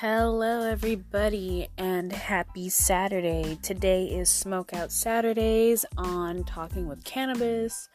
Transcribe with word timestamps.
Hello, 0.00 0.62
everybody, 0.62 1.68
and 1.76 2.10
happy 2.10 2.70
Saturday. 2.70 3.58
Today 3.62 4.06
is 4.06 4.30
Smokeout 4.30 4.88
Saturdaze 4.88 5.84
on 5.98 6.42
Talking 6.44 6.88
with 6.88 7.04
Cannabis. 7.04 7.90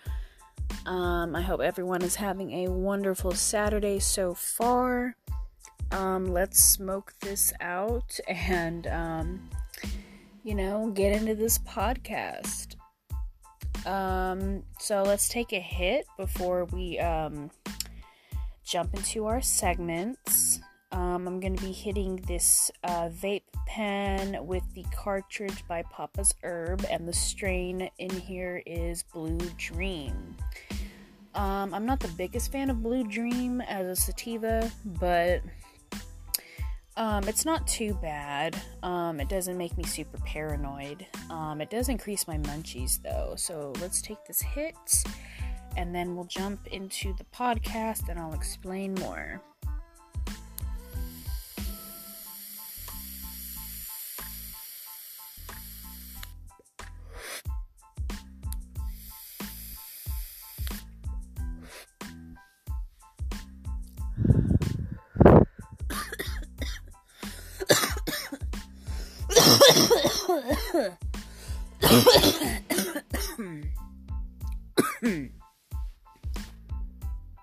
Um, 0.86 1.36
I 1.36 1.42
hope 1.42 1.62
everyone 1.62 2.04
is 2.04 2.14
having 2.14 2.64
a 2.64 2.70
wonderful 2.70 3.32
Saturday 3.32 3.98
so 3.98 4.36
far. 4.36 5.16
Um, 5.90 6.28
let's 6.28 6.64
smoke 6.64 7.16
this 7.22 7.52
out 7.60 8.20
and, 8.28 8.86
um, 8.86 9.50
you 10.44 10.54
know, 10.54 10.92
get 10.92 11.12
into 11.12 11.34
this 11.34 11.58
podcast. 11.58 12.76
Um, 13.88 14.62
so 14.78 15.02
let's 15.02 15.28
take 15.28 15.54
a 15.54 15.60
hit 15.60 16.06
before 16.20 16.66
we 16.66 17.00
um, 17.00 17.50
jump 18.64 18.94
into 18.94 19.26
our 19.26 19.42
segments. 19.42 20.60
Um, 20.92 21.28
I'm 21.28 21.40
going 21.40 21.56
to 21.56 21.64
be 21.64 21.72
hitting 21.72 22.18
this 22.28 22.72
uh, 22.84 23.10
vape 23.10 23.42
pen 23.68 24.46
with 24.46 24.64
the 24.74 24.86
cartridge 24.96 25.68
by 25.68 25.84
Papa's 25.92 26.34
Herb, 26.44 26.86
and 26.90 27.08
the 27.08 27.14
strain 27.14 27.90
in 27.98 28.10
here 28.10 28.62
is 28.66 29.04
Blue 29.04 29.40
Dream. 29.58 30.36
Um, 31.34 31.74
I'm 31.74 31.86
not 31.86 32.00
the 32.00 32.08
biggest 32.10 32.52
fan 32.52 32.70
of 32.70 32.82
Blue 32.82 33.04
Dream 33.04 33.60
as 33.62 33.86
a 33.86 33.96
sativa, 33.96 34.72
but 34.86 35.42
um, 36.98 37.28
it's 37.28 37.44
not 37.44 37.68
too 37.68 37.94
bad. 38.02 38.56
Um, 38.82 39.20
it 39.20 39.28
doesn't 39.28 39.58
make 39.58 39.78
me 39.78 39.84
super 39.84 40.18
paranoid. 40.20 41.06
Um, 41.30 41.60
it 41.60 41.70
does 41.70 41.90
increase 41.90 42.28
my 42.28 42.38
munchies 42.38 43.02
though, 43.02 43.34
so 43.36 43.74
let's 43.82 44.02
take 44.02 44.24
this 44.26 44.42
hit 44.42 45.04
and 45.78 45.94
then 45.94 46.16
we'll 46.16 46.26
jump 46.26 46.68
into 46.68 47.14
the 47.14 47.26
podcast 47.26 48.08
and 48.10 48.18
I'll 48.20 48.34
explain 48.34 48.94
more. 48.96 49.42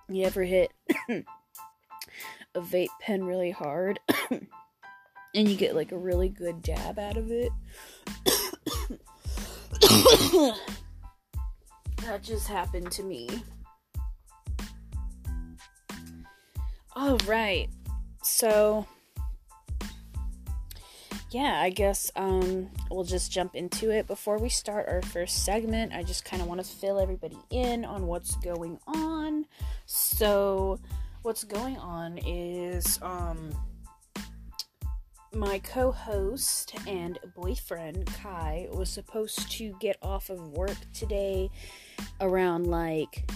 You 0.09 0.25
ever 0.25 0.43
hit 0.43 0.71
a 1.09 2.61
vape 2.61 2.87
pen 3.01 3.23
really 3.23 3.51
hard 3.51 3.99
and 4.29 4.47
you 5.33 5.55
get 5.55 5.75
like 5.75 5.91
a 5.91 5.97
really 5.97 6.29
good 6.29 6.61
dab 6.61 6.99
out 6.99 7.17
of 7.17 7.31
it? 7.31 7.51
that 12.01 12.21
just 12.21 12.47
happened 12.47 12.91
to 12.91 13.03
me. 13.03 13.27
All 16.95 17.17
right. 17.25 17.69
So 18.21 18.85
yeah, 21.33 21.61
I 21.61 21.71
guess 21.71 22.11
um, 22.15 22.69
we'll 22.91 23.03
just 23.03 23.31
jump 23.31 23.55
into 23.55 23.89
it. 23.89 24.05
Before 24.05 24.37
we 24.37 24.49
start 24.49 24.87
our 24.87 25.01
first 25.01 25.43
segment, 25.43 25.91
I 25.91 26.03
just 26.03 26.25
kind 26.25 26.41
of 26.43 26.47
want 26.47 26.63
to 26.63 26.67
fill 26.67 26.99
everybody 26.99 27.39
in 27.49 27.85
on 27.85 28.05
what's 28.05 28.35
going 28.35 28.79
on. 28.85 29.45
So, 29.87 30.79
what's 31.23 31.43
going 31.43 31.77
on 31.77 32.19
is 32.19 32.99
um, 33.01 33.49
my 35.33 35.57
co 35.59 35.91
host 35.91 36.75
and 36.87 37.17
boyfriend, 37.35 38.05
Kai, 38.21 38.67
was 38.71 38.89
supposed 38.89 39.51
to 39.53 39.75
get 39.79 39.97
off 40.03 40.29
of 40.29 40.49
work 40.49 40.77
today 40.93 41.49
around 42.21 42.67
like 42.67 43.27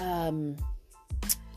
um, 0.00 0.56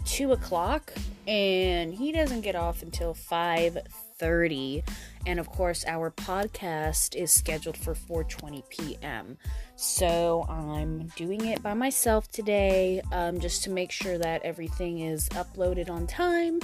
2 0.06 0.34
o'clock, 0.34 0.94
and 1.28 1.96
he 1.96 2.12
doesn't 2.12 2.42
get 2.42 2.56
off 2.56 2.84
until 2.84 3.16
5 3.16 3.80
30 4.20 4.84
and 5.26 5.40
of 5.40 5.50
course 5.50 5.84
our 5.88 6.12
podcast 6.12 7.16
is 7.16 7.32
scheduled 7.32 7.78
for 7.78 7.96
4:20 7.96 8.68
p.m. 8.70 9.38
So 9.76 10.46
I'm 10.50 11.08
doing 11.16 11.46
it 11.46 11.64
by 11.64 11.74
myself 11.74 12.30
today 12.32 13.02
um, 13.12 13.40
just 13.40 13.64
to 13.64 13.70
make 13.70 13.92
sure 13.92 14.18
that 14.18 14.44
everything 14.44 15.00
is 15.00 15.30
uploaded 15.30 15.90
on 15.90 16.06
time 16.06 16.60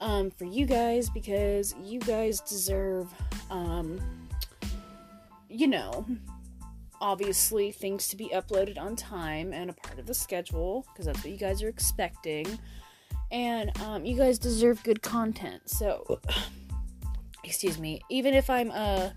um, 0.00 0.30
for 0.30 0.44
you 0.44 0.66
guys 0.66 1.08
because 1.08 1.74
you 1.82 2.00
guys 2.00 2.40
deserve 2.40 3.12
um, 3.50 4.00
you 5.48 5.66
know 5.66 6.04
obviously 7.00 7.70
things 7.72 8.08
to 8.08 8.16
be 8.16 8.28
uploaded 8.30 8.78
on 8.78 8.96
time 8.96 9.52
and 9.52 9.70
a 9.70 9.72
part 9.72 9.98
of 9.98 10.06
the 10.06 10.14
schedule 10.14 10.86
because 10.92 11.06
that's 11.06 11.22
what 11.22 11.30
you 11.30 11.38
guys 11.38 11.62
are 11.62 11.68
expecting. 11.68 12.58
And 13.30 13.76
um, 13.82 14.04
you 14.04 14.16
guys 14.16 14.38
deserve 14.38 14.82
good 14.82 15.02
content. 15.02 15.62
So 15.66 16.20
excuse 17.48 17.78
me, 17.78 18.02
even 18.10 18.34
if 18.34 18.50
I'm 18.50 18.70
uh 18.70 19.10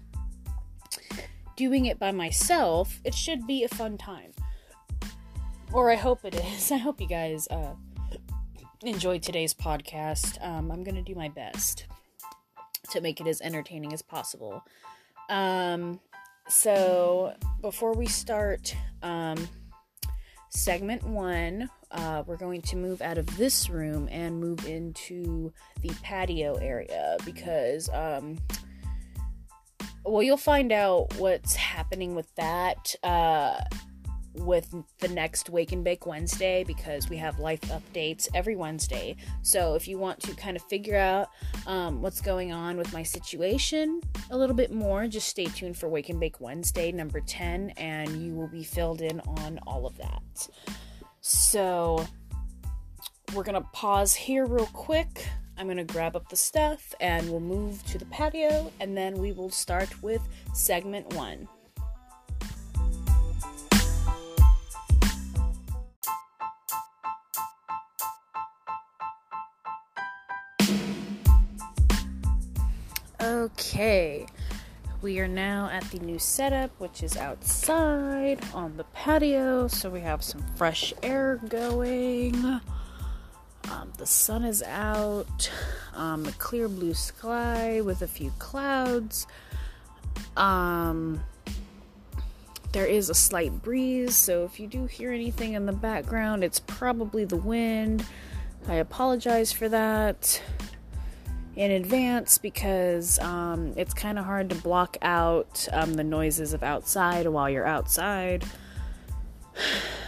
doing 1.57 1.85
it 1.85 1.99
by 1.99 2.11
myself, 2.11 3.01
it 3.03 3.13
should 3.13 3.45
be 3.45 3.63
a 3.63 3.67
fun 3.67 3.97
time. 3.97 4.31
Or 5.73 5.91
I 5.91 5.95
hope 5.95 6.23
it 6.23 6.35
is. 6.35 6.71
I 6.77 6.77
hope 6.77 7.01
you 7.01 7.07
guys 7.07 7.47
uh 7.49 7.73
enjoyed 8.83 9.21
today's 9.21 9.53
podcast. 9.53 10.41
Um, 10.45 10.71
I'm 10.71 10.83
gonna 10.83 11.01
do 11.01 11.13
my 11.13 11.27
best 11.27 11.87
to 12.91 13.01
make 13.01 13.19
it 13.19 13.27
as 13.27 13.41
entertaining 13.41 13.93
as 13.93 14.01
possible. 14.01 14.63
Um, 15.29 15.99
so 16.47 17.35
before 17.61 17.93
we 17.93 18.05
start, 18.05 18.75
um, 19.03 19.47
segment 20.49 21.03
one, 21.03 21.69
uh, 21.91 22.23
we're 22.25 22.37
going 22.37 22.61
to 22.61 22.75
move 22.75 23.01
out 23.01 23.17
of 23.17 23.37
this 23.37 23.69
room 23.69 24.07
and 24.11 24.39
move 24.39 24.65
into 24.65 25.51
the 25.81 25.89
patio 26.01 26.55
area 26.55 27.17
because, 27.25 27.89
um, 27.89 28.37
well, 30.05 30.23
you'll 30.23 30.37
find 30.37 30.71
out 30.71 31.13
what's 31.17 31.55
happening 31.55 32.15
with 32.15 32.33
that. 32.35 32.95
Uh, 33.03 33.59
with 34.33 34.73
the 34.99 35.07
next 35.09 35.49
Wake 35.49 35.71
and 35.71 35.83
Bake 35.83 36.05
Wednesday 36.05 36.63
because 36.63 37.09
we 37.09 37.17
have 37.17 37.39
life 37.39 37.61
updates 37.61 38.29
every 38.33 38.55
Wednesday. 38.55 39.15
So 39.41 39.75
if 39.75 39.87
you 39.87 39.97
want 39.97 40.21
to 40.21 40.33
kind 40.35 40.55
of 40.55 40.63
figure 40.63 40.95
out 40.95 41.29
um, 41.67 42.01
what's 42.01 42.21
going 42.21 42.51
on 42.51 42.77
with 42.77 42.93
my 42.93 43.03
situation 43.03 44.01
a 44.29 44.37
little 44.37 44.55
bit 44.55 44.71
more, 44.71 45.07
just 45.07 45.27
stay 45.27 45.45
tuned 45.45 45.77
for 45.77 45.89
Wake 45.89 46.09
and 46.09 46.19
Bake 46.19 46.39
Wednesday 46.39 46.91
number 46.91 47.19
10 47.19 47.71
and 47.71 48.23
you 48.23 48.33
will 48.33 48.47
be 48.47 48.63
filled 48.63 49.01
in 49.01 49.19
on 49.21 49.59
all 49.67 49.85
of 49.85 49.97
that. 49.97 50.49
So 51.23 52.03
we're 53.35 53.43
going 53.43 53.53
to 53.53 53.67
pause 53.73 54.15
here 54.15 54.47
real 54.47 54.65
quick. 54.73 55.27
I'm 55.55 55.67
going 55.67 55.77
to 55.77 55.83
grab 55.83 56.15
up 56.15 56.27
the 56.29 56.35
stuff 56.35 56.95
and 56.99 57.29
we'll 57.29 57.39
move 57.39 57.85
to 57.85 57.99
the 57.99 58.05
patio 58.05 58.71
and 58.79 58.97
then 58.97 59.13
we 59.19 59.31
will 59.31 59.51
start 59.51 60.01
with 60.01 60.21
segment 60.55 61.13
one. 61.13 61.47
Okay, 73.21 74.25
we 75.01 75.19
are 75.19 75.27
now 75.27 75.67
at 75.71 75.83
the 75.91 75.99
new 75.99 76.19
setup, 76.19 76.69
which 76.77 77.01
is 77.01 77.17
outside 77.17 78.39
on 78.53 78.77
the 78.77 78.83
patio, 78.85 79.67
so 79.67 79.89
we 79.89 80.01
have 80.01 80.23
some 80.23 80.43
fresh 80.55 80.93
air 81.01 81.39
going. 81.47 82.35
Um, 83.69 83.93
the 83.97 84.05
sun 84.05 84.43
is 84.43 84.61
out, 84.61 85.51
um, 85.95 86.25
a 86.25 86.31
clear 86.33 86.67
blue 86.67 86.93
sky 86.93 87.81
with 87.81 88.01
a 88.01 88.07
few 88.07 88.31
clouds. 88.37 89.25
Um, 90.37 91.21
there 92.71 92.85
is 92.85 93.09
a 93.09 93.15
slight 93.15 93.63
breeze, 93.63 94.15
so 94.15 94.45
if 94.45 94.59
you 94.59 94.67
do 94.67 94.85
hear 94.85 95.11
anything 95.11 95.53
in 95.53 95.65
the 95.65 95.73
background, 95.73 96.43
it's 96.43 96.59
probably 96.59 97.25
the 97.25 97.37
wind. 97.37 98.05
I 98.67 98.75
apologize 98.75 99.51
for 99.51 99.67
that 99.69 100.41
in 101.55 101.71
advance 101.71 102.37
because 102.37 103.19
um, 103.19 103.73
it's 103.75 103.93
kind 103.93 104.17
of 104.17 104.25
hard 104.25 104.49
to 104.49 104.55
block 104.55 104.97
out 105.01 105.67
um, 105.73 105.93
the 105.93 106.03
noises 106.03 106.53
of 106.53 106.63
outside 106.63 107.27
while 107.27 107.49
you're 107.49 107.67
outside. 107.67 108.43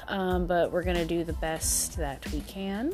Um, 0.06 0.48
but 0.48 0.70
we're 0.70 0.84
going 0.84 0.98
to 0.98 1.06
do 1.06 1.24
the 1.24 1.34
best 1.34 1.96
that 1.96 2.30
we 2.34 2.42
can 2.42 2.92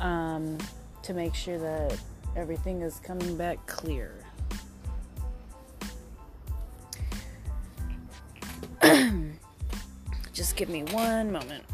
um, 0.00 0.56
to 1.02 1.12
make 1.12 1.34
sure 1.34 1.58
that 1.58 2.00
everything 2.34 2.80
is 2.80 2.98
coming 3.00 3.36
back 3.36 3.64
clear. 3.66 4.14
Just 10.32 10.56
give 10.56 10.70
me 10.70 10.82
one 10.84 11.30
moment. 11.30 11.64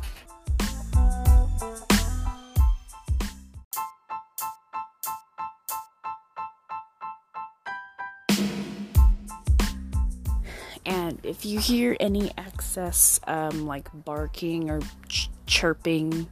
If 11.32 11.46
you 11.46 11.58
hear 11.58 11.96
any 11.99 12.31
excess, 12.37 13.19
um, 13.26 13.67
like 13.67 13.88
barking 14.05 14.69
or 14.69 14.82
ch- 15.08 15.31
chirping, 15.46 16.26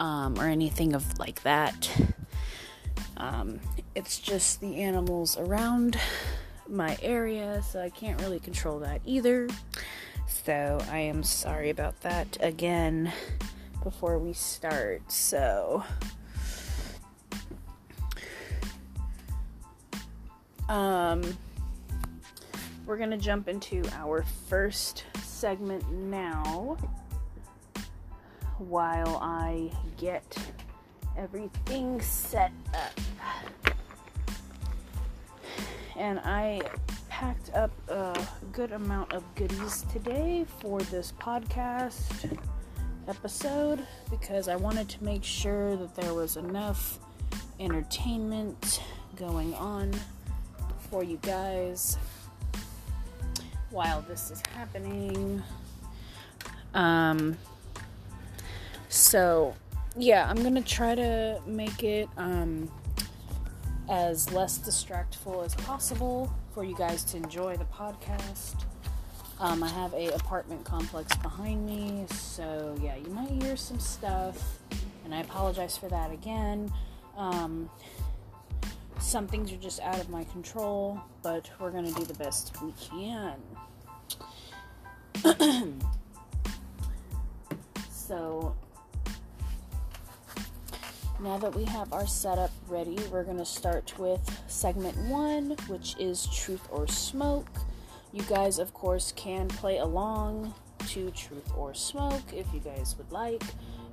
um, 0.00 0.36
or 0.36 0.48
anything 0.48 0.94
of 0.94 1.16
like 1.20 1.44
that, 1.44 1.88
um, 3.18 3.60
it's 3.94 4.18
just 4.18 4.60
the 4.60 4.82
animals 4.82 5.38
around 5.38 5.96
my 6.68 6.98
area, 7.02 7.62
so 7.70 7.80
I 7.80 7.88
can't 7.88 8.20
really 8.20 8.40
control 8.40 8.80
that 8.80 9.00
either. 9.06 9.48
So 10.26 10.84
I 10.90 10.98
am 10.98 11.22
sorry 11.22 11.70
about 11.70 12.00
that 12.00 12.36
again 12.40 13.12
before 13.84 14.18
we 14.18 14.32
start. 14.32 15.12
So. 15.12 15.84
Um, 20.68 21.22
we're 22.86 22.96
gonna 22.96 23.18
jump 23.18 23.48
into 23.48 23.82
our 23.94 24.22
first 24.48 25.04
segment 25.22 25.90
now 25.90 26.76
while 28.58 29.18
I 29.20 29.72
get 29.96 30.36
everything 31.18 32.00
set 32.00 32.52
up. 32.72 33.00
And 35.96 36.20
I 36.20 36.60
packed 37.08 37.52
up 37.54 37.72
a 37.88 38.16
good 38.52 38.70
amount 38.70 39.12
of 39.12 39.24
goodies 39.34 39.84
today 39.90 40.46
for 40.60 40.80
this 40.82 41.12
podcast 41.20 42.38
episode 43.08 43.84
because 44.10 44.46
I 44.46 44.56
wanted 44.56 44.88
to 44.90 45.02
make 45.02 45.24
sure 45.24 45.76
that 45.76 45.94
there 45.96 46.14
was 46.14 46.36
enough 46.36 47.00
entertainment 47.58 48.82
going 49.16 49.54
on 49.54 49.92
for 50.90 51.02
you 51.02 51.16
guys 51.22 51.96
while 53.70 54.02
this 54.02 54.30
is 54.30 54.42
happening. 54.54 55.42
Um, 56.74 57.36
so 58.88 59.54
yeah, 59.96 60.28
I'm 60.28 60.42
gonna 60.42 60.62
try 60.62 60.94
to 60.94 61.40
make 61.46 61.82
it 61.82 62.08
um, 62.16 62.70
as 63.88 64.32
less 64.32 64.58
distractful 64.58 65.44
as 65.44 65.54
possible 65.54 66.32
for 66.52 66.64
you 66.64 66.76
guys 66.76 67.04
to 67.04 67.16
enjoy 67.16 67.56
the 67.56 67.64
podcast. 67.66 68.64
Um, 69.38 69.62
I 69.62 69.68
have 69.68 69.92
a 69.92 70.08
apartment 70.14 70.64
complex 70.64 71.14
behind 71.16 71.66
me, 71.66 72.06
so 72.10 72.74
yeah, 72.82 72.96
you 72.96 73.10
might 73.10 73.30
hear 73.42 73.56
some 73.56 73.78
stuff, 73.78 74.58
and 75.04 75.14
I 75.14 75.20
apologize 75.20 75.76
for 75.76 75.88
that 75.88 76.10
again. 76.10 76.72
Um, 77.16 77.68
some 79.00 79.26
things 79.26 79.52
are 79.52 79.56
just 79.56 79.80
out 79.80 79.98
of 80.00 80.08
my 80.08 80.24
control, 80.24 81.00
but 81.22 81.50
we're 81.58 81.70
gonna 81.70 81.92
do 81.92 82.04
the 82.04 82.14
best 82.14 82.54
we 82.62 82.72
can. 82.90 83.36
so 87.90 88.54
now 91.18 91.38
that 91.38 91.54
we 91.54 91.64
have 91.64 91.92
our 91.94 92.06
setup 92.06 92.50
ready, 92.68 92.98
we're 93.10 93.24
going 93.24 93.38
to 93.38 93.44
start 93.46 93.98
with 93.98 94.20
segment 94.48 94.96
one, 95.08 95.56
which 95.66 95.96
is 95.98 96.26
Truth 96.26 96.68
or 96.70 96.86
Smoke. 96.86 97.48
You 98.12 98.22
guys, 98.24 98.58
of 98.58 98.74
course, 98.74 99.12
can 99.16 99.48
play 99.48 99.78
along 99.78 100.52
to 100.88 101.10
Truth 101.12 101.50
or 101.56 101.72
Smoke 101.72 102.34
if 102.34 102.46
you 102.52 102.60
guys 102.60 102.96
would 102.98 103.10
like. 103.10 103.42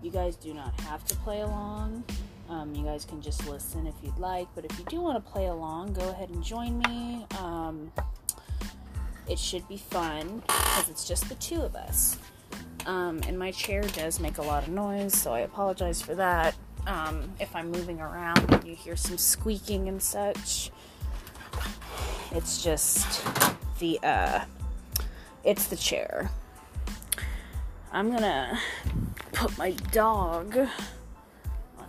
You 0.02 0.12
guys 0.12 0.36
do 0.36 0.54
not 0.54 0.78
have 0.82 1.06
to 1.06 1.16
play 1.18 1.40
along. 1.42 2.04
Um, 2.50 2.75
you 2.75 2.84
guys 2.84 3.06
can 3.06 3.22
just 3.22 3.48
listen 3.48 3.88
if 3.88 3.95
you'd 4.04 4.18
like, 4.18 4.48
but 4.54 4.66
if 4.66 4.78
you 4.78 4.86
do 4.86 5.01
want 5.01 5.24
to 5.24 5.31
play 5.31 5.48
along, 5.48 5.94
go 5.94 6.10
ahead 6.10 6.30
and 6.30 6.44
join 6.44 6.78
me. 6.80 7.25
Um, 7.40 7.92
it 9.28 9.40
should 9.40 9.68
be 9.68 9.78
fun 9.78 10.44
because 10.45 10.90
it's 10.90 11.07
just 11.07 11.30
the 11.30 11.36
two 11.36 11.62
of 11.62 11.75
us. 11.75 12.18
Um, 12.86 13.22
and 13.28 13.40
my 13.40 13.51
chair 13.51 13.81
does 13.81 14.19
make 14.19 14.38
a 14.38 14.42
lot 14.42 14.63
of 14.63 14.69
noise, 14.69 15.13
so 15.13 15.34
I 15.34 15.42
apologize 15.42 16.01
for 16.01 16.16
that. 16.16 16.56
Um, 16.86 17.31
if 17.40 17.56
I'm 17.56 17.72
moving 17.72 18.01
around 18.01 18.51
and 18.51 18.63
you 18.66 18.75
hear 18.75 18.98
some 18.98 19.18
squeaking 19.18 19.88
and 19.88 20.04
such, 20.04 20.69
it's 22.31 22.62
just 22.62 23.24
the 23.80 24.00
uh, 24.04 24.44
it's 25.46 25.68
the 25.68 25.78
chair. 25.78 26.30
I'm 27.94 28.12
gonna 28.12 28.60
put 29.31 29.57
my 29.57 29.72
dog 29.92 30.57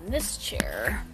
this 0.06 0.36
chair. 0.36 1.04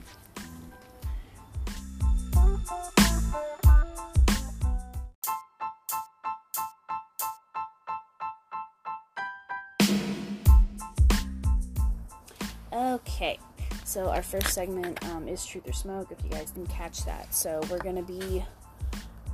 Okay, 12.73 13.39
so 13.85 14.09
our 14.09 14.23
first 14.23 14.49
segment 14.49 15.05
um, 15.11 15.27
is 15.27 15.45
Truth 15.45 15.69
or 15.69 15.73
Smoke. 15.73 16.13
If 16.13 16.25
you 16.25 16.31
guys 16.31 16.53
didn't 16.53 16.71
catch 16.71 17.05
that, 17.05 17.35
so 17.35 17.61
we're 17.71 17.79
gonna 17.79 18.03
be 18.03 18.45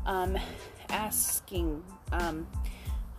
um, 0.06 0.38
asking 0.88 1.82
um, 2.12 2.46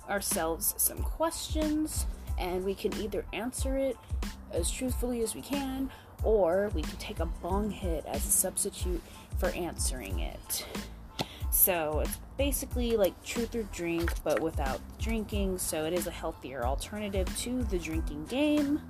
ourselves 0.10 0.74
some 0.78 0.98
questions, 1.00 2.06
and 2.40 2.66
we 2.66 2.74
can 2.74 2.96
either 2.98 3.26
answer 3.34 3.78
it 3.78 3.98
as 4.52 4.72
truthfully 4.72 5.22
as 5.22 5.36
we 5.36 5.42
can, 5.42 5.92
or 6.24 6.72
we 6.74 6.82
can 6.82 6.98
take 6.98 7.20
a 7.20 7.26
bong 7.26 7.70
hit 7.72 8.06
as 8.06 8.26
a 8.26 8.32
substitute 8.32 9.02
for 9.38 9.50
answering 9.50 10.20
it. 10.20 10.66
So 11.52 12.02
it's 12.02 12.18
basically 12.38 12.98
like 12.98 13.22
truth 13.24 13.56
or 13.56 13.64
drink, 13.64 14.14
but 14.24 14.40
without 14.40 14.80
drinking. 15.00 15.58
So 15.58 15.86
it 15.86 15.94
is 15.94 16.08
a 16.08 16.12
healthier 16.12 16.64
alternative 16.64 17.28
to 17.40 17.64
the 17.64 17.80
drinking 17.80 18.26
game. 18.26 18.82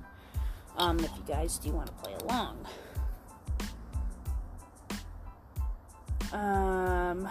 Um, 0.76 0.98
if 1.00 1.10
you 1.16 1.22
guys 1.26 1.58
do 1.58 1.70
want 1.72 1.86
to 1.86 1.92
play 1.94 2.14
along. 2.22 2.66
Um, 6.30 7.28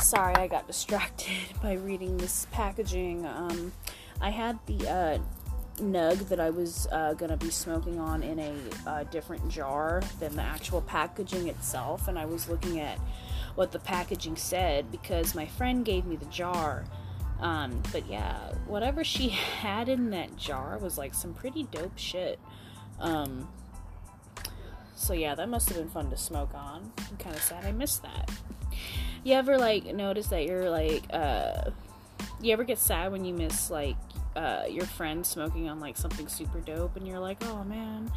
sorry, 0.00 0.34
I 0.34 0.46
got 0.46 0.66
distracted 0.66 1.34
by 1.62 1.74
reading 1.74 2.16
this 2.18 2.46
packaging. 2.52 3.26
Um, 3.26 3.72
I 4.20 4.30
had 4.30 4.58
the 4.66 4.88
uh, 4.88 5.18
nug 5.76 6.28
that 6.28 6.40
I 6.40 6.50
was 6.50 6.86
uh, 6.92 7.14
gonna 7.14 7.36
be 7.36 7.50
smoking 7.50 7.98
on 7.98 8.22
in 8.22 8.38
a 8.38 8.54
uh, 8.86 9.04
different 9.04 9.48
jar 9.48 10.02
than 10.20 10.36
the 10.36 10.42
actual 10.42 10.80
packaging 10.80 11.48
itself, 11.48 12.08
and 12.08 12.18
I 12.18 12.24
was 12.26 12.48
looking 12.48 12.80
at 12.80 12.98
what 13.54 13.72
the 13.72 13.78
packaging 13.78 14.36
said 14.36 14.90
because 14.90 15.34
my 15.34 15.46
friend 15.46 15.84
gave 15.84 16.04
me 16.06 16.16
the 16.16 16.26
jar. 16.26 16.84
Um, 17.40 17.82
but 17.92 18.08
yeah, 18.08 18.52
whatever 18.66 19.04
she 19.04 19.28
had 19.60 19.88
in 19.88 20.10
that 20.10 20.36
jar 20.36 20.78
was 20.78 20.96
like 20.96 21.14
some 21.14 21.34
pretty 21.34 21.64
dope 21.64 21.98
shit. 21.98 22.38
Um, 23.00 23.48
so 24.94 25.12
yeah, 25.12 25.34
that 25.34 25.48
must 25.48 25.68
have 25.68 25.78
been 25.78 25.90
fun 25.90 26.10
to 26.10 26.16
smoke 26.16 26.54
on. 26.54 26.92
I'm 27.10 27.16
kind 27.16 27.34
of 27.34 27.42
sad 27.42 27.64
I 27.64 27.72
missed 27.72 28.02
that. 28.02 28.30
You 29.24 29.34
ever 29.34 29.58
like 29.58 29.86
notice 29.86 30.28
that 30.28 30.44
you're 30.44 30.70
like, 30.70 31.04
uh, 31.12 31.70
you 32.44 32.52
ever 32.52 32.64
get 32.64 32.78
sad 32.78 33.10
when 33.10 33.24
you 33.24 33.32
miss 33.32 33.70
like 33.70 33.96
uh, 34.36 34.64
your 34.68 34.84
friend 34.84 35.24
smoking 35.24 35.68
on 35.68 35.80
like 35.80 35.96
something 35.96 36.28
super 36.28 36.60
dope, 36.60 36.96
and 36.96 37.08
you're 37.08 37.18
like, 37.18 37.38
oh 37.44 37.64
man, 37.64 38.12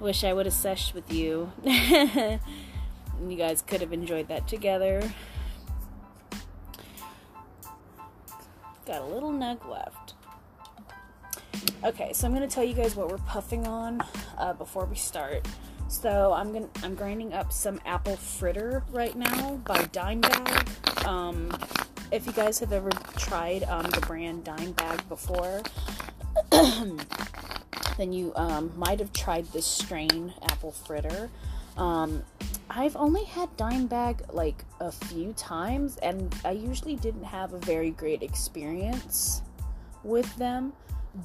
wish 0.00 0.24
I 0.24 0.32
would 0.32 0.46
have 0.46 0.54
seshed 0.54 0.94
with 0.94 1.12
you. 1.12 1.52
you 1.64 3.36
guys 3.36 3.62
could 3.62 3.80
have 3.80 3.92
enjoyed 3.92 4.28
that 4.28 4.48
together. 4.48 5.12
Got 8.86 9.02
a 9.02 9.06
little 9.06 9.30
nug 9.30 9.68
left. 9.68 10.14
Okay, 11.84 12.12
so 12.12 12.26
I'm 12.26 12.32
gonna 12.32 12.48
tell 12.48 12.64
you 12.64 12.74
guys 12.74 12.96
what 12.96 13.10
we're 13.10 13.18
puffing 13.18 13.66
on 13.66 14.02
uh, 14.38 14.54
before 14.54 14.86
we 14.86 14.96
start. 14.96 15.46
So 15.88 16.32
I'm 16.32 16.52
gonna 16.52 16.68
I'm 16.82 16.94
grinding 16.94 17.34
up 17.34 17.52
some 17.52 17.78
apple 17.84 18.16
fritter 18.16 18.82
right 18.90 19.14
now 19.14 19.56
by 19.66 19.82
Dime 19.92 20.22
Bag. 20.22 20.68
Um, 21.04 21.50
if 22.12 22.26
you 22.26 22.32
guys 22.32 22.58
have 22.58 22.72
ever 22.72 22.90
tried 23.16 23.64
um, 23.64 23.84
the 23.90 24.00
brand 24.02 24.44
Dime 24.44 24.72
Bag 24.72 25.08
before, 25.08 25.62
then 27.96 28.12
you 28.12 28.32
um, 28.36 28.70
might 28.76 29.00
have 29.00 29.12
tried 29.14 29.46
this 29.46 29.66
strain 29.66 30.32
apple 30.42 30.72
fritter. 30.72 31.30
Um, 31.78 32.22
I've 32.68 32.96
only 32.96 33.24
had 33.24 33.54
Dime 33.56 33.86
Bag 33.86 34.22
like 34.30 34.62
a 34.78 34.92
few 34.92 35.32
times, 35.32 35.96
and 35.98 36.34
I 36.44 36.52
usually 36.52 36.96
didn't 36.96 37.24
have 37.24 37.54
a 37.54 37.58
very 37.58 37.90
great 37.90 38.22
experience 38.22 39.40
with 40.04 40.36
them. 40.36 40.74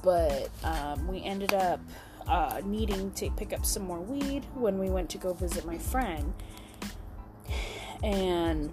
But 0.02 0.50
um, 0.64 1.06
we 1.06 1.22
ended 1.22 1.52
up 1.54 1.80
uh, 2.26 2.60
needing 2.64 3.10
to 3.12 3.30
pick 3.30 3.52
up 3.52 3.64
some 3.64 3.84
more 3.84 4.00
weed 4.00 4.44
when 4.54 4.78
we 4.78 4.90
went 4.90 5.10
to 5.10 5.18
go 5.18 5.32
visit 5.34 5.64
my 5.64 5.78
friend. 5.78 6.32
And 8.02 8.72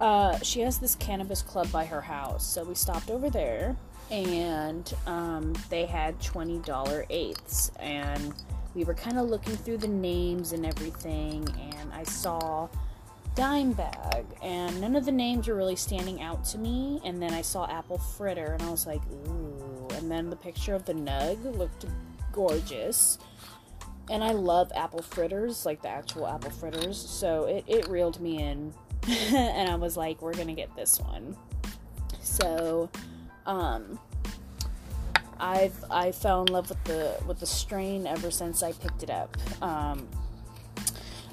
uh, 0.00 0.38
she 0.40 0.60
has 0.60 0.78
this 0.78 0.94
cannabis 0.94 1.42
club 1.42 1.70
by 1.72 1.84
her 1.84 2.00
house. 2.00 2.46
So 2.46 2.64
we 2.64 2.74
stopped 2.74 3.10
over 3.10 3.30
there 3.30 3.76
and 4.10 4.92
um, 5.06 5.54
they 5.68 5.86
had 5.86 6.18
$20 6.20 7.06
eighths. 7.10 7.70
And 7.78 8.34
we 8.74 8.84
were 8.84 8.94
kind 8.94 9.18
of 9.18 9.28
looking 9.28 9.56
through 9.56 9.78
the 9.78 9.88
names 9.88 10.52
and 10.52 10.64
everything. 10.64 11.46
And 11.60 11.92
I 11.92 12.04
saw 12.04 12.68
dime 13.34 13.72
bag, 13.72 14.24
and 14.42 14.80
none 14.80 14.96
of 14.96 15.04
the 15.04 15.12
names 15.12 15.46
were 15.46 15.54
really 15.54 15.76
standing 15.76 16.20
out 16.22 16.44
to 16.44 16.58
me. 16.58 17.00
And 17.04 17.22
then 17.22 17.32
I 17.32 17.42
saw 17.42 17.70
apple 17.70 17.98
fritter, 17.98 18.52
and 18.52 18.62
I 18.62 18.70
was 18.70 18.86
like, 18.86 19.00
ooh. 19.26 19.88
And 19.94 20.10
then 20.10 20.30
the 20.30 20.36
picture 20.36 20.74
of 20.74 20.84
the 20.84 20.94
nug 20.94 21.56
looked 21.56 21.86
gorgeous. 22.32 23.18
And 24.10 24.24
I 24.24 24.32
love 24.32 24.72
apple 24.74 25.02
fritters, 25.02 25.66
like 25.66 25.82
the 25.82 25.88
actual 25.88 26.26
apple 26.26 26.50
fritters. 26.50 26.96
So 26.98 27.44
it, 27.44 27.64
it 27.66 27.88
reeled 27.88 28.20
me 28.20 28.42
in. 28.42 28.72
and 29.34 29.70
I 29.70 29.74
was 29.76 29.96
like, 29.96 30.20
we're 30.20 30.34
gonna 30.34 30.54
get 30.54 30.74
this 30.76 31.00
one. 31.00 31.36
So, 32.20 32.90
um, 33.46 33.98
I've 35.40 35.84
I 35.90 36.12
fell 36.12 36.42
in 36.42 36.52
love 36.52 36.68
with 36.68 36.82
the 36.84 37.16
with 37.26 37.40
the 37.40 37.46
strain 37.46 38.06
ever 38.06 38.30
since 38.30 38.62
I 38.62 38.72
picked 38.72 39.02
it 39.02 39.10
up. 39.10 39.36
Um, 39.62 40.08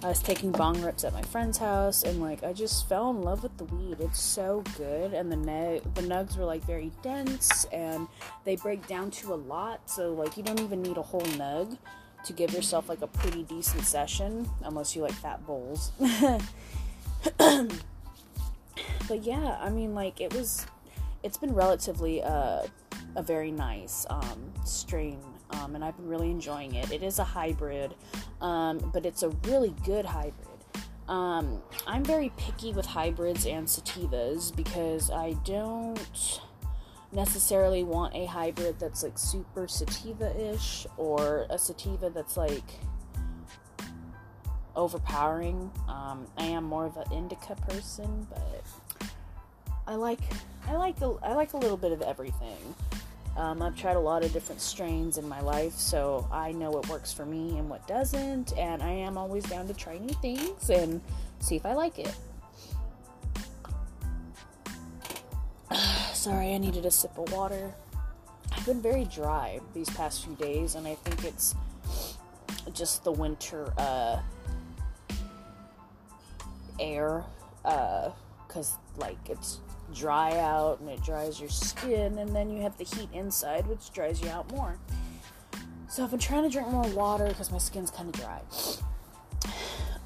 I 0.03 0.09
was 0.09 0.21
taking 0.21 0.51
bong 0.51 0.81
rips 0.81 1.03
at 1.03 1.13
my 1.13 1.21
friend's 1.23 1.57
house, 1.57 2.03
and 2.03 2.21
like 2.21 2.43
I 2.43 2.53
just 2.53 2.87
fell 2.87 3.09
in 3.09 3.23
love 3.23 3.43
with 3.43 3.57
the 3.57 3.65
weed. 3.65 3.97
It's 3.99 4.21
so 4.21 4.63
good, 4.77 5.13
and 5.13 5.29
the 5.31 5.35
neg- 5.35 5.81
the 5.95 6.01
nugs 6.01 6.37
were 6.37 6.45
like 6.45 6.63
very 6.63 6.91
dense, 7.01 7.65
and 7.73 8.07
they 8.45 8.55
break 8.55 8.87
down 8.87 9.11
to 9.11 9.33
a 9.33 9.35
lot. 9.35 9.89
So 9.89 10.13
like 10.13 10.37
you 10.37 10.43
don't 10.43 10.61
even 10.61 10.81
need 10.81 10.97
a 10.97 11.01
whole 11.01 11.21
nug 11.21 11.77
to 12.23 12.33
give 12.33 12.53
yourself 12.53 12.87
like 12.87 13.01
a 13.01 13.07
pretty 13.07 13.43
decent 13.43 13.83
session, 13.83 14.47
unless 14.63 14.95
you 14.95 15.01
like 15.01 15.13
fat 15.13 15.45
bowls. 15.45 15.91
but 19.07 19.23
yeah, 19.23 19.57
I 19.61 19.69
mean 19.69 19.93
like 19.93 20.21
it 20.21 20.33
was. 20.33 20.65
It's 21.23 21.37
been 21.37 21.55
relatively 21.55 22.21
uh 22.21 22.67
a 23.15 23.23
very 23.23 23.51
nice 23.51 24.05
um, 24.09 24.53
strain, 24.65 25.19
um, 25.51 25.75
and 25.75 25.83
I've 25.83 25.95
been 25.95 26.07
really 26.07 26.29
enjoying 26.29 26.75
it. 26.75 26.91
It 26.91 27.01
is 27.01 27.19
a 27.19 27.23
hybrid, 27.23 27.95
um, 28.41 28.91
but 28.93 29.05
it's 29.05 29.23
a 29.23 29.29
really 29.45 29.73
good 29.85 30.05
hybrid. 30.05 30.47
Um, 31.07 31.61
I'm 31.85 32.03
very 32.03 32.31
picky 32.37 32.73
with 32.73 32.85
hybrids 32.85 33.45
and 33.45 33.67
sativas 33.67 34.55
because 34.55 35.11
I 35.11 35.33
don't 35.45 36.41
necessarily 37.11 37.83
want 37.83 38.13
a 38.15 38.25
hybrid 38.25 38.79
that's 38.79 39.03
like 39.03 39.17
super 39.17 39.67
sativa 39.67 40.35
ish 40.53 40.85
or 40.97 41.45
a 41.49 41.57
sativa 41.57 42.09
that's 42.09 42.35
like 42.35 42.63
overpowering. 44.75 45.71
Um, 45.87 46.27
I 46.37 46.45
am 46.45 46.63
more 46.63 46.85
of 46.85 46.97
an 46.97 47.11
indica 47.11 47.55
person, 47.67 48.27
but 48.29 48.63
I 49.87 49.95
like 49.95 50.19
I 50.67 50.75
like 50.75 50.99
a, 51.01 51.15
I 51.23 51.33
like 51.33 51.53
a 51.53 51.57
little 51.57 51.77
bit 51.77 51.91
of 51.91 52.01
everything. 52.01 52.75
Um, 53.37 53.61
I've 53.61 53.75
tried 53.75 53.97
a 53.97 53.99
lot 53.99 54.23
of 54.23 54.31
different 54.31 54.61
strains 54.61 55.17
in 55.17 55.27
my 55.27 55.41
life, 55.41 55.73
so 55.73 56.27
I 56.31 56.53
know 56.53 56.71
what 56.71 56.87
works 56.87 57.11
for 57.11 57.25
me 57.25 57.57
and 57.57 57.69
what 57.69 57.85
doesn't, 57.85 58.57
and 58.57 58.81
I 58.81 58.91
am 58.91 59.17
always 59.17 59.43
down 59.43 59.67
to 59.67 59.73
try 59.73 59.97
new 59.97 60.13
things 60.21 60.69
and 60.69 61.01
see 61.39 61.57
if 61.57 61.65
I 61.65 61.73
like 61.73 61.99
it. 61.99 62.15
Sorry, 66.13 66.53
I 66.53 66.57
needed 66.57 66.85
a 66.85 66.91
sip 66.91 67.17
of 67.17 67.31
water. 67.33 67.73
I've 68.53 68.65
been 68.65 68.81
very 68.81 69.03
dry 69.03 69.59
these 69.73 69.89
past 69.89 70.23
few 70.23 70.35
days, 70.35 70.75
and 70.75 70.87
I 70.87 70.95
think 70.95 71.25
it's 71.25 71.55
just 72.73 73.03
the 73.03 73.11
winter 73.11 73.73
uh, 73.77 74.21
air, 76.79 77.23
uh 77.63 78.11
because 78.47 78.73
uh, 78.73 79.01
like 79.01 79.17
it's 79.29 79.59
dry 79.93 80.37
out 80.37 80.79
and 80.79 80.89
it 80.89 81.03
dries 81.03 81.39
your 81.39 81.49
skin, 81.49 82.17
and 82.17 82.35
then 82.35 82.49
you 82.49 82.61
have 82.61 82.77
the 82.77 82.83
heat 82.83 83.09
inside, 83.13 83.67
which 83.67 83.91
dries 83.91 84.21
you 84.21 84.29
out 84.29 84.49
more. 84.51 84.77
So 85.87 86.03
I've 86.03 86.11
been 86.11 86.19
trying 86.19 86.43
to 86.43 86.49
drink 86.49 86.69
more 86.69 86.87
water 86.89 87.27
because 87.27 87.51
my 87.51 87.57
skin's 87.57 87.91
kind 87.91 88.13
of 88.13 88.21
dry. 88.21 88.41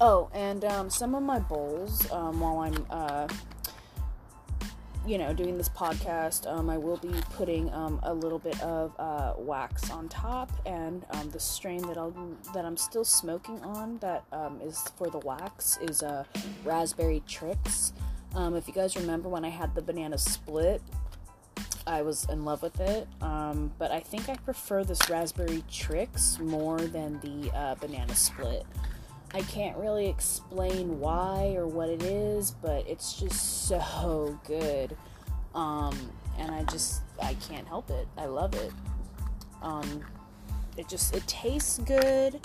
Oh, 0.00 0.30
and 0.32 0.64
um, 0.64 0.90
some 0.90 1.14
of 1.14 1.22
my 1.22 1.38
bowls, 1.38 2.10
um, 2.10 2.40
while 2.40 2.58
I'm, 2.60 2.86
uh, 2.90 3.28
you 5.06 5.18
know, 5.18 5.32
doing 5.32 5.56
this 5.56 5.68
podcast, 5.68 6.46
um, 6.46 6.68
I 6.68 6.76
will 6.76 6.98
be 6.98 7.12
putting 7.34 7.72
um, 7.72 8.00
a 8.02 8.12
little 8.12 8.38
bit 8.38 8.60
of 8.62 8.94
uh, 8.98 9.34
wax 9.38 9.90
on 9.90 10.08
top, 10.08 10.50
and 10.66 11.04
um, 11.10 11.30
the 11.30 11.40
strain 11.40 11.86
that 11.88 11.96
I'll 11.96 12.14
that 12.54 12.64
I'm 12.64 12.76
still 12.76 13.04
smoking 13.04 13.60
on 13.62 13.98
that 13.98 14.24
um, 14.32 14.60
is 14.62 14.82
for 14.96 15.08
the 15.08 15.18
wax 15.18 15.78
is 15.80 16.02
uh, 16.02 16.24
raspberry 16.64 17.22
tricks. 17.26 17.92
Um, 18.34 18.54
if 18.54 18.68
you 18.68 18.74
guys 18.74 18.96
remember 18.96 19.28
when 19.28 19.44
I 19.44 19.48
had 19.48 19.74
the 19.74 19.82
banana 19.82 20.18
split, 20.18 20.82
I 21.86 22.02
was 22.02 22.26
in 22.30 22.44
love 22.44 22.62
with 22.62 22.78
it. 22.80 23.08
Um, 23.20 23.72
but 23.78 23.90
I 23.90 24.00
think 24.00 24.28
I 24.28 24.36
prefer 24.36 24.84
this 24.84 25.08
raspberry 25.08 25.64
tricks 25.70 26.38
more 26.38 26.78
than 26.78 27.18
the 27.20 27.50
uh, 27.56 27.74
banana 27.76 28.14
split. 28.14 28.64
I 29.32 29.42
can't 29.42 29.76
really 29.76 30.08
explain 30.08 30.98
why 30.98 31.54
or 31.56 31.66
what 31.66 31.88
it 31.88 32.02
is, 32.02 32.50
but 32.50 32.86
it's 32.88 33.14
just 33.14 33.68
so 33.68 34.38
good. 34.46 34.96
Um, 35.54 35.96
and 36.38 36.50
I 36.50 36.64
just 36.64 37.02
I 37.22 37.34
can't 37.34 37.66
help 37.66 37.90
it. 37.90 38.08
I 38.16 38.26
love 38.26 38.54
it. 38.54 38.72
Um, 39.62 40.04
it 40.76 40.88
just 40.88 41.14
it 41.14 41.26
tastes 41.26 41.78
good. 41.78 42.40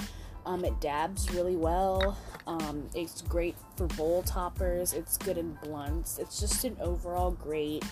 Um, 0.46 0.64
it 0.64 0.80
dabs 0.80 1.32
really 1.32 1.56
well. 1.56 2.18
Um, 2.46 2.88
it's 2.94 3.24
great 3.24 3.56
for 3.76 3.88
bowl 3.88 4.22
toppers. 4.22 4.94
It's 4.94 5.18
good 5.18 5.40
in 5.40 5.58
blunts. 5.64 6.20
It's 6.20 6.40
just 6.40 6.66
an 6.66 6.78
overall 6.80 7.32
great 7.32 7.84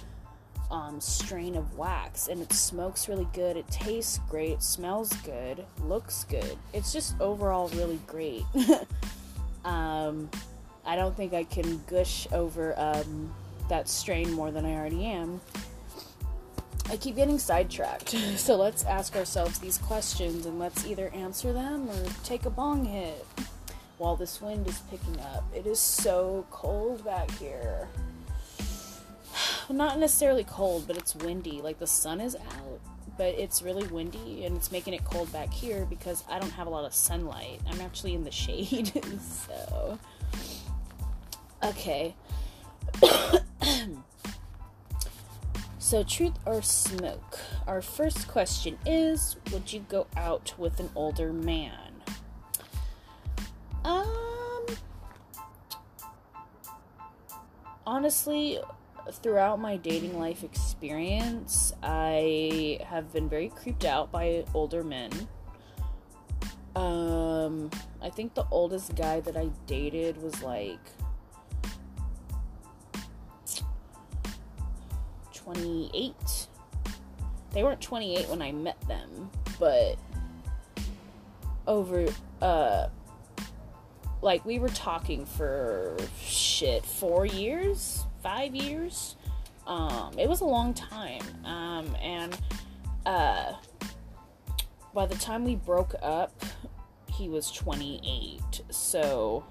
um, 0.72 1.00
strain 1.00 1.56
of 1.56 1.78
wax, 1.78 2.28
and 2.28 2.42
it 2.42 2.52
smokes 2.54 3.08
really 3.08 3.28
good. 3.34 3.58
It 3.58 3.68
tastes 3.70 4.20
great, 4.30 4.62
smells 4.62 5.14
good, 5.18 5.66
looks 5.84 6.26
good. 6.26 6.58
It's 6.74 6.92
just 6.92 7.20
overall 7.20 7.70
really 7.70 8.00
great. 8.08 8.44
um, 9.66 10.30
I 10.86 10.96
don't 10.96 11.16
think 11.16 11.34
I 11.34 11.44
can 11.44 11.82
gush 11.88 12.28
over 12.32 12.74
um, 12.78 13.34
that 13.70 13.88
strain 13.88 14.32
more 14.32 14.52
than 14.52 14.66
I 14.66 14.76
already 14.76 15.06
am. 15.06 15.40
I 16.90 16.98
keep 16.98 17.16
getting 17.16 17.40
sidetracked. 17.40 18.10
so 18.38 18.56
let's 18.56 18.84
ask 18.84 19.16
ourselves 19.16 19.60
these 19.60 19.78
questions 19.78 20.46
and 20.46 20.60
let's 20.60 20.86
either 20.86 21.10
answer 21.10 21.54
them 21.54 21.90
or 21.90 22.06
take 22.24 22.46
a 22.46 22.50
bong 22.50 22.86
hit 22.86 23.26
while 23.98 24.16
this 24.16 24.42
wind 24.42 24.68
is 24.68 24.80
picking 24.90 25.20
up. 25.22 25.44
It 25.56 25.66
is 25.66 25.80
so 25.80 26.46
cold 26.52 27.06
back 27.06 27.32
here. 27.32 27.88
Not 29.70 30.00
necessarily 30.00 30.44
cold, 30.44 30.86
but 30.88 30.98
it's 30.98 31.16
windy. 31.16 31.62
Like 31.62 31.80
the 31.80 31.88
sun 31.88 32.22
is 32.22 32.36
out, 32.36 32.80
but 33.18 33.28
it's 33.28 33.62
really 33.62 33.88
windy 33.88 34.46
and 34.46 34.56
it's 34.56 34.72
making 34.72 34.94
it 34.94 35.04
cold 35.06 35.32
back 35.32 35.52
here 35.52 35.86
because 35.90 36.24
I 36.30 36.40
don't 36.40 36.52
have 36.52 36.68
a 36.68 36.70
lot 36.70 36.86
of 36.86 36.94
sunlight. 36.94 37.62
I'm 37.68 37.82
actually 37.82 38.16
in 38.16 38.24
the 38.24 38.32
shade. 38.44 38.92
so, 39.22 40.00
okay. 41.64 42.16
So, 45.84 46.02
truth 46.02 46.34
or 46.46 46.64
smoke? 46.64 47.38
Our 47.68 47.82
first 47.82 48.28
question 48.28 48.80
is 48.84 49.36
Would 49.52 49.74
you 49.74 49.86
go 49.90 50.08
out 50.18 50.54
with 50.58 50.80
an 50.80 50.90
older 50.96 51.32
man? 51.32 52.02
Um, 53.84 54.66
honestly, 57.86 58.60
throughout 59.12 59.60
my 59.60 59.78
dating 59.78 60.18
life 60.18 60.44
experience, 60.44 61.74
I 61.84 62.80
have 62.86 63.12
been 63.12 63.28
very 63.28 63.50
creeped 63.50 63.86
out 63.86 64.12
by 64.12 64.46
older 64.54 64.84
men. 64.84 65.12
Um, 66.76 67.70
I 68.02 68.10
think 68.10 68.34
the 68.34 68.46
oldest 68.50 68.96
guy 68.96 69.20
that 69.22 69.38
I 69.38 69.50
dated 69.68 70.22
was 70.22 70.42
like 70.42 70.80
28. 75.34 76.48
They 77.52 77.64
weren't 77.64 77.82
28 77.82 78.30
when 78.30 78.42
I 78.42 78.52
met 78.52 78.80
them, 78.88 79.30
but 79.60 79.98
over 81.66 82.06
uh 82.42 82.88
like 84.22 84.44
we 84.46 84.60
were 84.60 84.70
talking 84.70 85.26
for 85.26 85.96
shit 86.22 86.86
4 86.86 87.26
years, 87.26 88.06
5 88.24 88.56
years. 88.56 89.16
Um 89.68 90.14
it 90.18 90.28
was 90.28 90.42
a 90.42 90.46
long 90.46 90.74
time. 90.74 91.22
Um 91.46 91.96
and 92.02 92.38
uh 93.06 93.54
by 94.94 95.06
the 95.06 95.16
time 95.16 95.44
we 95.44 95.56
broke 95.56 95.96
up, 96.02 96.46
he 97.08 97.28
was 97.30 97.52
28. 97.52 98.62
So 98.70 99.44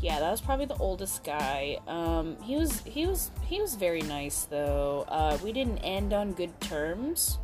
yeah, 0.00 0.20
that 0.20 0.30
was 0.30 0.40
probably 0.40 0.66
the 0.66 0.76
oldest 0.76 1.24
guy. 1.24 1.78
Um, 1.88 2.36
he 2.42 2.56
was 2.56 2.80
he 2.82 3.06
was 3.06 3.30
he 3.46 3.60
was 3.60 3.74
very 3.74 4.02
nice 4.02 4.44
though. 4.44 5.04
Uh, 5.08 5.38
we 5.42 5.52
didn't 5.52 5.78
end 5.78 6.12
on 6.12 6.32
good 6.32 6.58
terms, 6.60 7.38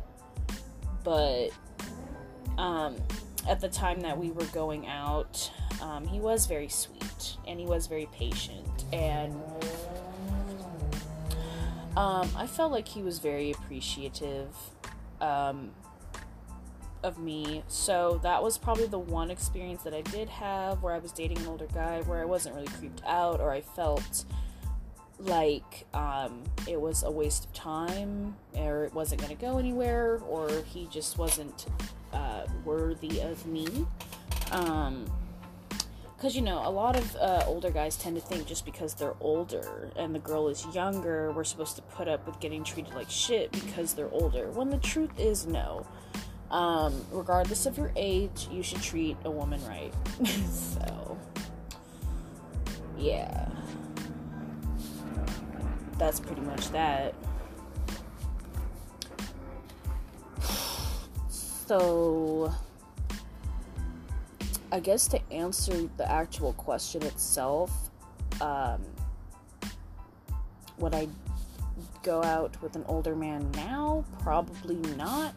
but 1.03 1.49
um, 2.57 2.95
at 3.47 3.59
the 3.59 3.67
time 3.67 3.99
that 4.01 4.17
we 4.17 4.31
were 4.31 4.45
going 4.45 4.87
out, 4.87 5.51
um, 5.81 6.07
he 6.07 6.19
was 6.19 6.45
very 6.45 6.69
sweet 6.69 7.37
and 7.47 7.59
he 7.59 7.65
was 7.65 7.87
very 7.87 8.07
patient 8.13 8.85
and 8.93 9.33
um, 11.97 12.29
I 12.35 12.45
felt 12.45 12.71
like 12.71 12.87
he 12.87 13.01
was 13.01 13.19
very 13.19 13.51
appreciative 13.51 14.49
um, 15.21 15.71
of 17.03 17.17
me. 17.17 17.63
So 17.67 18.19
that 18.23 18.43
was 18.43 18.57
probably 18.57 18.87
the 18.87 18.99
one 18.99 19.31
experience 19.31 19.83
that 19.83 19.93
I 19.93 20.01
did 20.01 20.27
have 20.29 20.83
where 20.83 20.93
I 20.93 20.97
was 20.97 21.11
dating 21.11 21.37
an 21.39 21.47
older 21.47 21.67
guy 21.73 22.01
where 22.01 22.21
I 22.21 22.25
wasn't 22.25 22.55
really 22.55 22.67
creeped 22.67 23.01
out 23.05 23.39
or 23.39 23.51
I 23.51 23.61
felt 23.61 24.25
like 25.19 25.85
um, 25.93 26.43
it 26.67 26.79
was 26.79 27.03
a 27.03 27.11
waste 27.11 27.45
of 27.45 27.53
time 27.53 28.35
or 28.55 28.83
it 28.83 28.93
wasn't 28.93 29.21
going 29.21 29.35
to 29.35 29.41
go 29.41 29.57
anywhere 29.57 30.19
or 30.27 30.49
he 30.65 30.87
just 30.87 31.17
wasn't 31.17 31.67
uh, 32.11 32.45
worthy 32.65 33.21
of 33.21 33.45
me. 33.45 33.67
Um, 34.51 35.05
because 36.15 36.35
you 36.35 36.41
know 36.41 36.61
a 36.65 36.69
lot 36.69 36.95
of 36.95 37.15
uh, 37.17 37.43
older 37.45 37.69
guys 37.69 37.97
tend 37.97 38.15
to 38.15 38.21
think 38.21 38.47
just 38.47 38.65
because 38.65 38.93
they're 38.93 39.15
older 39.19 39.89
and 39.95 40.15
the 40.15 40.19
girl 40.19 40.47
is 40.47 40.65
younger 40.73 41.31
we're 41.31 41.43
supposed 41.43 41.75
to 41.75 41.81
put 41.81 42.07
up 42.07 42.25
with 42.25 42.39
getting 42.39 42.63
treated 42.63 42.93
like 42.93 43.09
shit 43.09 43.51
because 43.51 43.93
they're 43.93 44.11
older 44.11 44.49
when 44.51 44.69
the 44.69 44.77
truth 44.77 45.11
is 45.19 45.45
no. 45.45 45.85
Um, 46.51 47.03
regardless 47.11 47.65
of 47.65 47.77
your 47.77 47.91
age 47.95 48.47
you 48.51 48.63
should 48.63 48.81
treat 48.81 49.17
a 49.25 49.31
woman 49.31 49.63
right. 49.65 49.93
So 50.25 51.17
yeah. 52.97 53.49
That's 55.97 56.19
pretty 56.19 56.41
much 56.41 56.69
that. 56.71 57.13
So 61.67 62.53
I 64.75 64.79
guess 64.81 65.07
to 65.07 65.19
answer 65.35 65.89
the 65.97 66.09
actual 66.09 66.53
question 66.53 67.03
itself, 67.03 67.71
um, 68.41 68.81
would 70.77 70.93
I 70.93 71.07
go 72.03 72.23
out 72.23 72.61
with 72.61 72.75
an 72.75 72.83
older 72.87 73.15
man 73.15 73.49
now? 73.51 74.05
Probably 74.21 74.75
not. 74.95 75.33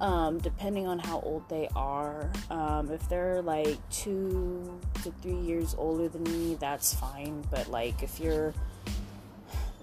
Um, 0.00 0.38
depending 0.38 0.86
on 0.86 0.98
how 0.98 1.20
old 1.20 1.48
they 1.48 1.68
are. 1.74 2.30
Um, 2.50 2.90
if 2.90 3.08
they're 3.08 3.40
like 3.42 3.78
two 3.90 4.80
to 5.02 5.12
three 5.22 5.36
years 5.36 5.74
older 5.78 6.08
than 6.08 6.24
me, 6.24 6.56
that's 6.60 6.94
fine. 6.94 7.44
But 7.50 7.68
like 7.68 8.02
if 8.02 8.18
you're 8.18 8.52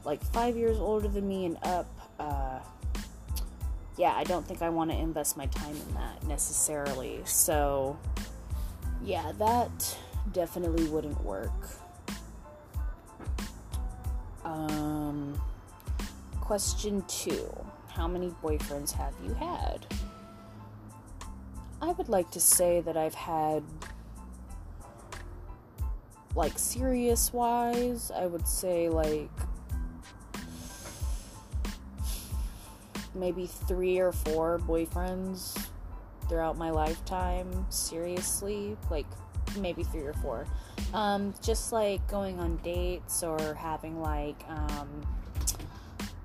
like 0.03 0.23
five 0.31 0.57
years 0.57 0.79
older 0.79 1.07
than 1.07 1.27
me 1.27 1.45
and 1.45 1.57
up, 1.63 1.87
uh, 2.19 2.59
yeah, 3.97 4.13
I 4.15 4.23
don't 4.23 4.45
think 4.45 4.61
I 4.61 4.69
want 4.69 4.91
to 4.91 4.97
invest 4.97 5.37
my 5.37 5.45
time 5.47 5.75
in 5.75 5.93
that 5.95 6.25
necessarily. 6.27 7.21
So, 7.25 7.97
yeah, 9.03 9.31
that 9.39 9.97
definitely 10.33 10.85
wouldn't 10.85 11.23
work. 11.23 11.51
Um, 14.43 15.39
question 16.39 17.03
two 17.07 17.47
How 17.89 18.07
many 18.07 18.33
boyfriends 18.43 18.91
have 18.91 19.13
you 19.23 19.33
had? 19.33 19.85
I 21.81 21.91
would 21.93 22.09
like 22.09 22.29
to 22.31 22.39
say 22.39 22.81
that 22.81 22.95
I've 22.95 23.15
had, 23.15 23.63
like, 26.35 26.59
serious 26.59 27.33
wise, 27.33 28.11
I 28.11 28.27
would 28.27 28.47
say, 28.47 28.87
like, 28.87 29.31
maybe 33.15 33.47
three 33.47 33.99
or 33.99 34.11
four 34.11 34.59
boyfriends 34.59 35.70
throughout 36.31 36.57
my 36.57 36.69
lifetime 36.69 37.65
seriously 37.69 38.77
like 38.89 39.05
maybe 39.59 39.83
three 39.83 40.03
or 40.03 40.13
four. 40.13 40.47
Um, 40.93 41.33
just 41.43 41.73
like 41.73 42.07
going 42.07 42.39
on 42.39 42.55
dates 42.63 43.21
or 43.21 43.53
having 43.53 44.01
like 44.01 44.41
um, 44.47 44.87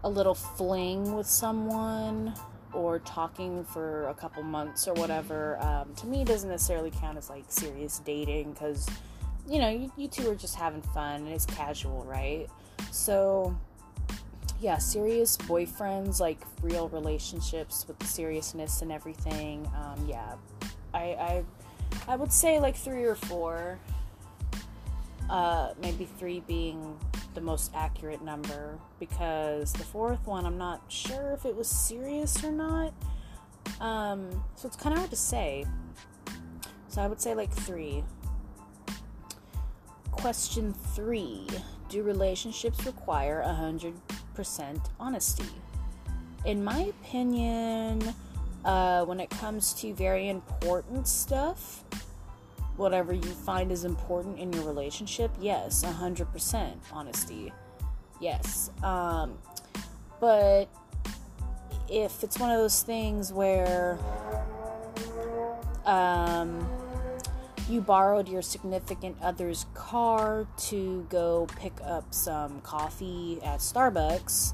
a 0.05 0.09
little 0.09 0.35
fling 0.35 1.17
with 1.17 1.27
someone 1.27 2.35
or 2.73 3.01
talking 3.01 3.65
for 3.65 4.09
a 4.09 4.15
couple 4.15 4.45
months 4.45 4.87
or 4.87 4.95
whatever 4.95 5.59
um, 5.61 5.93
to 5.97 6.07
me 6.07 6.25
doesn't 6.25 6.51
necessarily 6.51 6.91
count 6.91 7.19
as 7.19 7.29
like 7.29 7.45
serious 7.49 8.01
dating 8.01 8.53
because 8.53 8.89
you 9.49 9.59
know 9.59 9.71
you, 9.71 9.91
you 9.97 10.07
two 10.07 10.31
are 10.31 10.35
just 10.35 10.55
having 10.55 10.83
fun 10.83 11.23
and 11.23 11.29
it's 11.29 11.47
casual 11.47 12.05
right? 12.05 12.47
So 12.93 13.59
yeah, 14.61 14.79
serious 14.79 15.37
boyfriends, 15.37 16.21
like 16.21 16.41
real 16.63 16.89
relationships 16.89 17.87
with 17.87 18.05
seriousness 18.07 18.83
and 18.83 18.91
everything. 18.91 19.71
Um, 19.77 20.07
yeah, 20.09 20.35
I, 20.95 21.01
I, 21.01 21.45
I 22.09 22.17
would 22.17 22.33
say 22.33 22.59
like 22.59 22.77
three 22.77 23.05
or 23.05 23.15
four. 23.15 23.79
Uh, 25.29 25.75
maybe 25.83 26.05
three 26.19 26.41
being 26.47 26.97
the 27.35 27.41
most 27.41 27.73
accurate 27.75 28.23
number 28.23 28.79
because 29.01 29.73
the 29.73 29.85
fourth 29.85 30.25
one, 30.27 30.47
I'm 30.47 30.57
not 30.57 30.83
sure 30.89 31.33
if 31.33 31.45
it 31.45 31.55
was 31.55 31.69
serious 31.69 32.43
or 32.45 32.53
not. 32.53 32.95
Um, 33.81 34.31
so 34.55 34.67
it's 34.69 34.77
kind 34.77 34.93
of 34.93 34.99
hard 34.99 35.11
to 35.11 35.17
say. 35.17 35.67
So 36.89 37.03
I 37.03 37.09
would 37.09 37.21
say 37.21 37.35
like 37.35 37.53
three. 37.53 38.03
Question 40.13 40.73
three 40.95 41.47
Do 41.91 42.03
relationships 42.03 42.87
require 42.87 43.41
a 43.41 43.53
hundred 44.45 44.83
honesty. 45.01 45.45
In 46.45 46.63
my 46.63 46.93
opinion, 47.01 48.15
uh, 48.65 49.05
when 49.05 49.21
it 49.21 49.31
comes 49.31 49.73
to 49.75 49.95
very 49.95 50.29
important 50.29 51.09
stuff, 51.09 51.85
whatever 52.77 53.13
you 53.13 53.23
find 53.23 53.73
is 53.73 53.85
important 53.85 54.39
in 54.39 54.53
your 54.53 54.65
relationship, 54.65 55.31
yes, 55.41 55.85
100% 55.85 56.75
honesty. 56.93 57.53
Yes. 58.21 58.71
Um, 58.83 59.39
but 60.21 60.69
if 61.89 62.23
it's 62.23 62.39
one 62.39 62.51
of 62.51 62.59
those 62.59 62.83
things 62.83 63.33
where 63.33 63.99
um, 65.85 66.67
you 67.69 67.81
borrowed 67.81 68.29
your 68.29 68.43
significant 68.43 69.17
other's 69.21 69.67
car 69.75 70.47
to 70.57 71.05
go 71.09 71.47
pick 71.59 71.73
up 71.83 72.15
some 72.15 72.61
coffee 72.61 73.41
at 73.43 73.59
Starbucks 73.59 74.53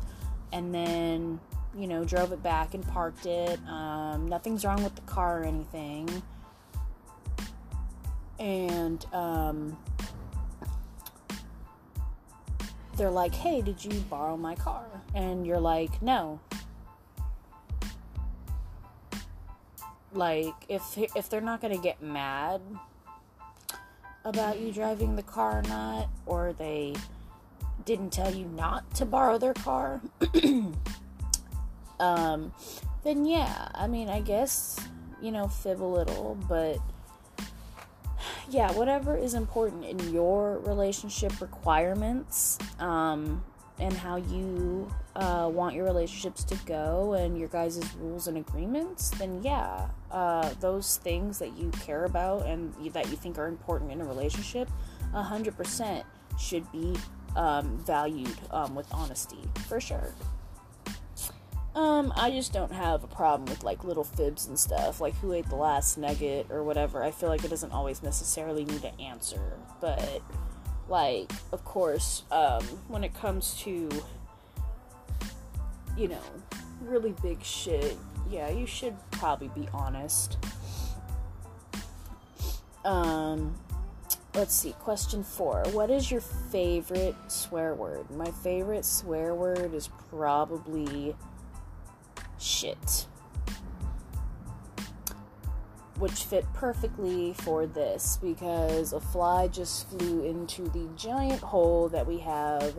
and 0.53 0.75
then, 0.75 1.39
you 1.77 1.87
know, 1.87 2.05
drove 2.05 2.33
it 2.33 2.43
back 2.43 2.73
and 2.75 2.87
parked 2.89 3.27
it. 3.27 3.61
Um, 3.69 4.29
nothing's 4.29 4.65
wrong 4.65 4.83
with 4.83 4.95
the 4.95 5.03
car 5.03 5.43
or 5.43 5.45
anything. 5.45 6.23
And 8.39 9.05
um, 9.13 9.77
they're 12.97 13.11
like, 13.11 13.35
hey, 13.35 13.61
did 13.61 13.85
you 13.85 14.01
borrow 14.09 14.39
my 14.39 14.55
car? 14.55 14.87
And 15.15 15.47
you're 15.47 15.61
like, 15.61 16.01
no. 16.01 16.41
Like, 20.15 20.55
if, 20.69 20.99
if 21.15 21.29
they're 21.29 21.41
not 21.41 21.61
going 21.61 21.75
to 21.75 21.83
get 21.83 22.03
mad 22.03 22.61
about 24.25 24.59
you 24.59 24.73
driving 24.73 25.17
the 25.17 25.23
car 25.23 25.59
or 25.59 25.63
not, 25.63 26.09
or 26.27 26.53
they 26.53 26.95
didn't 27.85 28.11
tell 28.11 28.33
you 28.33 28.47
not 28.47 28.95
to 28.95 29.05
borrow 29.05 29.39
their 29.39 29.55
car, 29.55 30.01
um, 32.01 32.53
then 33.05 33.27
yeah, 33.27 33.69
I 33.75 33.87
mean, 33.87 34.09
I 34.09 34.21
guess, 34.21 34.79
you 35.21 35.33
know, 35.33 35.49
fib 35.49 35.83
a 35.83 35.85
little, 35.85 36.39
but 36.49 36.79
yeah, 38.51 38.73
whatever 38.73 39.17
is 39.17 39.35
important 39.35 39.85
in 39.85 40.13
your 40.13 40.59
relationship 40.59 41.41
requirements, 41.41 42.59
um, 42.79 43.43
and 43.79 43.93
how 43.93 44.17
you 44.17 44.91
uh, 45.17 45.51
want 45.53 45.75
your 45.75 45.85
relationships 45.85 46.45
to 46.45 46.55
go 46.67 47.15
and 47.15 47.39
your 47.39 47.49
guys' 47.49 47.81
rules 47.97 48.29
and 48.29 48.37
agreements, 48.39 49.11
then 49.11 49.43
yeah, 49.43 49.89
uh, 50.11 50.53
those 50.61 50.99
things 50.99 51.39
that 51.39 51.57
you 51.57 51.71
care 51.83 52.05
about 52.05 52.47
and 52.47 52.75
that 52.93 53.11
you 53.11 53.17
think 53.17 53.39
are 53.39 53.49
important 53.49 53.91
in 53.91 54.01
a 54.01 54.05
relationship, 54.05 54.71
100% 55.15 56.05
should 56.39 56.71
be 56.73 56.97
um, 57.37 57.79
valued 57.79 58.37
um, 58.51 58.75
with 58.75 58.87
honesty, 58.93 59.41
for 59.69 59.81
sure. 59.81 60.15
Um, 61.75 62.13
I 62.17 62.31
just 62.31 62.53
don't 62.53 62.73
have 62.73 63.03
a 63.03 63.07
problem 63.07 63.49
with 63.49 63.65
like 63.65 63.83
little 63.83 64.05
fibs 64.05 64.47
and 64.47 64.59
stuff, 64.59 65.01
like 65.01 65.15
who 65.17 65.33
ate 65.33 65.49
the 65.49 65.57
last 65.57 65.97
nugget 65.97 66.49
or 66.51 66.63
whatever. 66.63 67.03
I 67.03 67.11
feel 67.11 67.31
like 67.31 67.45
it 67.45 67.49
doesn't 67.49 67.73
always 67.73 68.03
necessarily 68.03 68.67
need 68.67 68.85
an 68.85 69.01
answer, 69.01 69.59
but 69.81 70.21
like, 70.89 71.31
of 71.53 71.65
course, 71.65 72.23
um, 72.31 72.63
when 72.89 73.05
it 73.05 73.15
comes 73.15 73.55
to, 73.63 73.89
you 75.97 76.09
know, 76.09 76.23
really 76.83 77.15
big 77.23 77.43
shit, 77.43 77.97
yeah, 78.31 78.51
you 78.51 78.67
should 78.67 78.95
probably 79.11 79.49
be 79.49 79.69
honest. 79.73 80.39
Um, 82.85 83.55
let's 84.35 84.55
see. 84.55 84.73
Question 84.73 85.23
four. 85.23 85.63
What 85.73 85.91
is 85.91 86.11
your 86.11 86.21
favorite 86.21 87.15
swear 87.29 87.75
word? 87.75 88.11
My 88.11 88.31
favorite 88.43 88.85
swear 88.85 89.35
word 89.35 89.75
is 89.75 89.89
probably 90.11 91.15
shit 92.39 93.07
which 96.03 96.25
fit 96.25 96.45
perfectly 96.53 97.33
for 97.33 97.65
this 97.65 98.19
because 98.21 98.93
a 98.93 98.99
fly 98.99 99.47
just 99.47 99.89
flew 99.89 100.25
into 100.25 100.69
the 100.71 100.89
giant 100.97 101.41
hole 101.41 101.89
that 101.89 102.05
we 102.05 102.19
have 102.19 102.75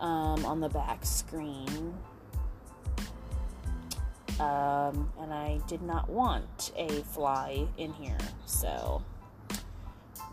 um, 0.00 0.42
on 0.46 0.58
the 0.58 0.68
back 0.70 1.04
screen. 1.04 1.92
um, 4.40 5.12
and 5.20 5.30
I 5.30 5.60
did 5.66 5.82
not 5.82 6.08
want 6.08 6.72
a 6.74 6.88
fly 7.02 7.66
in 7.76 7.92
here. 7.92 8.16
So 8.46 9.02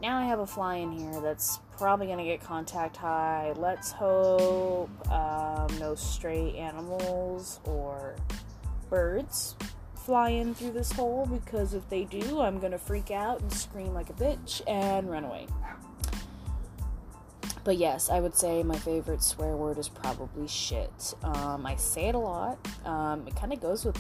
now 0.01 0.17
I 0.17 0.25
have 0.25 0.39
a 0.39 0.47
fly 0.47 0.75
in 0.75 0.93
here 0.93 1.19
that's 1.19 1.59
probably 1.77 2.05
going 2.05 2.19
to 2.19 2.23
get 2.23 2.39
contact 2.39 2.95
high. 2.95 3.51
Let's 3.57 3.91
hope 3.91 4.89
um, 5.11 5.67
no 5.79 5.95
stray 5.95 6.55
animals 6.55 7.59
or 7.65 8.15
birds 8.89 9.57
fly 10.05 10.29
in 10.29 10.53
through 10.53 10.71
this 10.71 10.91
hole 10.91 11.25
because 11.25 11.73
if 11.73 11.89
they 11.89 12.03
do, 12.03 12.39
I'm 12.39 12.59
to 12.71 12.77
freak 12.77 13.09
out 13.09 13.41
and 13.41 13.51
scream 13.51 13.93
like 13.93 14.11
a 14.11 14.13
bitch 14.13 14.61
and 14.67 15.09
run 15.09 15.25
away. 15.25 15.47
But 17.63 17.77
yes, 17.77 18.11
I 18.11 18.19
would 18.19 18.35
say 18.35 18.61
my 18.61 18.77
favorite 18.77 19.23
swear 19.23 19.55
word 19.55 19.79
is 19.79 19.89
probably 19.89 20.47
shit. 20.47 21.15
Um, 21.23 21.65
I 21.65 21.75
say 21.77 22.09
it 22.09 22.15
a 22.15 22.19
lot. 22.19 22.59
Um, 22.85 23.25
it 23.25 23.35
kind 23.35 23.51
of 23.51 23.59
goes 23.59 23.83
with 23.83 23.97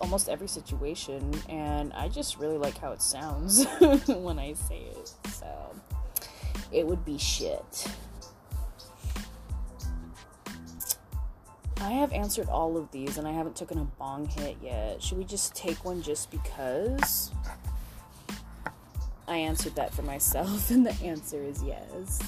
almost 0.00 0.28
every 0.28 0.48
situation, 0.48 1.32
and 1.48 1.92
I 1.92 2.08
just 2.08 2.40
really 2.40 2.58
like 2.58 2.76
how 2.76 2.90
it 2.90 3.00
sounds 3.00 3.64
when 4.08 4.40
I 4.40 4.54
say 4.54 4.80
it. 4.96 5.14
So 5.28 5.72
it 6.72 6.84
would 6.84 7.04
be 7.04 7.16
shit. 7.16 7.86
I 11.82 11.90
have 11.94 12.12
answered 12.12 12.48
all 12.48 12.76
of 12.76 12.92
these 12.92 13.18
and 13.18 13.26
I 13.26 13.32
haven't 13.32 13.56
taken 13.56 13.76
a 13.78 13.84
bong 13.84 14.26
hit 14.26 14.56
yet. 14.62 15.02
Should 15.02 15.18
we 15.18 15.24
just 15.24 15.56
take 15.56 15.84
one 15.84 16.00
just 16.00 16.30
because? 16.30 17.32
I 19.26 19.36
answered 19.36 19.74
that 19.74 19.92
for 19.92 20.02
myself, 20.02 20.70
and 20.70 20.86
the 20.86 20.92
answer 21.04 21.42
is 21.42 21.60
yes. 21.62 22.20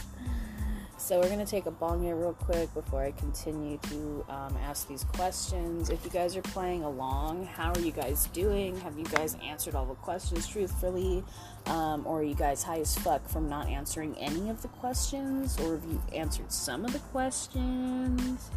So 0.98 1.20
we're 1.20 1.28
gonna 1.28 1.46
take 1.46 1.66
a 1.66 1.70
bong 1.70 2.02
hit 2.02 2.14
real 2.14 2.32
quick 2.32 2.72
before 2.74 3.04
I 3.04 3.12
continue 3.12 3.78
to 3.78 4.24
um, 4.28 4.56
ask 4.64 4.88
these 4.88 5.04
questions. 5.04 5.88
If 5.88 6.04
you 6.04 6.10
guys 6.10 6.36
are 6.36 6.42
playing 6.42 6.82
along, 6.82 7.46
how 7.46 7.72
are 7.74 7.80
you 7.80 7.92
guys 7.92 8.26
doing? 8.28 8.80
Have 8.80 8.98
you 8.98 9.04
guys 9.04 9.36
answered 9.44 9.76
all 9.76 9.86
the 9.86 9.94
questions 9.94 10.48
truthfully, 10.48 11.22
um, 11.66 12.04
or 12.06 12.20
are 12.20 12.24
you 12.24 12.34
guys 12.34 12.64
high 12.64 12.80
as 12.80 12.98
fuck 12.98 13.28
from 13.28 13.48
not 13.48 13.68
answering 13.68 14.16
any 14.18 14.48
of 14.48 14.62
the 14.62 14.68
questions, 14.68 15.60
or 15.60 15.74
have 15.74 15.84
you 15.84 16.02
answered 16.12 16.50
some 16.50 16.84
of 16.84 16.92
the 16.92 16.98
questions? 16.98 18.50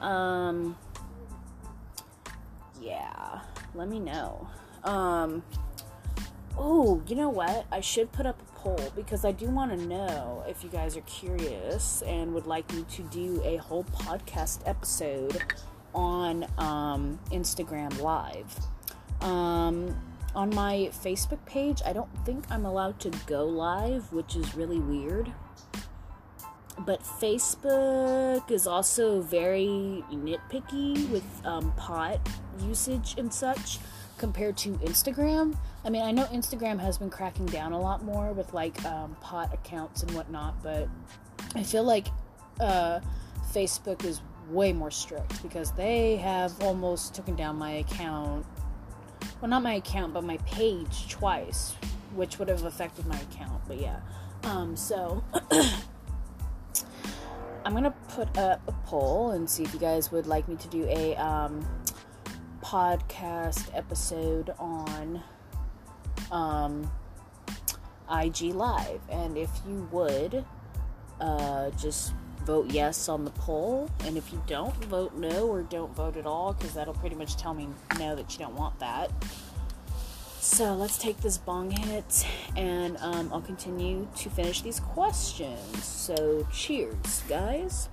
Um, 0.00 0.76
yeah, 2.80 3.40
let 3.74 3.88
me 3.88 3.98
know. 3.98 4.48
Um, 4.84 5.42
oh, 6.56 7.02
you 7.06 7.16
know 7.16 7.28
what? 7.28 7.66
I 7.70 7.80
should 7.80 8.10
put 8.12 8.26
up 8.26 8.40
a 8.40 8.58
poll 8.58 8.92
because 8.96 9.24
I 9.24 9.32
do 9.32 9.46
want 9.46 9.78
to 9.78 9.86
know 9.86 10.44
if 10.48 10.64
you 10.64 10.70
guys 10.70 10.96
are 10.96 11.02
curious 11.02 12.02
and 12.02 12.32
would 12.34 12.46
like 12.46 12.72
me 12.72 12.84
to 12.90 13.02
do 13.04 13.42
a 13.44 13.56
whole 13.56 13.84
podcast 13.84 14.60
episode 14.66 15.42
on 15.94 16.46
um, 16.58 17.18
Instagram 17.30 18.00
Live. 18.00 18.56
Um, 19.20 19.94
on 20.34 20.54
my 20.54 20.90
Facebook 20.92 21.44
page, 21.44 21.82
I 21.84 21.92
don't 21.92 22.08
think 22.24 22.44
I'm 22.50 22.64
allowed 22.64 23.00
to 23.00 23.10
go 23.26 23.44
live, 23.44 24.12
which 24.12 24.36
is 24.36 24.54
really 24.54 24.78
weird 24.78 25.32
but 26.86 27.02
Facebook 27.02 28.50
is 28.50 28.66
also 28.66 29.20
very 29.20 30.02
nitpicky 30.10 31.08
with 31.10 31.24
um, 31.44 31.72
pot 31.72 32.18
usage 32.62 33.14
and 33.18 33.32
such 33.32 33.78
compared 34.18 34.56
to 34.58 34.70
Instagram. 34.78 35.56
I 35.84 35.90
mean, 35.90 36.02
I 36.02 36.10
know 36.10 36.24
Instagram 36.24 36.78
has 36.80 36.98
been 36.98 37.10
cracking 37.10 37.46
down 37.46 37.72
a 37.72 37.80
lot 37.80 38.04
more 38.04 38.32
with 38.32 38.52
like 38.52 38.84
um, 38.84 39.16
pot 39.20 39.52
accounts 39.52 40.02
and 40.02 40.10
whatnot, 40.12 40.62
but 40.62 40.88
I 41.54 41.62
feel 41.62 41.84
like 41.84 42.08
uh, 42.60 43.00
Facebook 43.52 44.04
is 44.04 44.20
way 44.48 44.72
more 44.72 44.90
strict 44.90 45.42
because 45.42 45.72
they 45.72 46.16
have 46.16 46.60
almost 46.62 47.14
taken 47.14 47.36
down 47.36 47.56
my 47.56 47.72
account. 47.72 48.46
Well, 49.40 49.48
not 49.48 49.62
my 49.62 49.74
account, 49.74 50.12
but 50.12 50.24
my 50.24 50.36
page 50.38 51.08
twice, 51.08 51.74
which 52.14 52.38
would 52.38 52.48
have 52.48 52.64
affected 52.64 53.06
my 53.06 53.18
account. 53.20 53.62
But 53.66 53.80
yeah, 53.80 54.00
um, 54.44 54.76
so. 54.76 55.22
I'm 57.64 57.74
gonna 57.74 57.94
put 58.08 58.38
up 58.38 58.62
a 58.68 58.72
poll 58.86 59.32
and 59.32 59.48
see 59.48 59.62
if 59.62 59.74
you 59.74 59.80
guys 59.80 60.10
would 60.10 60.26
like 60.26 60.48
me 60.48 60.56
to 60.56 60.68
do 60.68 60.86
a 60.88 61.14
um, 61.16 61.66
podcast 62.62 63.68
episode 63.74 64.54
on 64.58 65.22
um, 66.32 66.90
IG 68.10 68.54
Live. 68.54 69.00
And 69.10 69.36
if 69.36 69.50
you 69.68 69.86
would, 69.92 70.44
uh, 71.20 71.70
just 71.70 72.14
vote 72.44 72.70
yes 72.70 73.08
on 73.08 73.24
the 73.24 73.30
poll. 73.32 73.90
And 74.04 74.16
if 74.16 74.32
you 74.32 74.42
don't, 74.46 74.74
vote 74.86 75.14
no 75.14 75.46
or 75.46 75.62
don't 75.62 75.94
vote 75.94 76.16
at 76.16 76.26
all, 76.26 76.54
because 76.54 76.72
that'll 76.72 76.94
pretty 76.94 77.16
much 77.16 77.36
tell 77.36 77.52
me 77.52 77.68
no 77.98 78.16
that 78.16 78.32
you 78.32 78.38
don't 78.38 78.56
want 78.56 78.78
that. 78.78 79.10
So 80.42 80.74
let's 80.74 80.96
take 80.96 81.18
this 81.18 81.36
bong 81.36 81.70
hit 81.70 82.26
and 82.56 82.96
um, 83.00 83.30
I'll 83.30 83.42
continue 83.42 84.08
to 84.16 84.30
finish 84.30 84.62
these 84.62 84.80
questions. 84.80 85.84
So 85.84 86.46
cheers, 86.50 87.22
guys. 87.28 87.90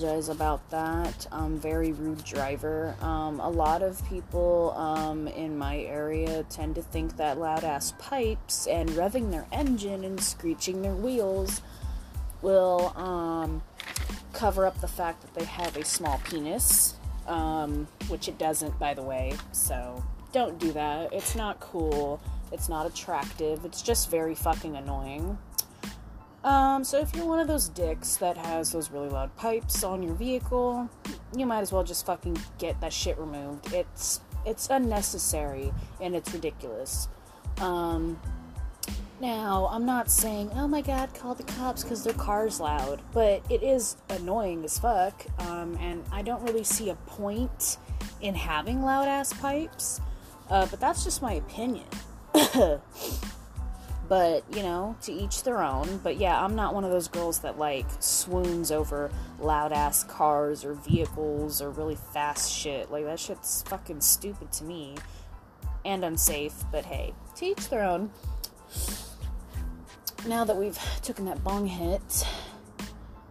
apologize 0.00 0.28
about 0.30 0.70
that. 0.70 1.26
Um, 1.30 1.58
very 1.58 1.92
rude 1.92 2.24
driver. 2.24 2.94
Um, 3.02 3.38
a 3.40 3.48
lot 3.48 3.82
of 3.82 4.02
people 4.08 4.72
um, 4.76 5.28
in 5.28 5.58
my 5.58 5.80
area 5.80 6.44
tend 6.48 6.74
to 6.76 6.82
think 6.82 7.16
that 7.18 7.38
loud 7.38 7.64
ass 7.64 7.92
pipes 7.98 8.66
and 8.66 8.88
revving 8.90 9.30
their 9.30 9.46
engine 9.52 10.04
and 10.04 10.18
screeching 10.18 10.80
their 10.80 10.94
wheels 10.94 11.60
will 12.40 12.94
um, 12.96 13.62
cover 14.32 14.64
up 14.64 14.80
the 14.80 14.88
fact 14.88 15.20
that 15.20 15.34
they 15.34 15.44
have 15.44 15.76
a 15.76 15.84
small 15.84 16.18
penis, 16.24 16.94
um, 17.26 17.86
which 18.08 18.26
it 18.26 18.38
doesn't, 18.38 18.78
by 18.78 18.94
the 18.94 19.02
way. 19.02 19.34
So 19.52 20.02
don't 20.32 20.58
do 20.58 20.72
that. 20.72 21.12
It's 21.12 21.34
not 21.34 21.60
cool. 21.60 22.22
It's 22.52 22.70
not 22.70 22.86
attractive. 22.86 23.66
It's 23.66 23.82
just 23.82 24.10
very 24.10 24.34
fucking 24.34 24.76
annoying. 24.76 25.36
Um, 26.42 26.84
so 26.84 26.98
if 26.98 27.14
you're 27.14 27.26
one 27.26 27.38
of 27.38 27.48
those 27.48 27.68
dicks 27.68 28.16
that 28.16 28.36
has 28.38 28.72
those 28.72 28.90
really 28.90 29.10
loud 29.10 29.34
pipes 29.36 29.84
on 29.84 30.02
your 30.02 30.14
vehicle, 30.14 30.88
you 31.36 31.44
might 31.44 31.60
as 31.60 31.72
well 31.72 31.84
just 31.84 32.06
fucking 32.06 32.38
get 32.58 32.80
that 32.80 32.92
shit 32.92 33.18
removed. 33.18 33.72
It's 33.74 34.20
it's 34.46 34.70
unnecessary 34.70 35.72
and 36.00 36.16
it's 36.16 36.32
ridiculous. 36.32 37.08
Um, 37.58 38.18
now, 39.20 39.68
I'm 39.70 39.84
not 39.84 40.10
saying, 40.10 40.50
oh 40.54 40.66
my 40.66 40.80
god, 40.80 41.12
call 41.12 41.34
the 41.34 41.42
cops 41.42 41.82
because 41.82 42.02
their 42.02 42.14
car's 42.14 42.58
loud, 42.58 43.02
but 43.12 43.42
it 43.50 43.62
is 43.62 43.96
annoying 44.08 44.64
as 44.64 44.78
fuck, 44.78 45.26
um, 45.40 45.76
and 45.78 46.02
I 46.10 46.22
don't 46.22 46.42
really 46.42 46.64
see 46.64 46.88
a 46.88 46.94
point 46.94 47.76
in 48.22 48.34
having 48.34 48.82
loud 48.82 49.08
ass 49.08 49.34
pipes, 49.34 50.00
uh, 50.48 50.66
but 50.70 50.80
that's 50.80 51.04
just 51.04 51.20
my 51.20 51.34
opinion. 51.34 51.84
but 54.10 54.42
you 54.56 54.62
know 54.64 54.96
to 55.00 55.12
each 55.12 55.44
their 55.44 55.62
own. 55.62 56.00
But 56.02 56.18
yeah 56.18 56.44
i'm 56.44 56.56
not 56.56 56.74
one 56.74 56.84
of 56.84 56.90
those 56.90 57.08
girls 57.08 57.38
that 57.38 57.58
like 57.58 57.86
swoons 58.00 58.70
over 58.72 59.10
loud 59.38 59.72
ass 59.72 60.04
cars 60.04 60.64
or 60.64 60.74
vehicles 60.74 61.62
or 61.62 61.70
really 61.70 61.96
fast 62.12 62.52
shit. 62.52 62.90
Like 62.90 63.04
that 63.04 63.20
shit's 63.20 63.62
fucking 63.62 64.02
stupid 64.02 64.52
to 64.52 64.64
me 64.64 64.96
and 65.86 66.04
unsafe 66.04 66.52
but 66.70 66.84
hey 66.84 67.14
to 67.36 67.46
each 67.46 67.70
their 67.70 67.84
own. 67.84 68.10
Now 70.26 70.44
that 70.44 70.56
we've 70.56 70.78
taken 71.02 71.24
that 71.26 71.42
bong 71.44 71.66
hit 71.66 72.26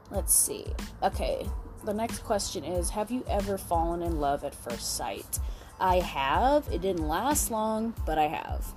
let's 0.10 0.34
see. 0.34 0.66
Okay 1.04 1.46
the 1.84 1.94
next 1.94 2.20
question 2.20 2.64
is 2.64 2.90
have 2.92 3.12
you 3.12 3.26
ever 3.28 3.58
fallen 3.58 4.02
in 4.02 4.22
love 4.22 4.46
at 4.46 4.56
first 4.56 4.96
sight? 4.96 5.40
I 5.82 6.00
have. 6.00 6.68
It 6.72 6.82
didn't 6.82 7.08
last 7.08 7.52
long 7.52 7.94
but 8.06 8.18
i 8.18 8.28
have 8.28 8.74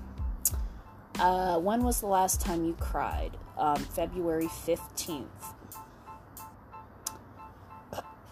uh, 1.22 1.58
when 1.58 1.84
was 1.84 2.00
the 2.00 2.06
last 2.06 2.40
time 2.40 2.64
you 2.64 2.74
cried? 2.74 3.36
Um, 3.56 3.76
February 3.76 4.46
15th. 4.46 5.26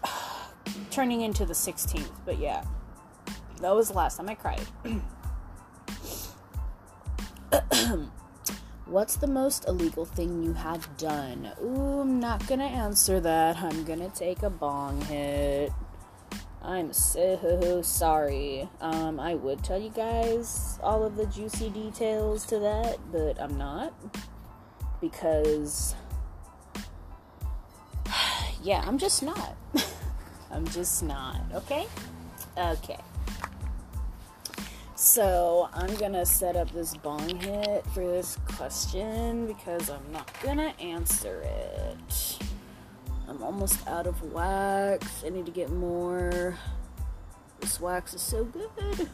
Turning 0.91 1.21
into 1.21 1.45
the 1.45 1.53
16th, 1.53 2.11
but 2.25 2.37
yeah. 2.37 2.65
That 3.61 3.73
was 3.73 3.87
the 3.87 3.93
last 3.93 4.17
time 4.17 4.27
I 4.27 4.35
cried. 4.35 4.67
What's 8.85 9.15
the 9.15 9.27
most 9.27 9.69
illegal 9.69 10.03
thing 10.03 10.43
you 10.43 10.51
have 10.53 10.97
done? 10.97 11.49
Ooh, 11.63 12.01
I'm 12.01 12.19
not 12.19 12.45
gonna 12.45 12.65
answer 12.65 13.21
that. 13.21 13.57
I'm 13.57 13.85
gonna 13.85 14.09
take 14.09 14.43
a 14.43 14.49
bong 14.49 14.99
hit. 15.01 15.71
I'm 16.63 16.93
so 16.93 17.81
sorry. 17.81 18.69
Um, 18.81 19.19
I 19.19 19.33
would 19.33 19.63
tell 19.63 19.81
you 19.81 19.89
guys 19.89 20.77
all 20.83 21.03
of 21.03 21.15
the 21.15 21.25
juicy 21.25 21.69
details 21.69 22.45
to 22.47 22.59
that, 22.59 22.99
but 23.11 23.41
I'm 23.41 23.57
not. 23.57 23.93
Because, 24.99 25.95
yeah, 28.63 28.83
I'm 28.85 28.99
just 28.99 29.23
not. 29.23 29.55
I'm 30.51 30.67
just 30.67 31.01
not, 31.01 31.41
okay? 31.55 31.87
Okay. 32.55 32.99
So, 34.95 35.67
I'm 35.73 35.95
gonna 35.95 36.27
set 36.27 36.55
up 36.55 36.71
this 36.71 36.95
bong 36.95 37.27
hit 37.39 37.83
for 37.87 38.05
this 38.05 38.37
question 38.45 39.47
because 39.47 39.89
I'm 39.89 40.11
not 40.11 40.31
gonna 40.43 40.75
answer 40.79 41.41
it. 41.41 42.50
I'm 43.31 43.41
almost 43.43 43.87
out 43.87 44.07
of 44.07 44.21
wax. 44.33 45.23
I 45.25 45.29
need 45.29 45.45
to 45.45 45.53
get 45.53 45.71
more. 45.71 46.57
This 47.61 47.79
wax 47.79 48.13
is 48.13 48.21
so 48.21 48.43
good. 48.43 49.09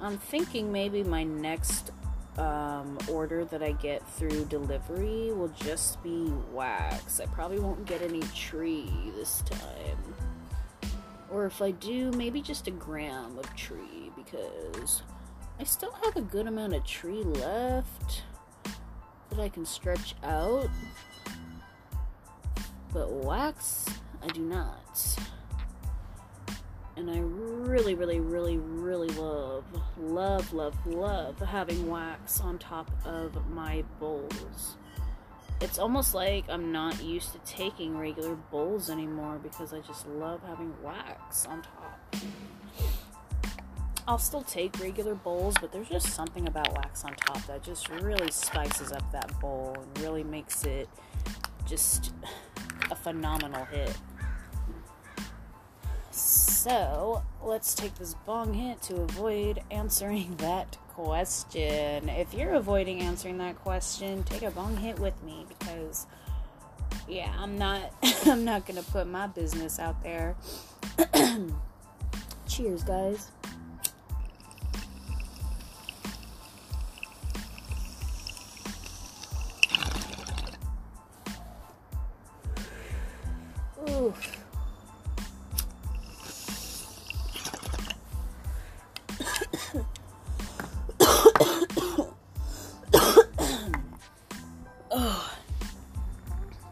I'm 0.00 0.16
thinking 0.16 0.70
maybe 0.70 1.02
my 1.02 1.24
next 1.24 1.90
um, 2.38 2.96
order 3.10 3.44
that 3.46 3.64
I 3.64 3.72
get 3.72 4.08
through 4.10 4.44
delivery 4.44 5.32
will 5.32 5.52
just 5.56 6.00
be 6.04 6.32
wax. 6.52 7.18
I 7.18 7.26
probably 7.26 7.58
won't 7.58 7.84
get 7.84 8.00
any 8.00 8.22
tree 8.32 8.88
this 9.16 9.42
time. 9.42 10.14
Or 11.32 11.46
if 11.46 11.60
I 11.60 11.72
do, 11.72 12.12
maybe 12.12 12.40
just 12.40 12.68
a 12.68 12.70
gram 12.70 13.36
of 13.38 13.56
tree 13.56 14.12
because 14.14 15.02
I 15.58 15.64
still 15.64 15.96
have 16.04 16.14
a 16.14 16.22
good 16.22 16.46
amount 16.46 16.74
of 16.74 16.84
tree 16.84 17.24
left 17.24 18.22
that 19.36 19.42
I 19.42 19.48
can 19.48 19.66
stretch 19.66 20.14
out. 20.22 20.68
But 22.92 23.12
wax, 23.12 23.84
I 24.22 24.28
do 24.28 24.40
not. 24.40 25.16
And 26.96 27.10
I 27.10 27.18
really, 27.18 27.94
really, 27.94 28.20
really, 28.20 28.56
really 28.56 29.08
love, 29.08 29.64
love, 29.98 30.52
love, 30.54 30.86
love 30.86 31.38
having 31.40 31.90
wax 31.90 32.40
on 32.40 32.58
top 32.58 32.90
of 33.04 33.50
my 33.50 33.84
bowls. 34.00 34.76
It's 35.60 35.78
almost 35.78 36.14
like 36.14 36.44
I'm 36.48 36.72
not 36.72 37.02
used 37.02 37.32
to 37.32 37.38
taking 37.40 37.98
regular 37.98 38.34
bowls 38.50 38.88
anymore 38.88 39.38
because 39.42 39.74
I 39.74 39.80
just 39.80 40.06
love 40.08 40.40
having 40.46 40.72
wax 40.82 41.46
on 41.46 41.62
top. 41.62 42.16
I'll 44.08 44.18
still 44.18 44.42
take 44.42 44.78
regular 44.80 45.14
bowls, 45.16 45.54
but 45.60 45.72
there's 45.72 45.88
just 45.88 46.08
something 46.08 46.46
about 46.46 46.72
wax 46.76 47.04
on 47.04 47.14
top 47.14 47.44
that 47.46 47.64
just 47.64 47.88
really 47.88 48.30
spices 48.30 48.92
up 48.92 49.10
that 49.12 49.38
bowl 49.40 49.76
and 49.76 49.98
really 50.02 50.22
makes 50.22 50.64
it 50.64 50.88
just 51.66 52.12
a 52.90 52.94
phenomenal 52.94 53.64
hit. 53.64 53.96
So, 56.12 57.22
let's 57.42 57.74
take 57.74 57.96
this 57.96 58.14
bong 58.26 58.54
hit 58.54 58.80
to 58.82 59.02
avoid 59.02 59.60
answering 59.70 60.36
that 60.38 60.78
question. 60.88 62.08
If 62.08 62.32
you're 62.32 62.54
avoiding 62.54 63.00
answering 63.00 63.38
that 63.38 63.56
question, 63.56 64.22
take 64.22 64.42
a 64.42 64.50
bong 64.50 64.76
hit 64.76 64.98
with 64.98 65.20
me 65.24 65.46
because 65.48 66.06
yeah, 67.08 67.34
I'm 67.38 67.58
not 67.58 67.92
I'm 68.26 68.44
not 68.44 68.66
to 68.66 68.82
put 68.82 69.06
my 69.06 69.26
business 69.26 69.78
out 69.78 70.02
there. 70.02 70.36
Cheers, 72.48 72.84
guys. 72.84 73.30
Oh, 94.90 95.34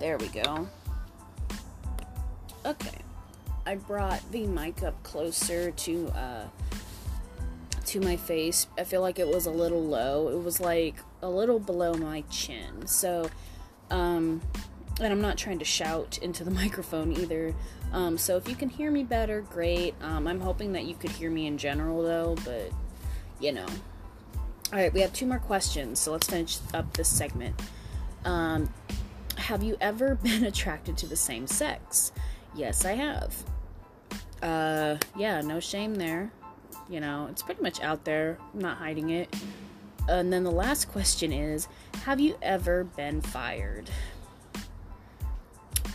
there 0.01 0.19
we 0.19 0.29
go. 0.29 0.69
Okay, 2.67 2.99
I 3.67 3.75
brought 3.75 4.21
the 4.31 4.47
mic 4.47 4.83
up 4.83 5.03
closer 5.03 5.71
to 5.71 6.09
uh, 6.09 6.45
to 7.87 8.01
my 8.01 8.17
face. 8.17 8.67
I 8.79 8.85
feel 8.85 9.01
like 9.01 9.19
it 9.19 9.29
was 9.29 9.47
a 9.47 9.51
little 9.51 9.83
low. 9.83 10.29
It 10.29 10.43
was 10.43 10.61
like 10.61 10.97
a 11.23 11.29
little 11.29 11.59
below 11.59 11.95
my 11.95 12.23
chin. 12.31 12.87
So, 12.87 13.29
um, 13.91 14.41
and 15.01 15.13
I'm 15.13 15.21
not 15.21 15.37
trying 15.37 15.59
to 15.59 15.65
shout 15.65 16.19
into 16.19 16.45
the 16.45 16.51
microphone 16.63 17.13
either. 17.13 17.55
Um, 17.93 18.19
so 18.19 18.37
if 18.37 18.49
you 18.49 18.57
can 18.57 18.69
hear 18.69 18.91
me 18.91 19.05
better, 19.05 19.43
great. 19.43 19.95
Um, 20.01 20.27
I'm 20.27 20.41
hoping 20.41 20.73
that 20.73 20.85
you 20.85 20.95
could 20.95 21.11
hear 21.11 21.31
me 21.31 21.47
in 21.47 21.59
general 21.59 22.03
though, 22.03 22.37
but 22.45 22.71
you 23.41 23.53
know. 23.53 23.67
All 24.73 24.81
right, 24.81 24.93
we 24.93 25.01
have 25.01 25.13
two 25.13 25.27
more 25.27 25.39
questions, 25.39 26.01
so 26.01 26.11
let's 26.11 26.27
finish 26.27 26.59
up 26.73 26.93
this 26.97 27.09
segment. 27.09 27.55
Um, 28.25 28.73
have 29.37 29.63
you 29.63 29.77
ever 29.81 30.15
been 30.23 30.45
attracted 30.45 30.97
to 30.99 31.07
the 31.07 31.17
same 31.17 31.47
sex? 31.47 32.13
Yes, 32.55 32.85
I 32.85 32.93
have. 32.93 33.45
Uh, 34.43 34.97
yeah, 35.17 35.41
no 35.41 35.61
shame 35.61 35.95
there. 35.95 36.33
You 36.89 37.01
know, 37.01 37.29
it's 37.31 37.43
pretty 37.43 37.63
much 37.63 37.81
out 37.81 38.05
there. 38.05 38.39
I'm 38.53 38.61
not 38.61 38.79
hiding 38.79 39.11
it. 39.11 39.35
And 40.09 40.33
then 40.33 40.45
the 40.45 40.51
last 40.51 40.91
question 40.91 41.33
is 41.33 41.69
Have 42.05 42.21
you 42.21 42.37
ever 42.43 42.85
been 42.85 43.21
fired? 43.21 43.91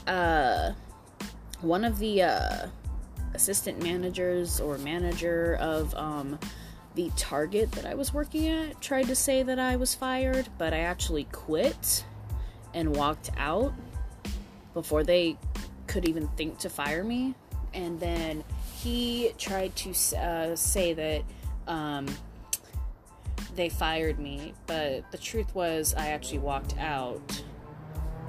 Uh, 0.09 0.73
one 1.61 1.85
of 1.85 1.99
the 1.99 2.23
uh, 2.23 2.67
assistant 3.33 3.81
managers 3.81 4.59
or 4.59 4.77
manager 4.79 5.55
of 5.59 5.93
um, 5.95 6.39
the 6.95 7.11
Target 7.15 7.71
that 7.73 7.85
I 7.85 7.93
was 7.93 8.13
working 8.13 8.47
at 8.47 8.81
tried 8.81 9.07
to 9.07 9.15
say 9.15 9.43
that 9.43 9.59
I 9.59 9.75
was 9.75 9.93
fired, 9.95 10.49
but 10.57 10.73
I 10.73 10.79
actually 10.79 11.25
quit 11.25 12.03
and 12.73 12.95
walked 12.95 13.29
out 13.37 13.73
before 14.73 15.03
they 15.03 15.37
could 15.87 16.07
even 16.07 16.27
think 16.29 16.57
to 16.59 16.69
fire 16.69 17.03
me. 17.03 17.35
And 17.73 17.99
then 17.99 18.43
he 18.77 19.33
tried 19.37 19.75
to 19.77 20.17
uh, 20.17 20.55
say 20.55 20.93
that 20.93 21.23
um, 21.67 22.07
they 23.55 23.69
fired 23.69 24.17
me, 24.19 24.53
but 24.65 25.09
the 25.11 25.17
truth 25.17 25.53
was 25.53 25.93
I 25.93 26.07
actually 26.09 26.39
walked 26.39 26.77
out 26.77 27.43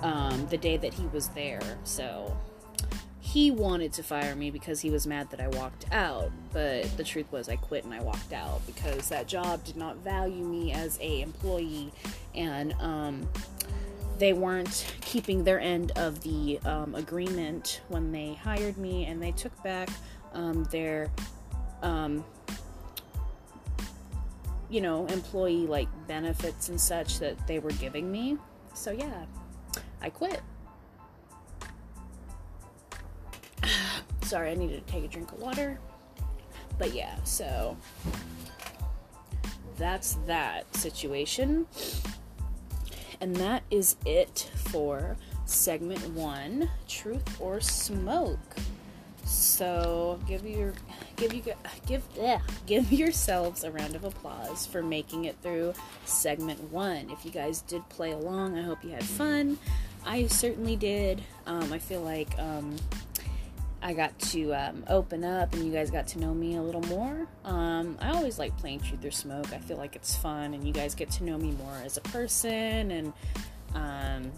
um, 0.02 0.46
the 0.48 0.56
day 0.56 0.76
that 0.76 0.94
he 0.94 1.06
was 1.06 1.28
there. 1.28 1.60
So 1.84 2.36
he 3.20 3.50
wanted 3.50 3.92
to 3.92 4.02
fire 4.02 4.34
me 4.34 4.50
because 4.50 4.80
he 4.80 4.90
was 4.90 5.06
mad 5.06 5.30
that 5.30 5.40
I 5.40 5.48
walked 5.48 5.86
out. 5.92 6.32
But 6.52 6.96
the 6.96 7.04
truth 7.04 7.30
was 7.30 7.48
I 7.48 7.56
quit 7.56 7.84
and 7.84 7.94
I 7.94 8.00
walked 8.02 8.32
out 8.32 8.64
because 8.66 9.08
that 9.08 9.28
job 9.28 9.64
did 9.64 9.76
not 9.76 9.96
value 9.98 10.44
me 10.44 10.72
as 10.72 10.98
a 11.00 11.20
employee 11.20 11.92
and 12.34 12.74
um, 12.80 13.28
they 14.18 14.32
weren't 14.32 14.94
keeping 15.00 15.44
their 15.44 15.60
end 15.60 15.92
of 15.96 16.22
the 16.22 16.58
um, 16.64 16.94
agreement 16.94 17.80
when 17.88 18.12
they 18.12 18.34
hired 18.34 18.76
me 18.76 19.06
and 19.06 19.22
they 19.22 19.32
took 19.32 19.62
back 19.62 19.88
um, 20.34 20.64
their 20.64 21.10
um, 21.82 22.24
you 24.68 24.80
know 24.80 25.06
employee 25.06 25.66
like 25.66 25.88
benefits 26.06 26.68
and 26.68 26.80
such 26.80 27.18
that 27.18 27.46
they 27.46 27.58
were 27.58 27.72
giving 27.72 28.10
me 28.10 28.36
so 28.74 28.90
yeah 28.90 29.24
I 30.02 30.10
quit. 30.10 30.40
Sorry, 34.22 34.50
I 34.50 34.54
needed 34.54 34.86
to 34.86 34.92
take 34.92 35.04
a 35.04 35.08
drink 35.08 35.32
of 35.32 35.40
water. 35.40 35.78
But 36.78 36.94
yeah, 36.94 37.22
so 37.24 37.76
that's 39.76 40.14
that 40.26 40.74
situation. 40.74 41.66
And 43.20 43.36
that 43.36 43.62
is 43.70 43.96
it 44.06 44.50
for 44.56 45.16
segment 45.44 46.08
one 46.10 46.70
truth 46.88 47.40
or 47.40 47.60
smoke. 47.60 48.56
So 49.24 50.18
give 50.26 50.46
your 50.46 50.72
give 51.16 51.34
you 51.34 51.42
give 51.86 52.02
yeah, 52.16 52.40
give 52.66 52.90
yourselves 52.92 53.62
a 53.62 53.70
round 53.70 53.94
of 53.94 54.04
applause 54.04 54.66
for 54.66 54.82
making 54.82 55.26
it 55.26 55.36
through 55.42 55.74
segment 56.04 56.60
one. 56.72 57.10
If 57.10 57.24
you 57.24 57.30
guys 57.30 57.62
did 57.62 57.86
play 57.90 58.12
along, 58.12 58.58
I 58.58 58.62
hope 58.62 58.82
you 58.82 58.90
had 58.90 59.04
fun. 59.04 59.58
I 60.04 60.26
certainly 60.26 60.76
did. 60.76 61.22
Um, 61.46 61.72
I 61.72 61.78
feel 61.78 62.00
like 62.00 62.38
um, 62.38 62.76
I 63.82 63.92
got 63.92 64.18
to 64.18 64.52
um, 64.52 64.84
open 64.88 65.24
up 65.24 65.52
and 65.52 65.64
you 65.64 65.72
guys 65.72 65.90
got 65.90 66.06
to 66.08 66.18
know 66.18 66.34
me 66.34 66.56
a 66.56 66.62
little 66.62 66.82
more. 66.82 67.26
Um, 67.44 67.96
I 68.00 68.10
always 68.10 68.38
like 68.38 68.56
playing 68.58 68.80
Truth 68.80 69.04
or 69.04 69.10
Smoke. 69.10 69.52
I 69.52 69.58
feel 69.58 69.76
like 69.76 69.96
it's 69.96 70.16
fun 70.16 70.54
and 70.54 70.66
you 70.66 70.72
guys 70.72 70.94
get 70.94 71.10
to 71.12 71.24
know 71.24 71.38
me 71.38 71.52
more 71.52 71.76
as 71.84 71.96
a 71.96 72.02
person 72.02 72.90
and 72.90 73.12
um, 73.74 74.32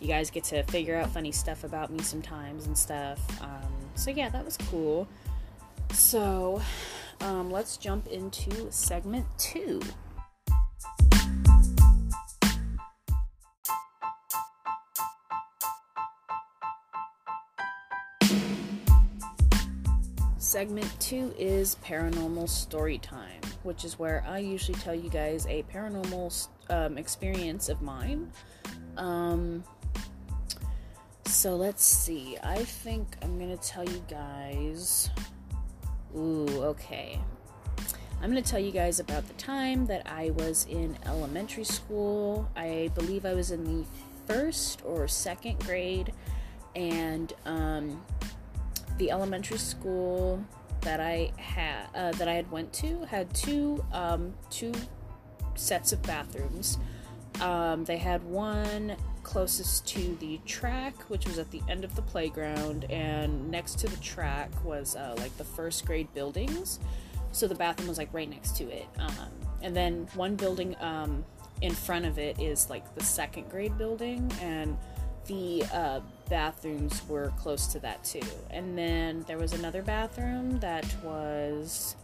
you 0.00 0.08
guys 0.08 0.30
get 0.30 0.44
to 0.44 0.62
figure 0.64 0.96
out 0.96 1.10
funny 1.10 1.32
stuff 1.32 1.64
about 1.64 1.90
me 1.90 2.00
sometimes 2.02 2.66
and 2.66 2.76
stuff. 2.76 3.20
Um, 3.42 3.72
so, 3.94 4.10
yeah, 4.10 4.28
that 4.30 4.44
was 4.44 4.56
cool. 4.56 5.08
So, 5.92 6.60
let's 7.20 7.76
jump 7.76 8.08
into 8.08 8.70
segment 8.72 9.26
two. 9.38 9.80
Segment 20.52 21.00
two 21.00 21.34
is 21.38 21.76
paranormal 21.82 22.46
story 22.46 22.98
time, 22.98 23.40
which 23.62 23.86
is 23.86 23.98
where 23.98 24.22
I 24.28 24.40
usually 24.40 24.78
tell 24.80 24.94
you 24.94 25.08
guys 25.08 25.46
a 25.46 25.62
paranormal 25.62 26.48
um, 26.68 26.98
experience 26.98 27.70
of 27.70 27.80
mine. 27.80 28.30
Um, 28.98 29.64
so 31.24 31.56
let's 31.56 31.82
see. 31.82 32.36
I 32.44 32.64
think 32.64 33.16
I'm 33.22 33.38
gonna 33.38 33.56
tell 33.56 33.88
you 33.88 34.04
guys. 34.10 35.08
Ooh, 36.14 36.46
okay. 36.64 37.18
I'm 38.20 38.30
going 38.30 38.40
to 38.40 38.48
tell 38.48 38.60
you 38.60 38.70
guys 38.70 39.00
about 39.00 39.26
the 39.26 39.34
time 39.34 39.86
that 39.86 40.06
I 40.06 40.30
was 40.30 40.66
in 40.70 40.96
elementary 41.06 41.64
school. 41.64 42.48
I 42.54 42.90
believe 42.94 43.26
I 43.26 43.34
was 43.34 43.50
in 43.50 43.64
the 43.64 43.84
first 44.26 44.82
or 44.84 45.08
second 45.08 45.58
grade, 45.64 46.12
and 46.76 47.32
um, 47.46 48.00
the 48.98 49.10
elementary 49.10 49.58
school 49.58 50.44
that 50.82 51.00
I 51.00 51.32
had 51.36 51.86
uh, 51.94 52.12
that 52.12 52.28
I 52.28 52.34
had 52.34 52.50
went 52.50 52.72
to 52.74 53.04
had 53.04 53.32
two 53.34 53.84
um, 53.92 54.34
two 54.50 54.72
sets 55.54 55.92
of 55.92 56.02
bathrooms. 56.02 56.78
Um, 57.40 57.84
they 57.84 57.96
had 57.96 58.22
one 58.24 58.96
closest 59.22 59.86
to 59.88 60.16
the 60.16 60.38
track, 60.44 60.94
which 61.08 61.26
was 61.26 61.38
at 61.38 61.50
the 61.50 61.62
end 61.68 61.84
of 61.84 61.94
the 61.94 62.02
playground, 62.02 62.84
and 62.90 63.50
next 63.50 63.78
to 63.80 63.88
the 63.88 63.96
track 63.98 64.50
was 64.64 64.96
uh, 64.96 65.14
like 65.18 65.36
the 65.38 65.44
first 65.44 65.86
grade 65.86 66.12
buildings 66.14 66.78
so 67.32 67.48
the 67.48 67.54
bathroom 67.54 67.88
was 67.88 67.98
like 67.98 68.12
right 68.12 68.28
next 68.28 68.56
to 68.56 68.64
it. 68.70 68.86
Um, 68.98 69.30
and 69.62 69.74
then 69.74 70.06
one 70.14 70.36
building 70.36 70.76
um, 70.80 71.24
in 71.62 71.72
front 71.72 72.04
of 72.04 72.18
it 72.18 72.38
is 72.38 72.70
like 72.70 72.94
the 72.94 73.02
second 73.02 73.50
grade 73.50 73.76
building, 73.76 74.30
and 74.40 74.76
the 75.26 75.64
uh, 75.72 76.00
bathrooms 76.32 77.06
were 77.10 77.30
close 77.36 77.66
to 77.66 77.78
that 77.78 78.02
too. 78.02 78.22
And 78.48 78.76
then 78.76 79.22
there 79.28 79.36
was 79.36 79.52
another 79.52 79.82
bathroom 79.82 80.58
that 80.60 80.86
was 81.04 81.94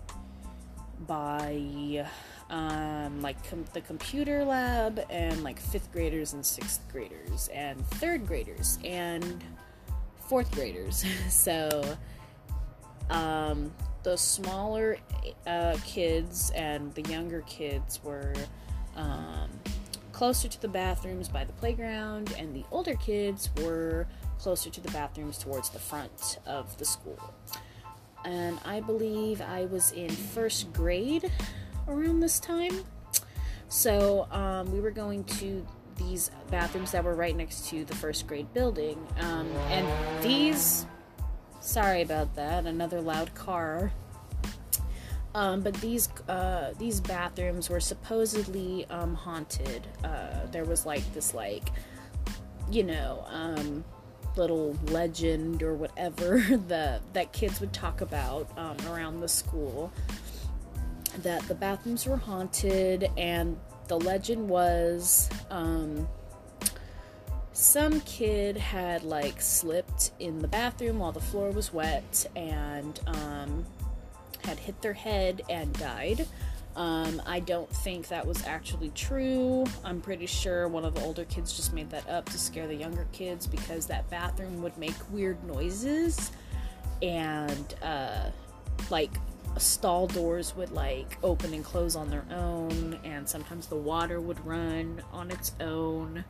by 1.07 2.07
um, 2.51 3.23
like 3.23 3.43
com- 3.49 3.65
the 3.73 3.81
computer 3.81 4.45
lab 4.45 5.03
and 5.09 5.43
like 5.43 5.59
fifth 5.59 5.91
graders 5.93 6.35
and 6.35 6.45
sixth 6.45 6.83
graders 6.93 7.49
and 7.55 7.83
third 7.93 8.27
graders 8.27 8.79
and 8.85 9.43
fourth 10.29 10.51
graders. 10.51 11.07
so 11.31 11.97
um, 13.09 13.73
the 14.03 14.19
smaller 14.19 14.99
uh, 15.47 15.79
kids 15.87 16.53
and 16.55 16.95
the 16.95 17.03
younger 17.11 17.41
kids 17.47 17.99
were 18.05 18.35
um, 18.95 19.49
closer 20.19 20.49
to 20.49 20.61
the 20.61 20.67
bathrooms 20.67 21.29
by 21.29 21.45
the 21.45 21.53
playground, 21.53 22.35
and 22.37 22.53
the 22.53 22.65
older 22.73 22.97
kids 22.97 23.51
were 23.63 24.05
closer 24.39 24.71
to 24.71 24.81
the 24.81 24.91
bathrooms 24.91 25.39
towards 25.39 25.71
the 25.71 25.79
front 25.79 26.39
of 26.47 26.77
the 26.79 26.85
school. 26.85 27.35
And 28.25 28.59
I 28.65 28.81
believe 28.81 29.41
I 29.41 29.67
was 29.67 29.93
in 29.93 30.11
first 30.11 30.73
grade 30.73 31.31
around 31.87 32.21
this 32.21 32.41
time. 32.41 32.85
So 33.69 34.27
um, 34.31 34.73
we 34.73 34.81
were 34.81 34.91
going 34.91 35.25
to 35.25 35.67
these 35.97 36.31
bathrooms 36.51 36.93
that 36.93 37.05
were 37.05 37.15
right 37.15 37.37
next 37.37 37.69
to 37.69 37.85
the 37.85 37.95
first 37.95 38.27
grade 38.27 38.53
building. 38.55 38.99
Um, 39.21 39.51
and 39.69 40.23
these 40.23 40.87
Sorry 41.61 42.03
about 42.03 42.35
that. 42.37 42.67
Another 42.67 43.01
loud 43.01 43.35
car. 43.35 43.93
Um, 45.35 45.61
but 45.61 45.75
these 45.75 46.09
uh, 46.29 46.73
these 46.79 47.01
bathrooms 47.01 47.69
were 47.69 47.81
supposedly 47.81 48.87
um, 48.87 49.15
haunted. 49.15 49.87
Uh, 50.03 50.47
there 50.51 50.65
was 50.65 50.87
like 50.87 51.03
this 51.13 51.35
like 51.35 51.71
you 52.71 52.85
know 52.85 53.25
um, 53.29 53.85
little 54.39 54.77
legend 54.87 55.63
or 55.63 55.75
whatever 55.75 56.39
the 56.69 57.01
that 57.13 57.33
kids 57.33 57.61
would 57.61 57.73
talk 57.73 58.01
about 58.01 58.49
um, 58.57 58.77
around 58.89 59.21
the 59.21 59.29
school 59.29 59.93
that 61.23 61.43
the 61.49 61.55
bathrooms 61.55 62.07
were 62.07 62.17
haunted 62.17 63.11
and 63.17 63.59
the 63.89 63.99
legend 63.99 64.49
was 64.49 65.29
um, 65.51 66.07
some 67.53 68.01
kid 68.03 68.57
had 68.57 69.03
like 69.03 69.41
slipped 69.41 70.13
in 70.21 70.39
the 70.39 70.49
bathroom 70.49 71.01
while 71.01 71.11
the 71.11 71.21
floor 71.21 71.51
was 71.51 71.73
wet 71.73 72.25
and 72.37 73.01
um, 73.09 73.67
had 74.45 74.59
hit 74.59 74.81
their 74.81 74.93
head 74.93 75.43
and 75.51 75.73
died. 75.73 76.27
Um, 76.79 77.21
I 77.27 77.41
don't 77.41 77.69
think 77.69 78.07
that 78.07 78.25
was 78.25 78.45
actually 78.45 78.91
true. 78.91 79.67
I'm 79.85 80.01
pretty 80.01 80.27
sure 80.27 80.69
one 80.69 80.85
of 80.85 80.95
the 80.95 81.03
older 81.03 81.25
kids 81.25 81.53
just 81.53 81.73
made 81.73 81.91
that 81.91 82.09
up 82.09 82.27
to 82.27 82.39
scare 82.39 82.69
the 82.69 82.75
younger 82.77 83.09
kids 83.11 83.49
because 83.49 83.87
that 83.87 84.09
bathroom 84.11 84.63
would 84.63 84.79
make 84.79 84.95
weird 85.11 85.43
noises 85.43 86.31
and 87.03 87.75
uh, 87.83 88.31
like 88.91 89.11
stall 89.57 90.07
doors 90.07 90.55
would 90.55 90.71
like 90.71 91.19
open 91.25 91.53
and 91.53 91.65
close 91.65 91.97
on 91.97 92.11
their 92.11 92.25
own, 92.31 92.97
and 93.03 93.29
sometimes 93.29 93.67
the 93.67 93.75
water 93.75 94.21
would 94.21 94.45
run 94.47 95.03
on 95.13 95.33
its 95.33 95.55
own. 95.61 96.25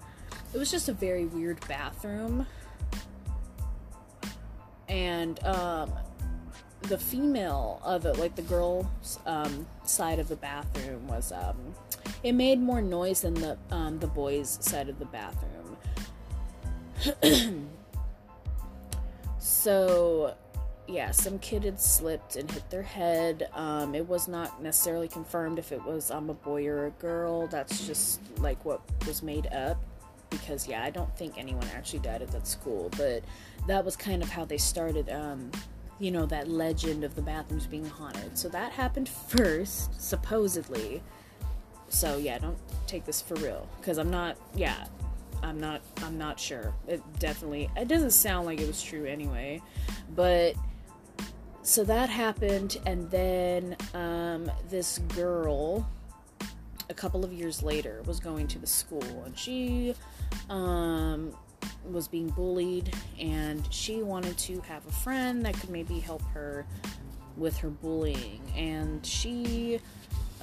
It 0.54 0.56
was 0.56 0.70
just 0.70 0.88
a 0.88 0.94
very 0.94 1.26
weird 1.26 1.61
bathroom. 1.68 2.46
And 4.88 5.44
um, 5.44 5.92
the 6.83 6.99
female 6.99 7.81
of 7.85 8.07
it, 8.07 8.19
like 8.19 8.37
the 8.37 8.43
girl's 8.43 9.19
um, 9.27 9.67
side 9.85 10.19
of 10.19 10.29
the 10.29 10.37
bathroom, 10.37 11.07
was 11.09 11.33
um, 11.33 11.57
it 12.23 12.33
made 12.33 12.61
more 12.61 12.81
noise 12.81 13.23
than 13.23 13.35
the 13.35 13.59
um, 13.71 13.99
the 13.99 14.07
boys' 14.07 14.59
side 14.61 14.88
of 14.88 14.99
the 14.99 15.07
bathroom. 15.07 15.77
so 19.38 20.35
yeah, 20.87 21.11
some 21.11 21.38
kid 21.38 21.64
had 21.64 21.79
slipped 21.79 22.37
and 22.37 22.51
hit 22.51 22.69
their 22.71 22.83
head. 22.83 23.49
Um, 23.55 23.95
it 23.95 24.09
was 24.09 24.27
not 24.27 24.62
necessarily 24.62 25.09
confirmed 25.09 25.59
if 25.59 25.71
it 25.71 25.85
was 25.85 26.11
um, 26.11 26.31
a 26.31 26.35
boy 26.35 26.67
or 26.67 26.87
a 26.87 26.91
girl. 26.93 27.47
That's 27.47 27.87
just 27.87 28.21
like 28.38 28.64
what 28.64 28.81
was 29.07 29.23
made 29.23 29.47
up 29.49 29.79
because 30.31 30.67
yeah, 30.67 30.83
I 30.83 30.91
don't 30.91 31.14
think 31.17 31.35
anyone 31.38 31.67
actually 31.75 32.01
died 32.01 32.23
at 32.23 32.31
that 32.33 32.47
school, 32.47 32.91
but 32.97 33.23
that 33.67 33.85
was 33.85 33.97
kind 33.97 34.23
of 34.23 34.31
how 34.31 34.45
they 34.45 34.59
started 34.59 35.11
um, 35.11 35.51
you 35.98 36.11
know, 36.11 36.26
that 36.26 36.48
legend 36.48 37.04
of 37.04 37.14
the 37.14 37.22
bathrooms 37.22 37.66
being 37.66 37.87
haunted. 37.87 38.38
So 38.38 38.48
that 38.50 38.72
happened 38.72 39.08
first, 39.08 40.00
supposedly. 40.00 41.02
So 41.88 42.16
yeah, 42.16 42.38
don't 42.38 42.58
take 42.87 43.04
this 43.04 43.20
for 43.20 43.34
real 43.37 43.66
cuz 43.82 43.98
I'm 43.98 44.11
not 44.11 44.37
yeah, 44.54 44.87
I'm 45.42 45.58
not 45.58 45.80
I'm 46.02 46.18
not 46.18 46.38
sure. 46.38 46.74
It 46.87 47.02
definitely 47.18 47.70
it 47.76 47.88
doesn't 47.88 48.12
sound 48.12 48.46
like 48.46 48.61
it 48.61 48.66
was 48.66 48.82
true 48.82 49.06
anyway. 49.06 49.62
But 50.14 50.54
so 51.62 51.84
that 51.84 52.08
happened 52.08 52.78
and 52.87 53.11
then 53.11 53.76
um, 53.94 54.50
this 54.70 54.98
girl 55.14 55.88
a 56.90 56.94
couple 56.94 57.24
of 57.24 57.32
years 57.32 57.62
later 57.62 58.02
was 58.06 58.20
going 58.20 58.46
to 58.48 58.58
the 58.58 58.66
school 58.66 59.22
and 59.26 59.38
she 59.38 59.94
um, 60.48 61.34
was 61.85 62.09
being 62.09 62.29
bullied 62.31 62.94
and 63.18 63.66
she 63.73 64.03
wanted 64.03 64.37
to 64.38 64.61
have 64.61 64.87
a 64.87 64.92
friend 64.92 65.44
that 65.44 65.55
could 65.59 65.71
maybe 65.71 65.99
help 65.99 66.23
her 66.33 66.66
with 67.37 67.57
her 67.59 67.71
bullying. 67.71 68.40
And 68.57 69.05
she 69.05 69.81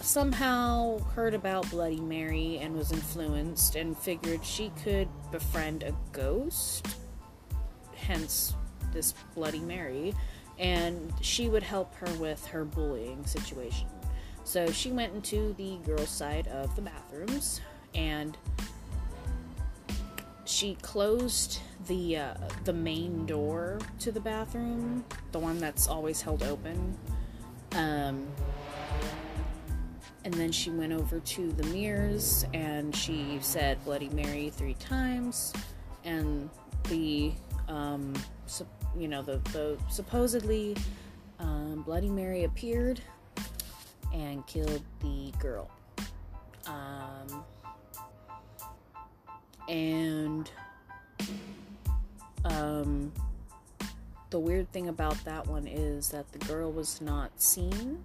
somehow 0.01 0.99
heard 0.99 1.33
about 1.33 1.69
bloody 1.69 1.99
mary 1.99 2.57
and 2.57 2.75
was 2.75 2.91
influenced 2.91 3.75
and 3.75 3.97
figured 3.97 4.43
she 4.43 4.71
could 4.83 5.07
befriend 5.31 5.83
a 5.83 5.95
ghost 6.11 6.85
hence 7.95 8.53
this 8.93 9.13
bloody 9.33 9.59
mary 9.59 10.13
and 10.59 11.13
she 11.21 11.49
would 11.49 11.63
help 11.63 11.95
her 11.95 12.11
with 12.15 12.45
her 12.47 12.63
bullying 12.63 13.25
situation. 13.25 13.87
So 14.43 14.71
she 14.71 14.91
went 14.91 15.13
into 15.13 15.53
the 15.57 15.77
girls' 15.85 16.09
side 16.09 16.47
of 16.47 16.75
the 16.75 16.81
bathrooms 16.81 17.61
and 17.93 18.37
she 20.45 20.75
closed 20.81 21.59
the 21.87 22.17
uh, 22.17 22.33
the 22.63 22.73
main 22.73 23.25
door 23.25 23.79
to 23.99 24.11
the 24.11 24.19
bathroom, 24.19 25.03
the 25.31 25.39
one 25.39 25.57
that's 25.59 25.87
always 25.87 26.21
held 26.21 26.43
open. 26.43 26.97
Um, 27.73 28.27
and 30.23 30.33
then 30.33 30.51
she 30.51 30.69
went 30.71 30.93
over 30.93 31.19
to 31.19 31.51
the 31.51 31.63
mirrors 31.67 32.45
and 32.53 32.95
she 32.95 33.37
said 33.41 33.83
Bloody 33.83 34.09
Mary 34.09 34.49
three 34.49 34.75
times, 34.75 35.53
and 36.03 36.49
the 36.85 37.33
um, 37.67 38.13
su- 38.45 38.67
you 38.97 39.07
know 39.07 39.21
the 39.21 39.37
the 39.51 39.77
supposedly 39.89 40.75
um, 41.39 41.83
Bloody 41.83 42.09
Mary 42.09 42.43
appeared 42.43 43.01
and 44.13 44.45
killed 44.47 44.83
the 45.01 45.31
girl. 45.39 45.69
Um, 46.67 47.43
and 49.67 50.49
um, 52.45 53.11
the 54.29 54.39
weird 54.39 54.71
thing 54.71 54.89
about 54.89 55.23
that 55.25 55.47
one 55.47 55.67
is 55.67 56.09
that 56.09 56.31
the 56.31 56.39
girl 56.39 56.71
was 56.71 57.01
not 57.01 57.31
seen 57.41 58.03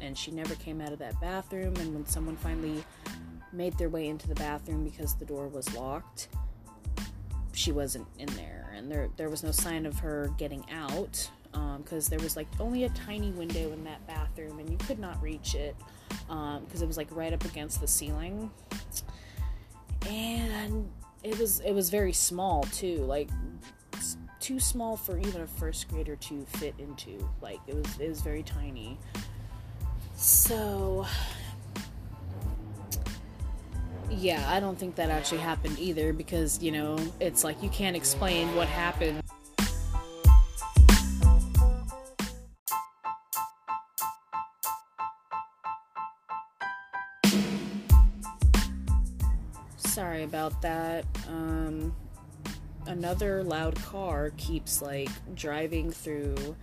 and 0.00 0.16
she 0.16 0.30
never 0.30 0.54
came 0.56 0.80
out 0.80 0.92
of 0.92 0.98
that 0.98 1.20
bathroom. 1.20 1.74
And 1.76 1.94
when 1.94 2.06
someone 2.06 2.36
finally 2.36 2.84
made 3.52 3.76
their 3.78 3.88
way 3.88 4.08
into 4.08 4.28
the 4.28 4.34
bathroom 4.34 4.84
because 4.84 5.14
the 5.14 5.24
door 5.24 5.48
was 5.48 5.74
locked, 5.74 6.28
she 7.52 7.72
wasn't 7.72 8.06
in 8.18 8.28
there, 8.36 8.72
and 8.76 8.90
there 8.90 9.08
there 9.16 9.28
was 9.28 9.42
no 9.42 9.50
sign 9.50 9.84
of 9.86 9.98
her 9.98 10.30
getting 10.38 10.64
out. 10.70 11.28
because 11.78 12.06
um, 12.06 12.10
there 12.10 12.20
was 12.20 12.36
like 12.36 12.46
only 12.60 12.84
a 12.84 12.88
tiny 12.90 13.30
window 13.32 13.72
in 13.72 13.82
that 13.84 14.06
bathroom 14.06 14.58
and 14.58 14.70
you 14.70 14.76
could 14.78 14.98
not 14.98 15.20
reach 15.22 15.54
it 15.54 15.74
because 16.08 16.80
um, 16.80 16.82
it 16.82 16.86
was 16.86 16.96
like 16.96 17.08
right 17.10 17.32
up 17.32 17.44
against 17.44 17.80
the 17.80 17.86
ceiling 17.86 18.50
and 20.06 20.88
it 21.22 21.38
was 21.38 21.60
it 21.60 21.72
was 21.72 21.90
very 21.90 22.12
small 22.12 22.62
too 22.64 22.98
like 23.04 23.28
too 24.40 24.60
small 24.60 24.96
for 24.96 25.18
even 25.18 25.42
a 25.42 25.46
first 25.46 25.88
grader 25.88 26.16
to 26.16 26.40
fit 26.56 26.74
into. 26.78 27.28
Like 27.42 27.60
it 27.66 27.74
was 27.74 27.98
it 28.00 28.08
was 28.08 28.20
very 28.20 28.42
tiny. 28.42 28.98
So 30.14 31.06
yeah 34.10 34.42
i 34.50 34.58
don't 34.58 34.78
think 34.78 34.94
that 34.94 35.10
actually 35.10 35.38
happened 35.38 35.78
either 35.78 36.14
because 36.14 36.62
you 36.62 36.72
know 36.72 36.98
it's 37.20 37.44
like 37.44 37.62
you 37.62 37.68
can't 37.68 37.94
explain 37.94 38.54
what 38.54 38.66
happened 38.66 39.22
about 50.48 50.62
that. 50.62 51.04
Um, 51.28 51.94
another 52.86 53.42
loud 53.44 53.76
car 53.76 54.32
keeps 54.36 54.80
like 54.80 55.10
driving 55.34 55.90
through 55.90 56.56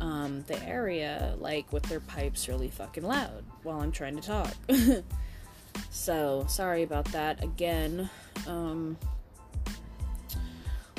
um, 0.00 0.44
the 0.46 0.62
area, 0.64 1.34
like 1.38 1.72
with 1.72 1.82
their 1.84 2.00
pipes 2.00 2.48
really 2.48 2.68
fucking 2.68 3.04
loud 3.04 3.44
while 3.62 3.80
I'm 3.80 3.92
trying 3.92 4.16
to 4.16 4.22
talk. 4.22 4.54
so 5.90 6.44
sorry 6.48 6.82
about 6.82 7.06
that 7.06 7.42
again. 7.42 8.08
Um, 8.46 8.96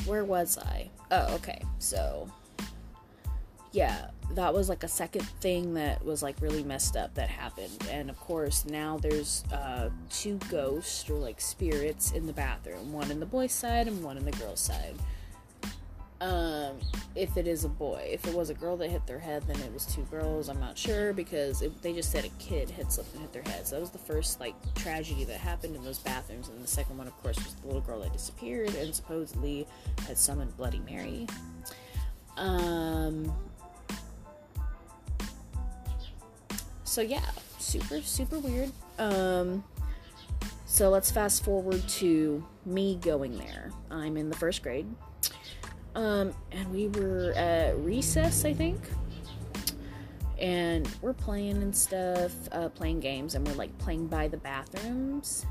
where 0.06 0.26
was 0.26 0.58
I? 0.58 0.90
Oh, 1.12 1.36
okay. 1.36 1.62
So 1.80 2.30
yeah, 3.72 4.10
that 4.32 4.54
was 4.54 4.70
like 4.70 4.84
a 4.84 4.88
second 4.88 5.26
thing 5.42 5.74
that 5.76 6.04
was 6.04 6.22
like 6.22 6.36
really 6.42 6.64
messed 6.64 6.98
up 6.98 7.14
that 7.16 7.30
happened. 7.30 7.88
And 7.90 8.10
of 8.10 8.20
course, 8.20 8.66
now 8.66 8.98
there's 8.98 9.44
uh, 9.52 9.90
two 10.10 10.40
ghosts 10.50 11.10
or 11.10 11.18
like 11.18 11.40
spirits 11.40 12.12
in 12.12 12.26
the 12.28 12.34
bathroom 12.34 12.92
one 12.92 13.12
in 13.12 13.20
the 13.20 13.26
boys' 13.26 13.54
side 13.54 13.88
and 13.88 14.04
one 14.04 14.18
in 14.18 14.26
the 14.26 14.32
girls' 14.32 14.60
side. 14.60 14.96
Um, 16.22 16.80
if 17.14 17.36
it 17.36 17.46
is 17.46 17.66
a 17.66 17.70
boy, 17.70 18.08
if 18.10 18.26
it 18.26 18.34
was 18.34 18.50
a 18.50 18.54
girl 18.54 18.78
that 18.78 18.90
hit 18.90 19.06
their 19.06 19.20
head, 19.20 19.44
then 19.48 19.60
it 19.60 19.74
was 19.74 19.86
two 19.86 20.04
girls. 20.04 20.48
I'm 20.48 20.60
not 20.60 20.78
sure 20.78 21.12
because 21.12 21.62
it, 21.62 21.82
they 21.82 21.94
just 21.94 22.12
said 22.12 22.24
a 22.24 22.30
kid 22.40 22.70
had 22.70 22.92
slipped 22.92 23.14
and 23.14 23.22
hit 23.22 23.34
their 23.34 23.44
head. 23.44 23.68
So 23.68 23.76
that 23.76 23.82
was 23.82 23.92
the 23.92 23.98
first 23.98 24.40
like 24.40 24.56
tragedy 24.76 25.26
that 25.26 25.40
happened 25.40 25.76
in 25.76 25.84
those 25.84 26.00
bathrooms. 26.00 26.48
And 26.48 26.64
the 26.64 26.68
second 26.68 26.98
one, 26.98 27.08
of 27.08 27.22
course, 27.22 27.36
was 27.38 27.54
the 27.56 27.68
little 27.68 27.82
girl 27.82 28.00
that 28.00 28.14
disappeared 28.14 28.74
and 28.76 28.96
supposedly 28.96 29.68
had 30.08 30.18
summoned 30.18 30.56
Bloody 30.56 30.80
Mary. 30.80 31.28
Um, 32.38 33.34
so 36.96 37.02
yeah, 37.02 37.30
super 37.60 38.00
super 38.00 38.40
weird. 38.40 38.72
Um, 38.98 39.66
so 40.66 40.90
let's 40.90 41.12
fast 41.12 41.44
forward 41.44 41.86
to 41.90 42.42
me 42.66 42.96
going 43.02 43.38
there. 43.38 43.70
I'm 43.92 44.16
in 44.16 44.30
the 44.30 44.38
first 44.38 44.64
grade. 44.64 44.88
Um, 45.94 46.34
and 46.54 46.72
we 46.72 46.88
were 46.88 47.34
at 47.36 47.78
recess, 47.80 48.46
I 48.46 48.54
think. 48.54 48.80
And 50.40 50.90
we're 51.02 51.14
playing 51.14 51.62
and 51.62 51.76
stuff, 51.76 52.32
uh, 52.54 52.70
playing 52.70 53.02
games, 53.02 53.36
and 53.36 53.46
we're 53.46 53.56
like 53.56 53.78
playing 53.78 54.08
by 54.08 54.30
the 54.30 54.38
bathrooms 54.38 55.46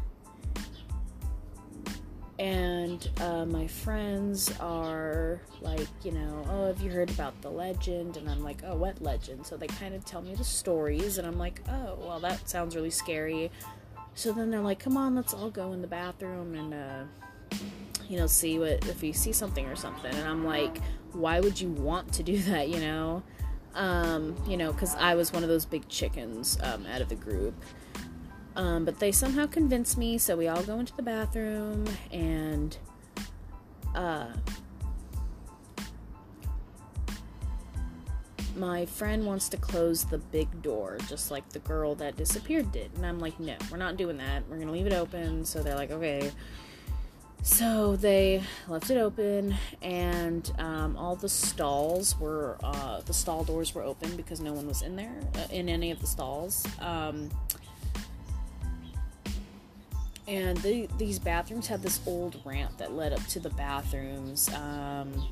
and 2.45 3.09
uh, 3.23 3.47
my 3.47 3.67
friends 3.67 4.53
are 4.61 5.41
like, 5.63 5.89
you 6.03 6.13
know, 6.13 6.45
oh, 6.51 6.67
have 6.67 6.79
you 6.83 6.91
heard 6.91 7.09
about 7.09 7.41
the 7.41 7.49
legend? 7.49 8.19
And 8.19 8.29
I'm 8.29 8.45
like, 8.45 8.59
oh, 8.67 8.77
what 8.77 9.01
legend? 9.01 9.47
So 9.47 9.57
they 9.57 9.67
kind 9.67 9.95
of 9.95 10.05
tell 10.05 10.21
me 10.21 10.35
the 10.35 10.45
stories, 10.45 11.17
and 11.17 11.27
I'm 11.27 11.39
like, 11.39 11.63
oh, 11.71 11.97
well, 11.99 12.21
that 12.21 12.47
sounds 12.47 12.77
really 12.77 12.91
scary. 12.91 13.51
So 14.15 14.31
then 14.31 14.51
they're 14.51 14.61
like, 14.61 14.79
come 14.79 14.99
on, 14.99 15.15
let's 15.15 15.33
all 15.33 15.49
go 15.49 15.73
in 15.73 15.81
the 15.81 15.89
bathroom 15.89 16.55
and, 16.55 16.75
uh, 16.75 17.57
you 18.11 18.19
know, 18.19 18.27
see 18.27 18.59
what 18.59 18.87
if 18.89 19.03
you 19.03 19.15
see 19.15 19.33
something 19.33 19.65
or 19.65 19.75
something. 19.75 20.15
And 20.15 20.29
I'm 20.29 20.45
like, 20.45 20.83
why 21.13 21.41
would 21.41 21.59
you 21.59 21.71
want 21.71 22.13
to 22.13 22.23
do 22.23 22.37
that? 22.43 22.69
You 22.69 22.81
know, 22.81 23.23
um, 23.75 24.37
you 24.47 24.59
know, 24.59 24.71
because 24.71 24.95
I 24.97 25.15
was 25.15 25.33
one 25.33 25.45
of 25.45 25.49
those 25.49 25.65
big 25.65 25.89
chickens 25.89 26.59
um, 26.63 26.85
out 26.93 27.01
of 27.01 27.09
the 27.09 27.15
group. 27.15 27.55
Um, 28.57 28.85
but 28.85 29.01
they 29.01 29.11
somehow 29.11 29.47
convince 29.47 29.97
me, 29.97 30.19
so 30.19 30.37
we 30.37 30.49
all 30.49 30.63
go 30.63 30.79
into 30.79 30.95
the 30.95 31.03
bathroom 31.03 31.87
and 32.13 32.77
uh, 33.95 34.27
my 38.57 38.87
friend 38.87 39.27
wants 39.27 39.49
to 39.49 39.57
close 39.57 40.05
the 40.05 40.19
big 40.19 40.63
door, 40.63 40.99
just 41.09 41.31
like 41.31 41.49
the 41.51 41.59
girl 41.61 41.95
that 41.97 42.17
disappeared 42.17 42.71
did. 42.73 42.91
And 42.97 43.05
I'm 43.05 43.19
like, 43.19 43.39
no, 43.41 43.57
we're 43.71 43.77
not 43.77 43.97
doing 43.97 44.17
that. 44.19 44.49
We're 44.49 44.59
gonna 44.59 44.73
leave 44.73 44.87
it 44.87 44.93
open. 44.93 45.45
So 45.45 45.63
they're 45.63 45.77
like, 45.77 45.91
okay. 45.91 46.31
So 47.43 47.97
they 47.97 48.43
left 48.69 48.89
it 48.89 48.97
open, 48.97 49.55
and 49.83 50.51
um, 50.59 50.97
all 50.97 51.15
the 51.15 51.29
stalls 51.29 52.19
were 52.19 52.57
uh, 52.63 53.03
the 53.03 53.13
stall 53.13 53.45
doors 53.45 53.75
were 53.75 53.83
open 53.83 54.17
because 54.17 54.41
no 54.41 54.55
one 54.55 54.67
was 54.67 54.81
in 54.81 54.97
there 54.97 55.15
uh, 55.35 55.47
in 55.51 55.69
any 55.69 55.91
of 55.91 56.01
the 56.01 56.07
stalls. 56.07 56.67
Um, 56.81 57.29
and 60.27 60.57
the, 60.59 60.89
these 60.99 61.19
bathrooms 61.19 61.67
had 61.67 61.83
this 61.83 62.01
old 62.07 62.41
ramp 62.45 62.79
that 62.79 62.93
led 62.93 63.13
up 63.13 63.25
to 63.27 63.41
the 63.41 63.51
bathrooms. 63.51 64.49
Um, 64.55 65.29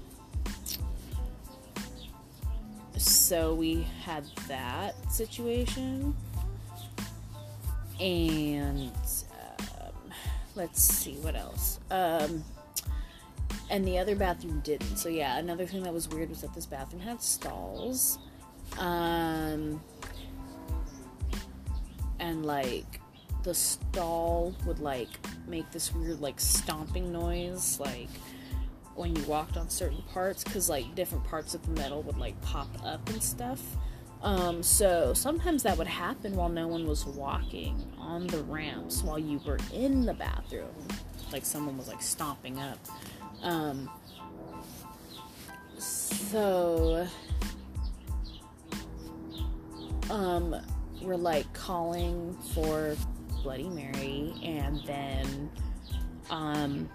so 2.98 3.54
we 3.54 3.86
had 4.04 4.24
that 4.48 4.94
situation, 5.10 6.14
and 7.98 8.92
um, 9.80 10.12
let's 10.54 10.82
see 10.82 11.14
what 11.16 11.34
else. 11.36 11.80
Um, 11.90 12.44
and 13.70 13.86
the 13.86 13.98
other 13.98 14.14
bathroom 14.14 14.60
didn't. 14.60 14.98
So 14.98 15.08
yeah, 15.08 15.38
another 15.38 15.64
thing 15.64 15.82
that 15.84 15.94
was 15.94 16.08
weird 16.08 16.28
was 16.28 16.42
that 16.42 16.54
this 16.54 16.66
bathroom 16.66 17.00
had 17.00 17.22
stalls, 17.22 18.18
um, 18.78 19.80
and 22.20 22.44
like 22.44 23.00
the 23.42 23.54
stall 23.54 24.54
would 24.66 24.78
like 24.78 25.08
make 25.46 25.70
this 25.70 25.94
weird 25.94 26.20
like 26.20 26.38
stomping 26.38 27.12
noise 27.12 27.80
like 27.80 28.08
when 28.94 29.16
you 29.16 29.22
walked 29.24 29.56
on 29.56 29.68
certain 29.68 30.02
parts 30.12 30.44
because 30.44 30.68
like 30.68 30.94
different 30.94 31.24
parts 31.24 31.54
of 31.54 31.62
the 31.62 31.72
metal 31.72 32.02
would 32.02 32.18
like 32.18 32.40
pop 32.42 32.68
up 32.84 33.08
and 33.10 33.22
stuff. 33.22 33.60
Um, 34.22 34.62
so 34.62 35.14
sometimes 35.14 35.64
that 35.64 35.76
would 35.76 35.88
happen 35.88 36.36
while 36.36 36.48
no 36.48 36.68
one 36.68 36.86
was 36.86 37.04
walking 37.04 37.92
on 37.98 38.28
the 38.28 38.44
ramps 38.44 39.02
while 39.02 39.18
you 39.18 39.40
were 39.44 39.58
in 39.72 40.06
the 40.06 40.14
bathroom 40.14 40.68
like 41.32 41.44
someone 41.44 41.76
was 41.78 41.88
like 41.88 42.02
stomping 42.02 42.58
up. 42.58 42.78
Um, 43.42 43.90
so 45.78 47.06
um, 50.10 50.54
we're 51.00 51.16
like 51.16 51.52
calling 51.52 52.36
for 52.54 52.96
Bloody 53.42 53.68
Mary, 53.68 54.34
and 54.42 54.80
then 54.86 55.50
um, 56.30 56.88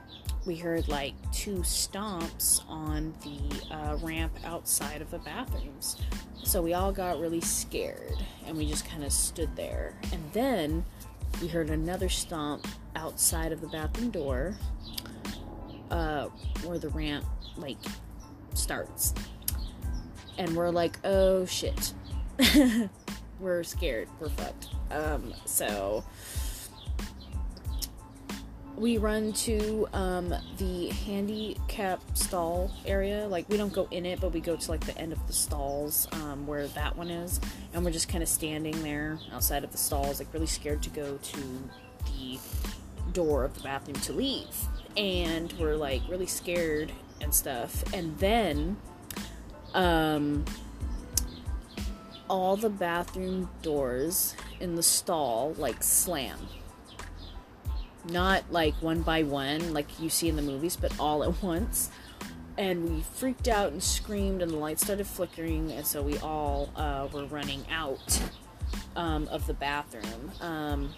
we 0.47 0.55
heard 0.55 0.87
like 0.87 1.13
two 1.31 1.57
stomps 1.57 2.63
on 2.69 3.13
the 3.23 3.75
uh, 3.75 3.97
ramp 4.01 4.31
outside 4.45 5.01
of 5.01 5.11
the 5.11 5.19
bathrooms. 5.19 5.97
So 6.43 6.61
we 6.61 6.73
all 6.73 6.93
got 6.93 7.19
really 7.19 7.41
scared 7.41 8.15
and 8.45 8.57
we 8.57 8.65
just 8.65 8.87
kind 8.87 9.03
of 9.03 9.11
stood 9.11 9.53
there. 9.57 9.93
And 10.13 10.23
then 10.31 10.85
we 11.41 11.49
heard 11.49 11.69
another 11.69 12.07
stomp 12.07 12.65
outside 12.95 13.51
of 13.51 13.59
the 13.59 13.67
bathroom 13.67 14.09
door 14.09 14.55
uh, 15.91 16.27
where 16.63 16.79
the 16.79 16.89
ramp 16.89 17.25
like 17.57 17.77
starts. 18.53 19.13
And 20.37 20.55
we're 20.55 20.69
like, 20.69 20.97
oh 21.03 21.45
shit. 21.45 21.93
we're 23.39 23.63
scared. 23.63 24.09
We're 24.19 24.29
fucked. 24.29 24.69
Um, 24.91 25.33
so 25.45 26.03
we 28.77 28.99
run 28.99 29.33
to 29.33 29.87
um, 29.93 30.33
the 30.57 30.89
handicap 30.89 31.99
stall 32.15 32.71
area. 32.85 33.27
Like 33.27 33.49
we 33.49 33.57
don't 33.57 33.73
go 33.73 33.87
in 33.89 34.05
it, 34.05 34.21
but 34.21 34.33
we 34.33 34.39
go 34.39 34.55
to 34.55 34.71
like 34.71 34.85
the 34.85 34.97
end 34.97 35.11
of 35.11 35.27
the 35.27 35.33
stalls 35.33 36.07
um, 36.11 36.45
where 36.45 36.67
that 36.67 36.95
one 36.95 37.09
is, 37.09 37.41
and 37.73 37.83
we're 37.83 37.91
just 37.91 38.07
kind 38.07 38.21
of 38.21 38.29
standing 38.29 38.81
there 38.83 39.19
outside 39.33 39.63
of 39.63 39.71
the 39.71 39.77
stalls, 39.77 40.19
like 40.19 40.31
really 40.33 40.47
scared 40.47 40.83
to 40.83 40.89
go 40.91 41.17
to 41.17 41.69
the 42.05 42.39
door 43.13 43.43
of 43.43 43.55
the 43.55 43.61
bathroom 43.61 43.99
to 44.01 44.13
leave. 44.13 44.55
And 44.95 45.51
we're 45.53 45.75
like 45.75 46.01
really 46.07 46.27
scared 46.27 46.91
and 47.21 47.33
stuff. 47.33 47.83
And 47.93 48.17
then, 48.19 48.77
um, 49.73 50.45
all 52.29 52.55
the 52.57 52.69
bathroom 52.69 53.49
doors 53.61 54.35
in 54.59 54.75
the 54.75 54.83
stall 54.83 55.53
like 55.57 55.81
slam 55.83 56.37
not 58.09 58.43
like 58.51 58.73
one 58.81 59.01
by 59.01 59.23
one 59.23 59.73
like 59.73 59.99
you 59.99 60.09
see 60.09 60.29
in 60.29 60.35
the 60.35 60.41
movies, 60.41 60.75
but 60.75 60.97
all 60.99 61.23
at 61.23 61.41
once. 61.43 61.89
and 62.57 62.89
we 62.89 63.01
freaked 63.13 63.47
out 63.47 63.71
and 63.71 63.83
screamed, 63.83 64.41
and 64.41 64.51
the 64.51 64.55
lights 64.57 64.83
started 64.83 65.05
flickering, 65.05 65.71
and 65.71 65.85
so 65.85 66.01
we 66.01 66.17
all 66.19 66.71
uh, 66.75 67.07
were 67.13 67.25
running 67.25 67.63
out 67.71 68.21
um, 68.95 69.27
of 69.27 69.45
the 69.45 69.53
bathroom. 69.53 70.31
Um, 70.41 70.93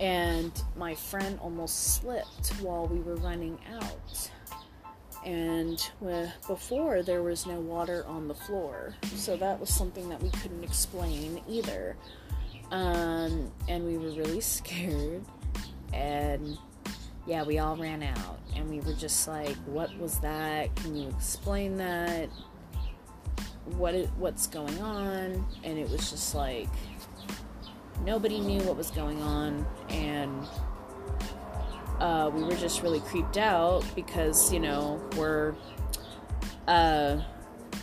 and 0.00 0.52
my 0.76 0.94
friend 0.94 1.38
almost 1.40 1.94
slipped 1.94 2.48
while 2.60 2.86
we 2.86 2.98
were 3.00 3.16
running 3.16 3.58
out. 3.72 4.30
And 5.24 5.90
before 6.46 7.02
there 7.02 7.22
was 7.22 7.46
no 7.46 7.60
water 7.60 8.04
on 8.06 8.26
the 8.26 8.34
floor, 8.34 8.94
so 9.14 9.36
that 9.36 9.60
was 9.60 9.68
something 9.68 10.08
that 10.08 10.20
we 10.22 10.30
couldn't 10.30 10.64
explain 10.64 11.40
either. 11.48 11.96
Um, 12.72 13.52
and 13.68 13.84
we 13.84 13.98
were 13.98 14.10
really 14.10 14.40
scared, 14.40 15.22
and 15.92 16.58
yeah, 17.26 17.44
we 17.44 17.58
all 17.58 17.76
ran 17.76 18.02
out 18.02 18.40
and 18.56 18.68
we 18.68 18.80
were 18.80 18.94
just 18.94 19.28
like, 19.28 19.56
"What 19.66 19.96
was 19.98 20.18
that? 20.20 20.74
Can 20.76 20.96
you 20.96 21.08
explain 21.08 21.76
that? 21.76 22.28
What 23.76 23.94
is, 23.94 24.08
what's 24.16 24.46
going 24.46 24.78
on?" 24.80 25.46
And 25.62 25.78
it 25.78 25.88
was 25.88 26.10
just 26.10 26.34
like 26.34 26.68
nobody 28.04 28.40
knew 28.40 28.60
what 28.62 28.76
was 28.76 28.90
going 28.90 29.22
on, 29.22 29.66
and 29.88 30.46
uh, 32.02 32.30
we 32.34 32.42
were 32.42 32.56
just 32.56 32.82
really 32.82 33.00
creeped 33.00 33.36
out 33.36 33.84
because 33.94 34.52
you 34.52 34.60
know 34.60 35.00
we're 35.16 35.54
uh, 36.66 37.20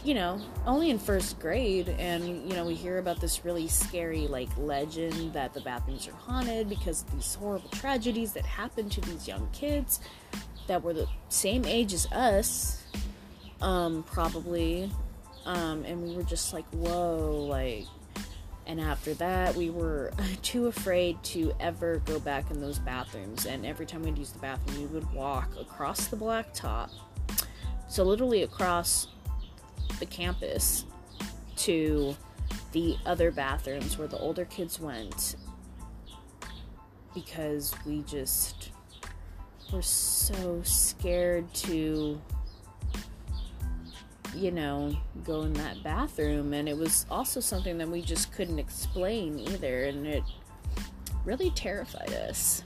you 0.04 0.14
know, 0.14 0.40
only 0.66 0.90
in 0.90 0.98
first 0.98 1.40
grade, 1.40 1.90
and 2.00 2.26
you 2.50 2.56
know, 2.56 2.66
we 2.66 2.74
hear 2.74 3.00
about 3.00 3.20
this 3.20 3.44
really 3.44 3.68
scary 3.68 4.28
like 4.28 4.50
legend 4.58 5.34
that 5.34 5.54
the 5.54 5.62
bathrooms 5.62 6.08
are 6.08 6.14
haunted 6.14 6.70
because 6.70 7.02
of 7.04 7.12
these 7.12 7.36
horrible 7.36 7.70
tragedies 7.70 8.34
that 8.34 8.46
happened 8.46 8.92
to 8.94 9.02
these 9.02 9.28
young 9.28 9.50
kids 9.52 10.00
that 10.68 10.84
were 10.84 10.94
the 10.94 11.08
same 11.28 11.66
age 11.66 11.94
as 11.94 12.06
us, 12.12 12.84
um, 13.62 14.04
probably. 14.04 14.90
Um, 15.46 15.84
and 15.84 16.04
we 16.04 16.16
were 16.16 16.24
just 16.24 16.54
like, 16.54 16.66
whoa, 16.72 17.48
like, 17.50 17.86
and 18.70 18.80
after 18.80 19.16
that, 19.16 19.56
we 19.56 19.72
were 19.72 20.12
too 20.44 20.68
afraid 20.68 21.22
to 21.24 21.52
ever 21.60 21.98
go 22.06 22.20
back 22.20 22.52
in 22.52 22.62
those 22.62 22.78
bathrooms. 22.78 23.48
And 23.48 23.66
every 23.66 23.88
time 23.88 24.04
we'd 24.04 24.18
use 24.18 24.30
the 24.30 24.38
bathroom, 24.38 24.80
we 24.80 24.86
would 24.86 25.12
walk 25.12 25.50
across 25.60 26.06
the 26.08 26.16
blacktop. 26.16 26.92
So, 27.88 28.04
literally 28.04 28.44
across 28.44 29.08
the 30.00 30.06
campus 30.06 30.86
to 31.58 32.16
the 32.72 32.96
other 33.08 33.32
bathrooms 33.32 33.98
where 33.98 34.08
the 34.08 34.20
older 34.20 34.46
kids 34.46 34.80
went 34.80 35.36
because 37.16 37.74
we 37.88 38.04
just 38.04 38.70
were 39.74 39.82
so 39.82 40.62
scared 40.64 41.52
to 41.56 42.22
you 44.36 44.52
know 44.52 44.96
go 45.24 45.42
in 45.42 45.54
that 45.54 45.82
bathroom 45.84 46.54
and 46.54 46.70
it 46.70 46.78
was 46.78 47.06
also 47.10 47.40
something 47.40 47.78
that 47.78 47.90
we 47.90 48.02
just 48.02 48.32
couldn't 48.34 48.60
explain 48.60 49.40
either 49.40 49.86
and 49.86 50.06
it 50.06 50.24
really 51.26 51.50
terrified 51.52 52.14
us 52.14 52.64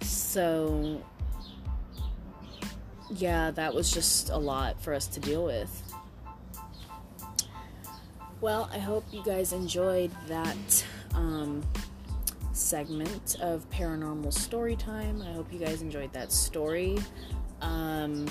so 0.00 1.00
yeah, 3.16 3.50
that 3.52 3.74
was 3.74 3.90
just 3.90 4.30
a 4.30 4.36
lot 4.36 4.80
for 4.80 4.94
us 4.94 5.06
to 5.08 5.20
deal 5.20 5.44
with. 5.44 5.82
Well, 8.40 8.70
I 8.72 8.78
hope 8.78 9.04
you 9.12 9.22
guys 9.22 9.52
enjoyed 9.52 10.10
that 10.26 10.84
um, 11.14 11.62
segment 12.52 13.36
of 13.40 13.68
paranormal 13.70 14.32
story 14.32 14.76
time. 14.76 15.22
I 15.22 15.32
hope 15.32 15.52
you 15.52 15.58
guys 15.58 15.82
enjoyed 15.82 16.12
that 16.12 16.32
story. 16.32 16.98
Um, 17.60 18.26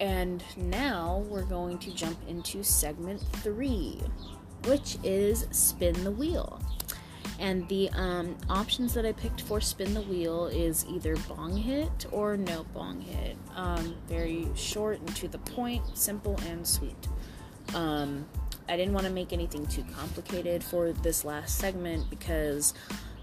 and 0.00 0.42
now 0.56 1.24
we're 1.28 1.44
going 1.44 1.78
to 1.78 1.90
jump 1.94 2.18
into 2.28 2.62
segment 2.62 3.20
three, 3.42 4.00
which 4.64 4.98
is 5.02 5.46
spin 5.50 6.04
the 6.04 6.10
wheel. 6.10 6.60
And 7.38 7.68
the 7.68 7.90
um, 7.90 8.36
options 8.48 8.94
that 8.94 9.04
I 9.04 9.12
picked 9.12 9.42
for 9.42 9.60
spin 9.60 9.92
the 9.94 10.00
wheel 10.02 10.46
is 10.46 10.86
either 10.88 11.16
bong 11.28 11.56
hit 11.56 12.06
or 12.10 12.36
no 12.36 12.64
bong 12.72 13.00
hit. 13.00 13.36
Um, 13.54 13.94
very 14.08 14.46
short 14.54 15.00
and 15.00 15.14
to 15.16 15.28
the 15.28 15.38
point, 15.38 15.82
simple 15.94 16.38
and 16.46 16.66
sweet. 16.66 17.08
Um, 17.74 18.26
I 18.68 18.76
didn't 18.76 18.94
want 18.94 19.06
to 19.06 19.12
make 19.12 19.32
anything 19.32 19.66
too 19.66 19.84
complicated 19.92 20.64
for 20.64 20.92
this 20.92 21.24
last 21.24 21.58
segment 21.58 22.08
because 22.10 22.74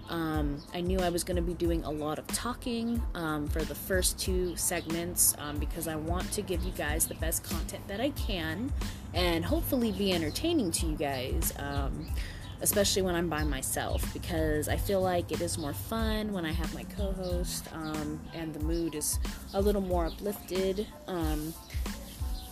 um, 0.08 0.62
I 0.72 0.80
knew 0.80 0.98
I 0.98 1.08
was 1.08 1.24
going 1.24 1.36
to 1.36 1.42
be 1.42 1.54
doing 1.54 1.82
a 1.84 1.90
lot 1.90 2.18
of 2.18 2.26
talking 2.28 3.02
um, 3.14 3.48
for 3.48 3.62
the 3.62 3.74
first 3.74 4.18
two 4.18 4.56
segments 4.56 5.34
um, 5.38 5.58
because 5.58 5.88
I 5.88 5.96
want 5.96 6.30
to 6.32 6.42
give 6.42 6.62
you 6.62 6.72
guys 6.72 7.06
the 7.06 7.14
best 7.14 7.42
content 7.44 7.86
that 7.88 8.00
I 8.00 8.10
can 8.10 8.72
and 9.14 9.44
hopefully 9.44 9.92
be 9.92 10.12
entertaining 10.12 10.70
to 10.72 10.86
you 10.86 10.96
guys. 10.96 11.52
Um, 11.58 12.06
especially 12.60 13.02
when 13.02 13.14
I'm 13.14 13.28
by 13.28 13.44
myself, 13.44 14.10
because 14.14 14.68
I 14.68 14.76
feel 14.76 15.02
like 15.02 15.30
it 15.30 15.40
is 15.40 15.58
more 15.58 15.74
fun 15.74 16.32
when 16.32 16.46
I 16.46 16.52
have 16.52 16.72
my 16.72 16.84
co 16.96 17.12
host 17.12 17.68
um, 17.74 18.20
and 18.32 18.54
the 18.54 18.60
mood 18.60 18.94
is 18.94 19.18
a 19.52 19.60
little 19.60 19.82
more 19.82 20.06
uplifted. 20.06 20.86
Um, 21.06 21.52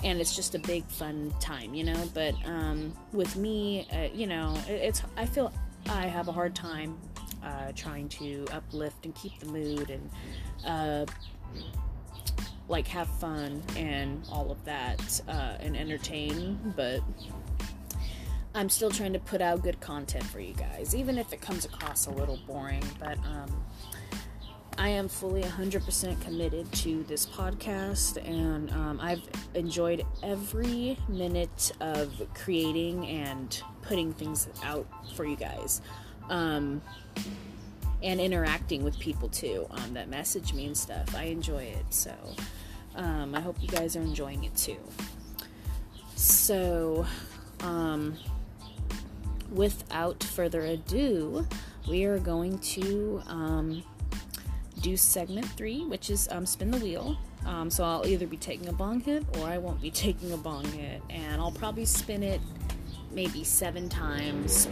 and 0.04 0.20
it's 0.20 0.34
just 0.34 0.54
a 0.54 0.58
big 0.58 0.84
fun 0.84 1.32
time, 1.40 1.74
you 1.74 1.84
know. 1.84 2.10
But 2.12 2.34
um, 2.44 2.92
with 3.12 3.36
me, 3.36 3.86
uh, 3.92 4.14
you 4.14 4.26
know, 4.26 4.54
it, 4.68 4.72
it's 4.72 5.02
I 5.16 5.26
feel 5.26 5.52
I 5.88 6.06
have 6.06 6.28
a 6.28 6.32
hard 6.32 6.54
time 6.54 6.98
uh, 7.44 7.72
trying 7.74 8.08
to 8.08 8.46
uplift 8.52 9.04
and 9.04 9.14
keep 9.14 9.38
the 9.38 9.46
mood 9.46 9.90
and 9.90 10.10
uh, 10.66 11.06
like 12.68 12.86
have 12.88 13.08
fun 13.18 13.62
and 13.76 14.22
all 14.30 14.50
of 14.50 14.64
that 14.64 15.20
uh, 15.28 15.56
and 15.60 15.76
entertain. 15.76 16.72
But 16.76 17.00
I'm 18.54 18.68
still 18.68 18.90
trying 18.90 19.14
to 19.14 19.18
put 19.18 19.40
out 19.40 19.62
good 19.62 19.80
content 19.80 20.24
for 20.24 20.40
you 20.40 20.54
guys, 20.54 20.94
even 20.94 21.18
if 21.18 21.32
it 21.32 21.40
comes 21.40 21.64
across 21.64 22.06
a 22.06 22.10
little 22.10 22.38
boring. 22.46 22.84
But 22.98 23.18
um, 23.18 23.64
I 24.78 24.88
am 24.88 25.08
fully 25.08 25.42
100% 25.42 26.20
committed 26.22 26.70
to 26.72 27.02
this 27.04 27.26
podcast, 27.26 28.16
and 28.26 28.70
um, 28.72 28.98
I've 29.00 29.22
enjoyed 29.54 30.04
every 30.22 30.98
minute 31.08 31.72
of 31.80 32.20
creating 32.34 33.06
and 33.06 33.62
putting 33.82 34.12
things 34.12 34.48
out 34.64 34.86
for 35.14 35.24
you 35.24 35.36
guys. 35.36 35.82
Um, 36.28 36.80
and 38.02 38.20
interacting 38.20 38.82
with 38.82 38.98
people 38.98 39.28
too 39.28 39.66
um, 39.70 39.94
that 39.94 40.08
message 40.08 40.52
me 40.52 40.66
and 40.66 40.76
stuff. 40.76 41.14
I 41.14 41.24
enjoy 41.24 41.62
it, 41.62 41.84
so 41.90 42.12
um, 42.96 43.34
I 43.34 43.40
hope 43.40 43.56
you 43.60 43.68
guys 43.68 43.96
are 43.96 44.00
enjoying 44.02 44.44
it 44.44 44.54
too. 44.56 44.78
So, 46.16 47.06
um, 47.60 48.16
without 49.50 50.22
further 50.22 50.62
ado, 50.62 51.46
we 51.88 52.04
are 52.04 52.18
going 52.18 52.58
to 52.58 53.22
um, 53.26 53.82
do 54.80 54.96
segment 54.96 55.46
three, 55.46 55.84
which 55.84 56.10
is 56.10 56.28
um, 56.30 56.46
spin 56.46 56.70
the 56.70 56.78
wheel. 56.78 57.18
Um, 57.46 57.70
so 57.70 57.82
I'll 57.84 58.06
either 58.06 58.26
be 58.26 58.36
taking 58.36 58.68
a 58.68 58.72
bong 58.72 59.00
hit 59.00 59.24
or 59.38 59.46
I 59.46 59.58
won't 59.58 59.80
be 59.80 59.90
taking 59.92 60.32
a 60.32 60.36
bong 60.36 60.64
hit, 60.64 61.02
and 61.10 61.40
I'll 61.40 61.52
probably 61.52 61.84
spin 61.84 62.22
it 62.22 62.40
maybe 63.12 63.44
seven 63.44 63.88
times. 63.88 64.68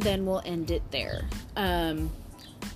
Then 0.00 0.26
we'll 0.26 0.42
end 0.44 0.70
it 0.70 0.82
there. 0.90 1.22
Um, 1.56 2.10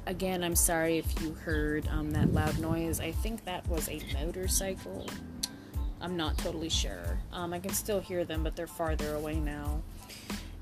again, 0.07 0.45
I'm 0.45 0.57
sorry 0.57 0.99
if 0.99 1.23
you 1.23 1.33
heard 1.33 1.89
um, 1.89 2.11
that 2.13 2.33
loud 2.33 2.59
noise. 2.59 3.01
I 3.01 3.13
think 3.13 3.45
that 3.45 3.67
was 3.69 3.89
a 3.89 4.01
motorcycle. 4.15 5.07
I'm 6.01 6.17
not 6.17 6.37
totally 6.37 6.69
sure. 6.69 7.19
Um, 7.33 7.55
I 7.55 7.59
can 7.59 7.73
still 7.73 8.01
hear 8.01 8.25
them, 8.25 8.43
but 8.43 8.57
they're 8.57 8.67
farther 8.67 9.15
away 9.15 9.37
now. 9.37 9.83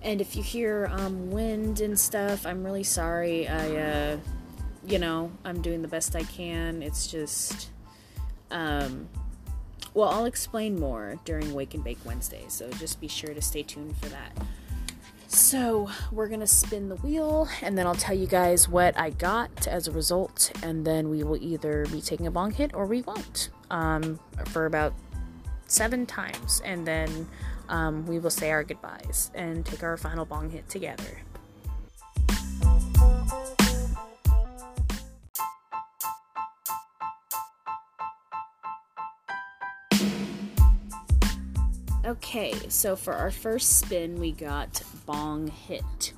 And 0.00 0.20
if 0.20 0.36
you 0.36 0.42
hear 0.42 0.88
um, 0.92 1.30
wind 1.30 1.80
and 1.80 1.98
stuff, 1.98 2.46
I'm 2.46 2.64
really 2.64 2.82
sorry. 2.82 3.48
I, 3.48 3.76
uh, 3.76 4.16
you 4.86 4.98
know, 4.98 5.30
I'm 5.44 5.62
doing 5.62 5.82
the 5.82 5.88
best 5.88 6.16
I 6.16 6.24
can. 6.24 6.82
It's 6.82 7.06
just, 7.06 7.70
um, 8.50 9.08
well, 9.94 10.08
I'll 10.08 10.24
explain 10.24 10.78
more 10.78 11.18
during 11.24 11.54
Wake 11.54 11.74
and 11.74 11.84
Bake 11.84 11.98
Wednesday, 12.04 12.44
so 12.48 12.68
just 12.72 13.00
be 13.00 13.08
sure 13.08 13.34
to 13.34 13.42
stay 13.42 13.62
tuned 13.62 13.96
for 13.96 14.08
that. 14.08 14.32
So, 15.34 15.88
we're 16.10 16.28
gonna 16.28 16.46
spin 16.46 16.90
the 16.90 16.96
wheel 16.96 17.48
and 17.62 17.76
then 17.76 17.86
I'll 17.86 17.94
tell 17.94 18.14
you 18.14 18.26
guys 18.26 18.68
what 18.68 18.98
I 18.98 19.08
got 19.10 19.66
as 19.66 19.88
a 19.88 19.90
result, 19.90 20.52
and 20.62 20.86
then 20.86 21.08
we 21.08 21.24
will 21.24 21.42
either 21.42 21.86
be 21.90 22.02
taking 22.02 22.26
a 22.26 22.30
bong 22.30 22.50
hit 22.50 22.74
or 22.74 22.84
we 22.84 23.00
won't 23.00 23.48
um, 23.70 24.20
for 24.48 24.66
about 24.66 24.92
seven 25.66 26.04
times, 26.04 26.60
and 26.66 26.86
then 26.86 27.26
um, 27.70 28.06
we 28.06 28.18
will 28.18 28.30
say 28.30 28.50
our 28.50 28.62
goodbyes 28.62 29.30
and 29.34 29.64
take 29.64 29.82
our 29.82 29.96
final 29.96 30.26
bong 30.26 30.50
hit 30.50 30.68
together. 30.68 31.22
Okay, 42.12 42.52
so 42.68 42.94
for 42.94 43.14
our 43.14 43.30
first 43.30 43.78
spin, 43.78 44.20
we 44.20 44.32
got 44.32 44.82
Bong 45.06 45.46
Hit. 45.46 46.12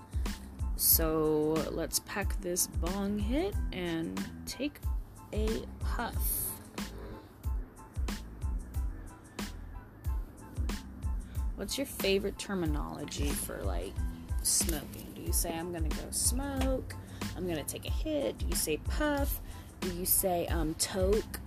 So 0.75 1.55
let's 1.71 2.01
pack 2.01 2.41
this 2.41 2.67
Bong 2.67 3.17
Hit 3.17 3.55
and 3.73 4.21
take 4.45 4.81
a 5.33 5.63
puff. 5.79 6.17
What's 11.55 11.79
your 11.79 11.87
favorite 11.87 12.41
terminology 12.41 13.29
for 13.29 13.63
like 13.63 13.95
smoking? 14.43 15.07
Do 15.15 15.23
you 15.23 15.33
say 15.33 15.57
I'm 15.57 15.73
gonna 15.73 15.89
go 15.91 16.11
smoke? 16.11 16.97
I'm 17.37 17.47
gonna 17.47 17.63
take 17.63 17.87
a 17.87 17.93
hit? 17.93 18.39
Do 18.39 18.47
you 18.47 18.57
say 18.57 18.79
puff? 18.79 19.41
Do 19.81 19.95
you 19.95 20.07
say 20.07 20.49
um 20.49 20.75
toke? 20.75 21.39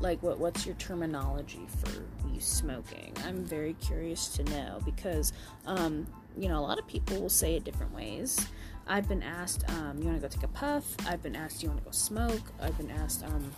Like 0.00 0.22
what 0.22 0.38
what's 0.38 0.66
your 0.66 0.74
terminology 0.76 1.66
for 1.82 1.90
you 2.32 2.40
smoking? 2.40 3.12
I'm 3.24 3.44
very 3.44 3.74
curious 3.74 4.28
to 4.36 4.44
know 4.44 4.80
because 4.84 5.32
um 5.66 6.06
you 6.36 6.48
know 6.48 6.58
a 6.58 6.64
lot 6.64 6.78
of 6.78 6.86
people 6.86 7.20
will 7.20 7.28
say 7.28 7.56
it 7.56 7.64
different 7.64 7.94
ways. 7.94 8.46
I've 8.88 9.08
been 9.08 9.22
asked, 9.22 9.68
um, 9.70 9.98
you 9.98 10.04
want 10.04 10.20
to 10.20 10.22
go 10.22 10.28
take 10.28 10.44
a 10.44 10.48
puff? 10.48 10.84
I've 11.08 11.20
been 11.20 11.34
asked, 11.34 11.60
do 11.60 11.64
you 11.64 11.70
want 11.70 11.80
to 11.80 11.84
go 11.86 11.90
smoke? 11.90 12.52
I've 12.60 12.78
been 12.78 12.90
asked, 12.90 13.24
um, 13.24 13.50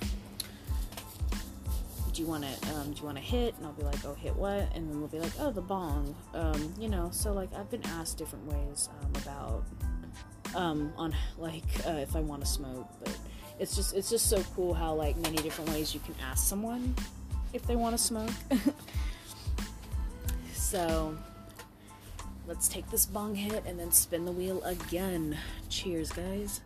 do 2.15 2.23
you 2.23 2.27
want 2.27 2.45
to, 2.45 2.75
um, 2.75 2.93
do 2.93 3.01
you 3.01 3.05
want 3.05 3.19
to 3.19 3.23
hit? 3.23 3.55
And 3.59 3.67
I'll 3.67 3.75
be 3.75 3.83
like, 3.83 4.03
oh, 4.07 4.15
hit 4.15 4.35
what? 4.35 4.75
And 4.75 4.89
then 4.89 4.99
we'll 4.99 5.09
be 5.09 5.19
like, 5.19 5.33
oh, 5.39 5.51
the 5.51 5.61
bong. 5.61 6.17
Um, 6.33 6.73
you 6.81 6.89
know, 6.89 7.11
so 7.13 7.35
like 7.35 7.53
I've 7.55 7.71
been 7.71 7.85
asked 7.85 8.17
different 8.17 8.47
ways 8.47 8.89
um, 9.03 9.23
about, 9.23 9.65
um, 10.55 10.93
on 10.97 11.15
like 11.37 11.87
uh, 11.87 11.91
if 11.91 12.17
I 12.17 12.21
want 12.21 12.41
to 12.41 12.49
smoke, 12.49 12.89
but 13.05 13.17
it's 13.59 13.77
just 13.77 13.95
it's 13.95 14.11
just 14.11 14.29
so 14.29 14.43
cool 14.55 14.75
how 14.75 14.95
like 14.95 15.17
many 15.19 15.37
different 15.37 15.71
ways 15.71 15.95
you 15.95 16.01
can 16.01 16.15
ask 16.31 16.47
someone 16.47 16.95
if 17.53 17.67
they 17.67 17.77
want 17.77 17.97
to 17.97 18.03
smoke. 18.03 18.31
so 20.53 21.17
Let's 22.49 22.67
take 22.67 22.91
this 22.91 23.05
bong 23.05 23.35
hit 23.35 23.63
and 23.67 23.79
then 23.79 23.93
spin 23.93 24.25
the 24.25 24.33
wheel 24.33 24.63
again. 24.63 25.37
Cheers, 25.69 26.11
guys. 26.11 26.63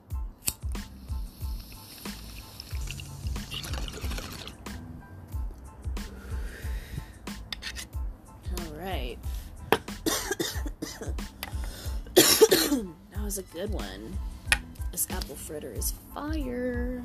All 8.60 8.78
right. 8.78 9.18
that 12.14 13.24
was 13.24 13.38
a 13.38 13.42
good 13.42 13.70
one. 13.70 14.16
This 14.92 15.06
apple 15.08 15.36
fritter 15.36 15.72
is 15.72 15.94
fire. 16.12 17.02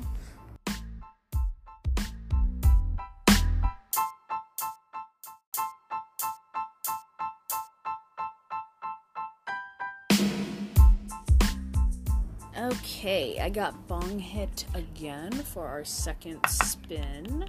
Okay, 12.58 13.38
I 13.40 13.48
got 13.48 13.88
bong 13.88 14.18
hit 14.18 14.66
again 14.74 15.32
for 15.32 15.66
our 15.66 15.82
second 15.82 16.40
spin. 16.46 17.48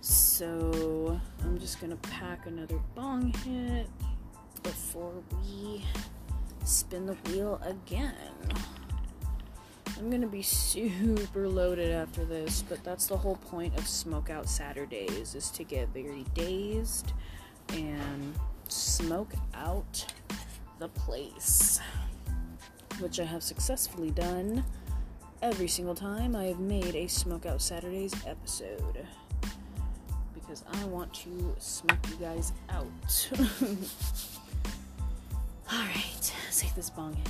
So 0.00 1.20
I'm 1.44 1.60
just 1.60 1.80
gonna 1.80 1.94
pack 1.94 2.46
another 2.46 2.80
bong 2.96 3.32
hit 3.44 3.88
before 4.64 5.12
we 5.30 5.84
spin 6.64 7.06
the 7.06 7.14
wheel 7.30 7.60
again. 7.62 8.12
I'm 9.98 10.10
gonna 10.10 10.28
be 10.28 10.42
super 10.42 11.48
loaded 11.48 11.90
after 11.90 12.24
this, 12.24 12.62
but 12.68 12.82
that's 12.84 13.08
the 13.08 13.16
whole 13.16 13.36
point 13.36 13.76
of 13.76 13.84
Smokeout 13.84 14.46
Saturdaze 14.46 15.34
is 15.34 15.50
to 15.50 15.64
get 15.64 15.88
very 15.88 16.24
dazed 16.34 17.12
and 17.70 18.34
smoke 18.68 19.32
out 19.54 20.06
the 20.78 20.88
place 20.88 21.80
which 23.00 23.18
I 23.20 23.24
have 23.24 23.42
successfully 23.42 24.10
done 24.10 24.64
every 25.42 25.68
single 25.68 25.94
time 25.94 26.34
I 26.34 26.44
have 26.44 26.60
made 26.60 26.94
a 26.94 27.04
Smokeout 27.04 27.58
Saturdaze 27.58 28.26
episode. 28.26 29.06
Because 30.34 30.64
I 30.72 30.84
want 30.84 31.12
to 31.14 31.54
smoke 31.58 31.98
you 32.08 32.16
guys 32.16 32.52
out. 32.70 33.30
Alright, 35.72 36.32
let's 36.44 36.60
take 36.60 36.74
this 36.74 36.90
bong 36.90 37.14
hit. 37.14 37.28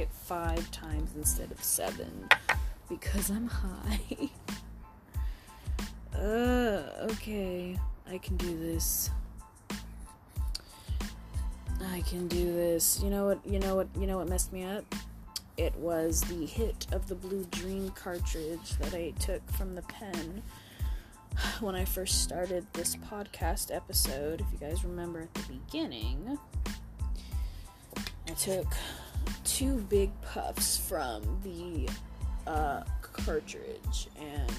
It 0.00 0.10
five 0.10 0.70
times 0.70 1.12
instead 1.16 1.50
of 1.50 1.62
seven 1.62 2.28
because 2.88 3.30
I'm 3.30 3.46
high. 3.46 4.30
uh, 6.18 6.82
okay, 7.12 7.78
I 8.10 8.18
can 8.18 8.36
do 8.36 8.58
this. 8.58 9.10
I 11.92 12.00
can 12.02 12.28
do 12.28 12.52
this. 12.52 13.00
You 13.02 13.10
know 13.10 13.26
what? 13.26 13.40
You 13.46 13.58
know 13.58 13.76
what? 13.76 13.88
You 13.98 14.06
know 14.06 14.18
what 14.18 14.28
messed 14.28 14.52
me 14.52 14.64
up? 14.64 14.84
It 15.56 15.74
was 15.76 16.22
the 16.22 16.46
hit 16.46 16.86
of 16.92 17.06
the 17.08 17.14
Blue 17.14 17.44
Dream 17.50 17.90
cartridge 17.90 18.70
that 18.80 18.94
I 18.94 19.12
took 19.18 19.48
from 19.52 19.74
the 19.74 19.82
pen 19.82 20.42
when 21.60 21.74
I 21.74 21.84
first 21.84 22.22
started 22.22 22.66
this 22.72 22.96
podcast 22.96 23.74
episode. 23.74 24.40
If 24.40 24.46
you 24.52 24.58
guys 24.58 24.84
remember 24.84 25.20
at 25.20 25.34
the 25.34 25.52
beginning, 25.52 26.38
I 28.28 28.32
took 28.32 28.66
two 29.44 29.76
big 29.88 30.10
puffs 30.22 30.76
from 30.76 31.22
the 31.42 31.88
uh, 32.46 32.82
cartridge 33.02 34.08
and 34.20 34.52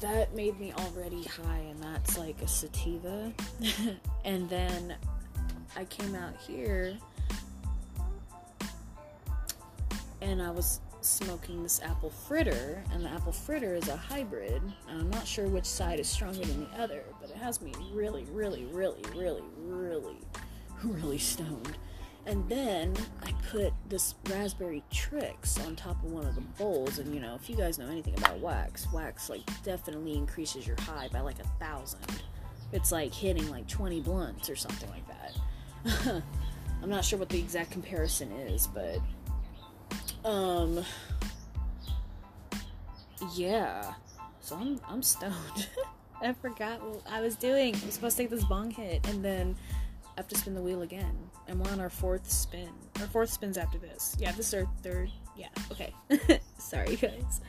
that 0.00 0.34
made 0.34 0.58
me 0.60 0.72
already 0.72 1.24
high, 1.24 1.64
and 1.70 1.82
that's 1.82 2.16
like 2.16 2.40
a 2.42 2.48
sativa. 2.48 3.32
and 4.24 4.48
then 4.48 4.94
I 5.76 5.84
came 5.86 6.14
out 6.14 6.36
here 6.36 6.96
and 10.20 10.42
I 10.42 10.50
was 10.50 10.80
smoking 11.00 11.62
this 11.62 11.80
apple 11.82 12.10
fritter, 12.10 12.82
and 12.92 13.04
the 13.04 13.08
apple 13.08 13.32
fritter 13.32 13.74
is 13.74 13.88
a 13.88 13.96
hybrid. 13.96 14.62
And 14.88 15.00
I'm 15.00 15.10
not 15.10 15.26
sure 15.26 15.46
which 15.46 15.64
side 15.64 16.00
is 16.00 16.08
stronger 16.08 16.44
than 16.44 16.68
the 16.70 16.80
other, 16.80 17.02
but 17.20 17.30
it 17.30 17.36
has 17.36 17.60
me 17.62 17.72
really, 17.92 18.24
really, 18.32 18.66
really, 18.66 19.02
really, 19.14 19.42
really, 19.56 20.18
really 20.82 21.18
stoned. 21.18 21.76
And 22.26 22.46
then 22.48 22.94
I 23.22 23.32
put 23.50 23.72
this 23.88 24.14
raspberry 24.28 24.82
tricks 24.92 25.58
on 25.66 25.76
top 25.76 26.02
of 26.04 26.12
one 26.12 26.26
of 26.26 26.34
the 26.34 26.42
bowls. 26.42 26.98
And 26.98 27.14
you 27.14 27.20
know, 27.20 27.34
if 27.34 27.48
you 27.48 27.56
guys 27.56 27.78
know 27.78 27.86
anything 27.86 28.18
about 28.18 28.38
wax, 28.40 28.86
wax 28.92 29.30
like 29.30 29.40
definitely 29.62 30.14
increases 30.14 30.66
your 30.66 30.76
high 30.80 31.08
by 31.10 31.20
like 31.20 31.38
a 31.38 31.64
thousand. 31.64 32.04
It's 32.72 32.92
like 32.92 33.14
hitting 33.14 33.48
like 33.50 33.66
20 33.66 34.02
blunts 34.02 34.50
or 34.50 34.56
something 34.56 34.90
like 34.90 35.06
that. 35.08 36.22
I'm 36.82 36.90
not 36.90 37.02
sure 37.04 37.18
what 37.18 37.30
the 37.30 37.38
exact 37.38 37.70
comparison 37.70 38.30
is, 38.32 38.66
but 38.68 38.98
um 40.28 40.84
yeah. 43.34 43.94
So 44.40 44.56
I'm 44.56 44.78
I'm 44.86 45.02
stoned. 45.02 45.68
I 46.20 46.34
forgot 46.34 46.82
what 46.82 47.02
I 47.10 47.20
was 47.20 47.36
doing. 47.36 47.74
I 47.74 47.86
was 47.86 47.94
supposed 47.94 48.16
to 48.18 48.24
take 48.24 48.30
this 48.30 48.44
bong 48.44 48.70
hit 48.70 49.08
and 49.08 49.24
then 49.24 49.56
Have 50.18 50.26
to 50.26 50.36
spin 50.36 50.52
the 50.52 50.62
wheel 50.62 50.82
again. 50.82 51.16
And 51.46 51.64
we're 51.64 51.70
on 51.70 51.78
our 51.78 51.88
fourth 51.88 52.28
spin. 52.28 52.70
Our 53.00 53.06
fourth 53.06 53.30
spins 53.30 53.56
after 53.56 53.78
this. 53.78 54.16
Yeah, 54.18 54.32
this 54.32 54.48
is 54.48 54.54
our 54.54 54.66
third. 54.82 55.12
Yeah, 55.36 55.46
okay. 55.70 55.94
Sorry, 56.58 56.96
guys. 56.96 57.40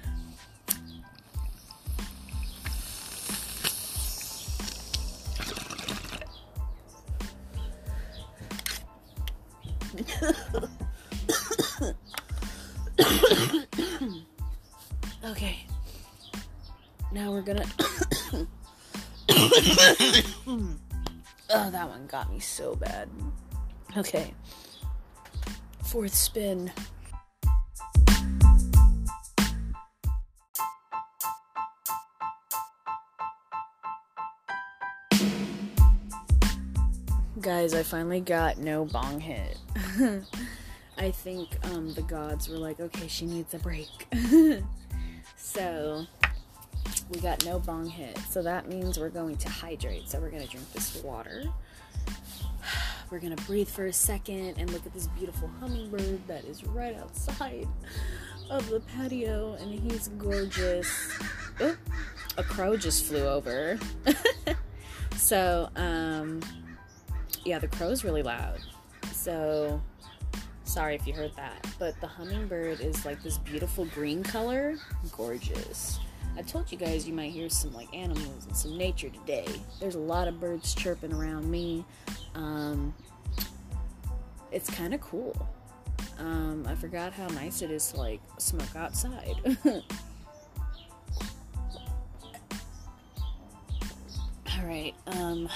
got 22.09 22.31
me 22.31 22.39
so 22.39 22.75
bad. 22.75 23.07
Okay. 23.95 24.33
Fourth 25.83 26.13
spin. 26.13 26.71
Guys, 37.39 37.73
I 37.73 37.83
finally 37.83 38.19
got 38.19 38.57
no 38.57 38.85
bong 38.85 39.19
hit. 39.19 39.57
I 40.97 41.11
think 41.11 41.47
um, 41.63 41.93
the 41.93 42.01
gods 42.01 42.49
were 42.49 42.57
like, 42.57 42.79
okay, 42.79 43.07
she 43.07 43.25
needs 43.25 43.53
a 43.53 43.59
break. 43.59 43.87
so 45.37 46.05
we 47.09 47.19
got 47.21 47.45
no 47.45 47.59
bong 47.59 47.87
hit. 47.87 48.17
So 48.29 48.41
that 48.43 48.67
means 48.67 48.99
we're 48.99 49.09
going 49.09 49.37
to 49.37 49.49
hydrate. 49.49 50.09
So 50.09 50.19
we're 50.19 50.31
going 50.31 50.43
to 50.43 50.49
drink 50.49 50.71
this 50.73 51.01
water. 51.01 51.45
We're 53.11 53.19
to 53.19 53.43
breathe 53.43 53.67
for 53.67 53.87
a 53.87 53.93
second 53.93 54.55
and 54.57 54.69
look 54.71 54.85
at 54.85 54.93
this 54.93 55.07
beautiful 55.07 55.49
hummingbird 55.59 56.27
that 56.27 56.45
is 56.45 56.63
right 56.63 56.95
outside 56.95 57.67
of 58.49 58.69
the 58.69 58.79
patio. 58.81 59.53
And 59.59 59.79
he's 59.79 60.09
gorgeous. 60.09 60.87
Oh, 61.59 61.75
a 62.37 62.43
crow 62.43 62.77
just 62.77 63.05
flew 63.05 63.27
over. 63.27 63.79
so, 65.17 65.69
um, 65.75 66.41
yeah, 67.45 67.59
the 67.59 67.67
crow's 67.67 68.03
really 68.03 68.23
loud. 68.23 68.59
So 69.11 69.81
Sorry 70.69 70.93
if 70.93 71.07
you 71.07 71.13
heard 71.13 71.35
that. 71.35 71.65
But 71.79 71.99
the 71.99 72.05
hummingbird 72.05 72.79
is 72.79 73.03
like 73.03 73.23
this 73.23 73.39
beautiful 73.39 73.85
green 73.85 74.21
color. 74.21 74.75
Gorgeous. 75.17 75.99
I 76.37 76.43
told 76.43 76.71
you 76.71 76.77
guys 76.77 77.07
you 77.07 77.13
might 77.13 77.31
hear 77.31 77.49
some 77.49 77.73
like 77.73 77.91
animals 77.91 78.45
and 78.45 78.55
some 78.55 78.77
nature 78.77 79.09
today. 79.09 79.47
There's 79.79 79.95
a 79.95 79.99
lot 79.99 80.27
of 80.27 80.39
birds 80.39 80.75
chirping 80.75 81.11
around 81.11 81.49
me. 81.49 81.83
Um, 82.35 82.93
it's 84.51 84.69
kind 84.69 84.93
of 84.93 85.01
cool. 85.01 85.47
Um, 86.17 86.65
I 86.67 86.75
forgot 86.75 87.13
how 87.13 87.27
nice 87.27 87.61
it 87.61 87.71
is 87.71 87.91
to 87.91 87.97
like 87.97 88.19
smoke 88.37 88.75
outside. 88.75 89.35
All 94.59 94.65
right. 94.65 94.93
Um, 95.07 95.47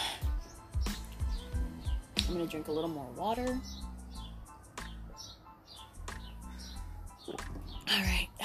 I'm 2.27 2.33
gonna 2.33 2.47
drink 2.47 2.67
a 2.69 2.71
little 2.71 2.89
more 2.89 3.09
water. 3.17 3.59
All 7.27 7.35
right. 7.89 8.29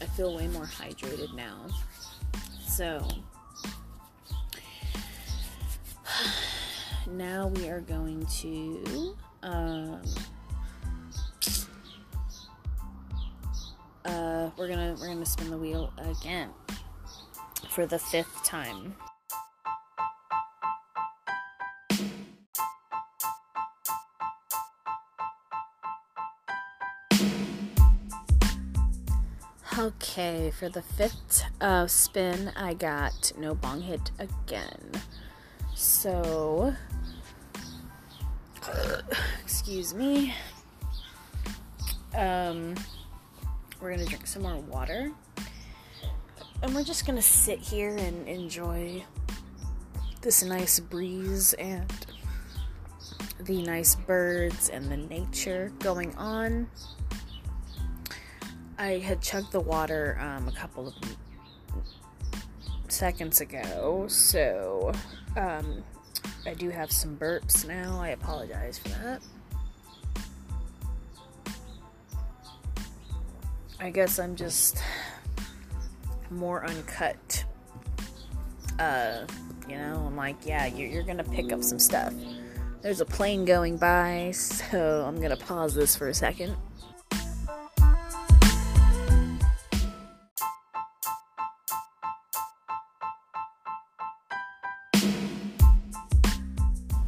I 0.00 0.04
feel 0.16 0.36
way 0.36 0.48
more 0.48 0.64
hydrated 0.66 1.34
now. 1.34 1.66
So, 2.66 3.06
now 7.06 7.48
we 7.48 7.68
are 7.68 7.80
going 7.80 8.24
to 8.40 9.16
um, 9.42 10.02
uh, 14.04 14.50
we're 14.56 14.68
gonna 14.68 14.96
we're 15.00 15.08
gonna 15.08 15.26
spin 15.26 15.50
the 15.50 15.56
wheel 15.56 15.92
again 15.98 16.50
for 17.70 17.86
the 17.86 17.98
fifth 17.98 18.44
time. 18.44 18.94
Okay, 29.78 30.50
for 30.58 30.70
the 30.70 30.80
fifth 30.80 31.44
uh, 31.60 31.86
spin, 31.86 32.50
I 32.56 32.72
got 32.72 33.32
no 33.38 33.54
bong 33.54 33.82
hit 33.82 34.10
again. 34.18 34.90
So, 35.74 36.74
excuse 39.66 39.94
me. 39.94 40.32
Um, 42.14 42.76
we're 43.80 43.90
gonna 43.90 44.06
drink 44.06 44.24
some 44.28 44.42
more 44.42 44.58
water, 44.58 45.10
and 46.62 46.72
we're 46.72 46.84
just 46.84 47.04
gonna 47.04 47.20
sit 47.20 47.58
here 47.58 47.96
and 47.96 48.28
enjoy 48.28 49.04
this 50.20 50.44
nice 50.44 50.78
breeze 50.78 51.52
and 51.54 51.92
the 53.40 53.60
nice 53.64 53.96
birds 53.96 54.68
and 54.68 54.88
the 54.88 54.98
nature 54.98 55.72
going 55.80 56.14
on. 56.14 56.68
I 58.78 58.98
had 58.98 59.20
chugged 59.20 59.50
the 59.50 59.58
water 59.58 60.16
um, 60.20 60.46
a 60.46 60.52
couple 60.52 60.86
of 60.86 60.94
seconds 62.86 63.40
ago, 63.40 64.06
so 64.06 64.92
um, 65.36 65.82
I 66.46 66.54
do 66.54 66.70
have 66.70 66.92
some 66.92 67.16
burps 67.16 67.66
now. 67.66 68.00
I 68.00 68.10
apologize 68.10 68.78
for 68.78 68.90
that. 68.90 69.20
I 73.86 73.90
guess 73.90 74.18
I'm 74.18 74.34
just 74.34 74.82
more 76.28 76.66
uncut. 76.66 77.44
Uh, 78.80 79.24
you 79.68 79.76
know, 79.76 80.04
I'm 80.08 80.16
like, 80.16 80.44
yeah, 80.44 80.66
you're, 80.66 80.88
you're 80.88 81.04
gonna 81.04 81.22
pick 81.22 81.52
up 81.52 81.62
some 81.62 81.78
stuff. 81.78 82.12
There's 82.82 83.00
a 83.00 83.04
plane 83.04 83.44
going 83.44 83.76
by, 83.76 84.32
so 84.34 85.04
I'm 85.06 85.20
gonna 85.20 85.36
pause 85.36 85.72
this 85.76 85.94
for 85.94 86.08
a 86.08 86.14
second. 86.14 86.56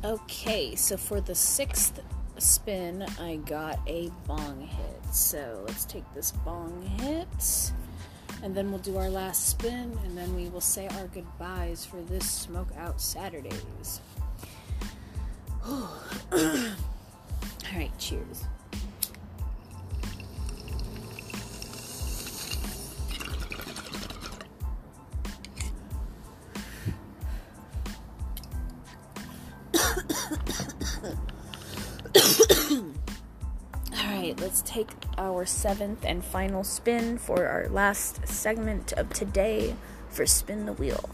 Okay, 0.05 0.77
so 0.77 0.97
for 0.97 1.21
the 1.21 1.35
sixth 1.35 2.01
spin, 2.43 3.05
I 3.21 3.37
got 3.37 3.79
a 3.87 4.11
bong 4.27 4.61
hit. 4.61 5.15
So 5.15 5.65
let's 5.67 5.85
take 5.85 6.05
this 6.15 6.33
bong 6.33 6.83
hit, 7.01 7.73
and 8.43 8.55
then 8.55 8.71
we'll 8.71 8.81
do 8.81 8.97
our 8.97 9.09
last 9.09 9.49
spin, 9.49 9.99
and 10.05 10.17
then 10.17 10.35
we 10.37 10.49
will 10.49 10.61
say 10.61 10.89
our 10.89 11.07
goodbyes 11.09 11.85
for 11.85 12.01
this 12.03 12.47
Smokeout 12.47 12.99
Saturdaze. 12.99 14.01
All 15.67 15.91
right, 17.75 17.91
cheers. 17.99 18.45
Take 34.79 34.95
our 35.17 35.45
seventh 35.45 36.05
and 36.05 36.25
final 36.25 36.63
spin 36.63 37.19
for 37.19 37.49
our 37.49 37.69
last 37.69 38.29
segment 38.29 38.93
of 38.93 39.13
today 39.13 39.75
for 40.09 40.25
Spin 40.25 40.67
the 40.67 40.73
Wheel. 40.73 41.11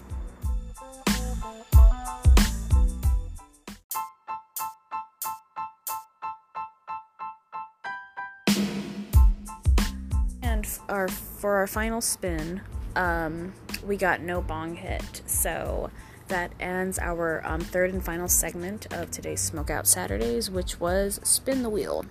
And 10.43 10.69
our 10.91 11.09
for 11.09 11.57
our 11.57 11.67
final 11.67 12.03
spin, 12.03 12.61
um, 12.97 13.55
we 13.83 13.97
got 13.97 14.21
no 14.21 14.43
bong 14.43 14.77
hit, 14.77 15.23
so 15.25 15.89
that 16.29 16.53
ends 16.61 16.99
our 16.99 17.41
um, 17.47 17.63
third 17.63 17.95
and 17.95 18.05
final 18.05 18.29
segment 18.29 18.93
of 18.93 19.11
today's 19.11 19.51
Smokeout 19.51 19.85
Saturdaze, 19.87 20.51
which 20.51 20.79
was 20.79 21.19
Spin 21.23 21.63
the 21.63 21.71
Wheel. 21.71 22.05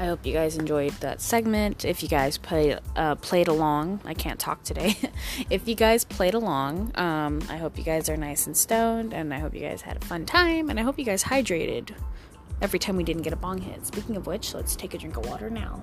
I 0.00 0.06
hope 0.06 0.24
you 0.24 0.32
guys 0.32 0.56
enjoyed 0.56 0.92
that 1.00 1.20
segment. 1.20 1.84
If 1.84 2.02
you 2.02 2.08
guys 2.08 2.38
play, 2.38 2.78
uh, 2.96 3.16
played 3.16 3.48
along, 3.48 4.00
I 4.06 4.14
can't 4.14 4.40
talk 4.40 4.62
today. 4.62 4.96
if 5.50 5.68
you 5.68 5.74
guys 5.74 6.04
played 6.04 6.32
along, 6.32 6.92
um, 6.94 7.42
I 7.50 7.58
hope 7.58 7.76
you 7.76 7.84
guys 7.84 8.08
are 8.08 8.16
nice 8.16 8.46
and 8.46 8.56
stoned, 8.56 9.12
and 9.12 9.34
I 9.34 9.38
hope 9.38 9.52
you 9.52 9.60
guys 9.60 9.82
had 9.82 9.98
a 9.98 10.00
fun 10.06 10.24
time, 10.24 10.70
and 10.70 10.80
I 10.80 10.84
hope 10.84 10.98
you 10.98 11.04
guys 11.04 11.24
hydrated 11.24 11.90
every 12.62 12.78
time 12.78 12.96
we 12.96 13.04
didn't 13.04 13.20
get 13.20 13.34
a 13.34 13.36
bong 13.36 13.58
hit. 13.58 13.86
Speaking 13.86 14.16
of 14.16 14.26
which, 14.26 14.54
let's 14.54 14.74
take 14.74 14.94
a 14.94 14.98
drink 14.98 15.18
of 15.18 15.26
water 15.26 15.50
now. 15.50 15.82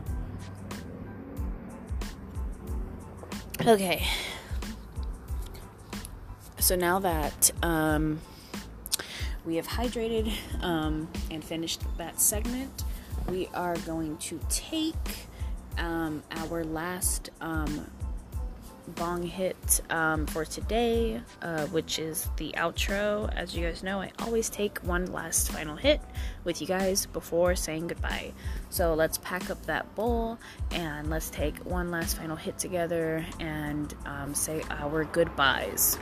Okay. 3.68 4.04
So 6.58 6.76
now 6.76 6.98
that 6.98 7.52
um, 7.62 8.20
we 9.46 9.58
have 9.58 9.68
hydrated 9.68 10.34
um, 10.64 11.08
and 11.30 11.44
finished 11.44 11.84
that 12.00 12.20
segment, 12.20 12.84
we 13.30 13.48
are 13.54 13.76
going 13.78 14.18
to 14.18 14.40
take 14.50 14.96
um, 15.78 16.24
our 16.32 16.64
last 16.64 17.30
um, 17.42 17.90
bong 18.96 19.22
hit 19.24 19.82
um, 19.90 20.26
for 20.28 20.46
today, 20.46 21.22
uh, 21.42 21.66
which 21.68 22.00
is 22.00 22.30
the 22.38 22.54
outro. 22.58 23.32
As 23.36 23.56
you 23.56 23.66
guys 23.66 23.84
know, 23.84 24.02
I 24.02 24.12
always 24.20 24.50
take 24.50 24.80
one 24.80 25.06
last 25.12 25.52
final 25.52 25.76
hit 25.76 26.02
with 26.44 26.62
you 26.62 26.68
guys 26.68 27.06
before 27.06 27.56
saying 27.56 27.88
goodbye. 27.88 28.34
So 28.70 28.94
let's 28.94 29.18
pack 29.18 29.50
up 29.50 29.64
that 29.66 29.94
bowl 29.96 30.40
and 30.72 31.10
let's 31.10 31.30
take 31.30 31.58
one 31.66 31.92
last 31.92 32.18
final 32.18 32.36
hit 32.36 32.58
together 32.58 33.26
and 33.40 33.94
um, 34.06 34.34
say 34.34 34.64
our 34.70 35.04
goodbyes. 35.06 35.98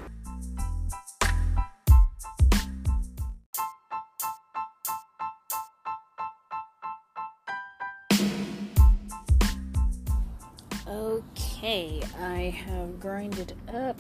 I 12.20 12.56
have 12.66 12.99
grinded 12.99 13.53
up 13.74 13.99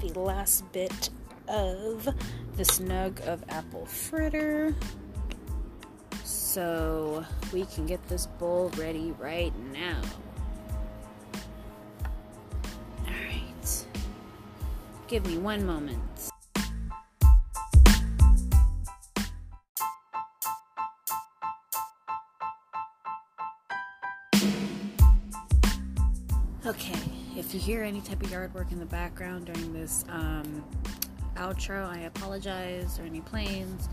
the 0.00 0.18
last 0.18 0.70
bit 0.72 1.10
of 1.48 2.08
the 2.56 2.64
snug 2.64 3.20
of 3.26 3.44
apple 3.48 3.86
fritter 3.86 4.74
so 6.24 7.24
we 7.52 7.64
can 7.66 7.86
get 7.86 8.06
this 8.08 8.26
bowl 8.26 8.70
ready 8.76 9.12
right 9.18 9.52
now. 9.72 10.00
Alright. 13.06 13.86
Give 15.08 15.26
me 15.26 15.38
one 15.38 15.64
moment. 15.66 16.31
If 27.52 27.56
you 27.56 27.74
hear 27.74 27.82
any 27.82 28.00
type 28.00 28.22
of 28.22 28.30
yard 28.30 28.54
work 28.54 28.72
in 28.72 28.78
the 28.78 28.86
background 28.86 29.44
during 29.44 29.74
this 29.74 30.06
um, 30.08 30.64
outro, 31.36 31.86
I 31.86 32.04
apologize, 32.04 32.98
or 32.98 33.02
any 33.02 33.20
planes. 33.20 33.90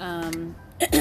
Um, 0.00 0.56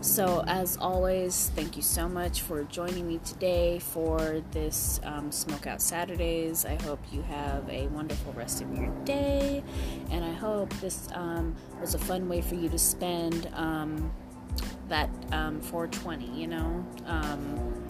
so, 0.00 0.42
as 0.48 0.76
always, 0.78 1.52
thank 1.54 1.76
you 1.76 1.82
so 1.82 2.08
much 2.08 2.40
for 2.40 2.64
joining 2.64 3.06
me 3.06 3.20
today 3.24 3.78
for 3.78 4.42
this 4.50 4.98
um, 5.04 5.30
Smokeout 5.30 5.78
Saturdaze. 5.78 6.68
I 6.68 6.82
hope 6.82 6.98
you 7.12 7.22
have 7.22 7.68
a 7.70 7.86
wonderful 7.86 8.32
rest 8.32 8.62
of 8.62 8.76
your 8.76 8.88
day, 9.04 9.62
and 10.10 10.24
I 10.24 10.32
hope 10.32 10.70
this 10.80 11.08
um, 11.14 11.54
was 11.80 11.94
a 11.94 12.00
fun 12.00 12.28
way 12.28 12.40
for 12.40 12.56
you 12.56 12.68
to 12.68 12.78
spend 12.78 13.48
um, 13.54 14.12
that 14.88 15.08
420, 15.30 16.26
um, 16.26 16.34
you 16.34 16.48
know? 16.48 16.84
Um, 17.06 17.81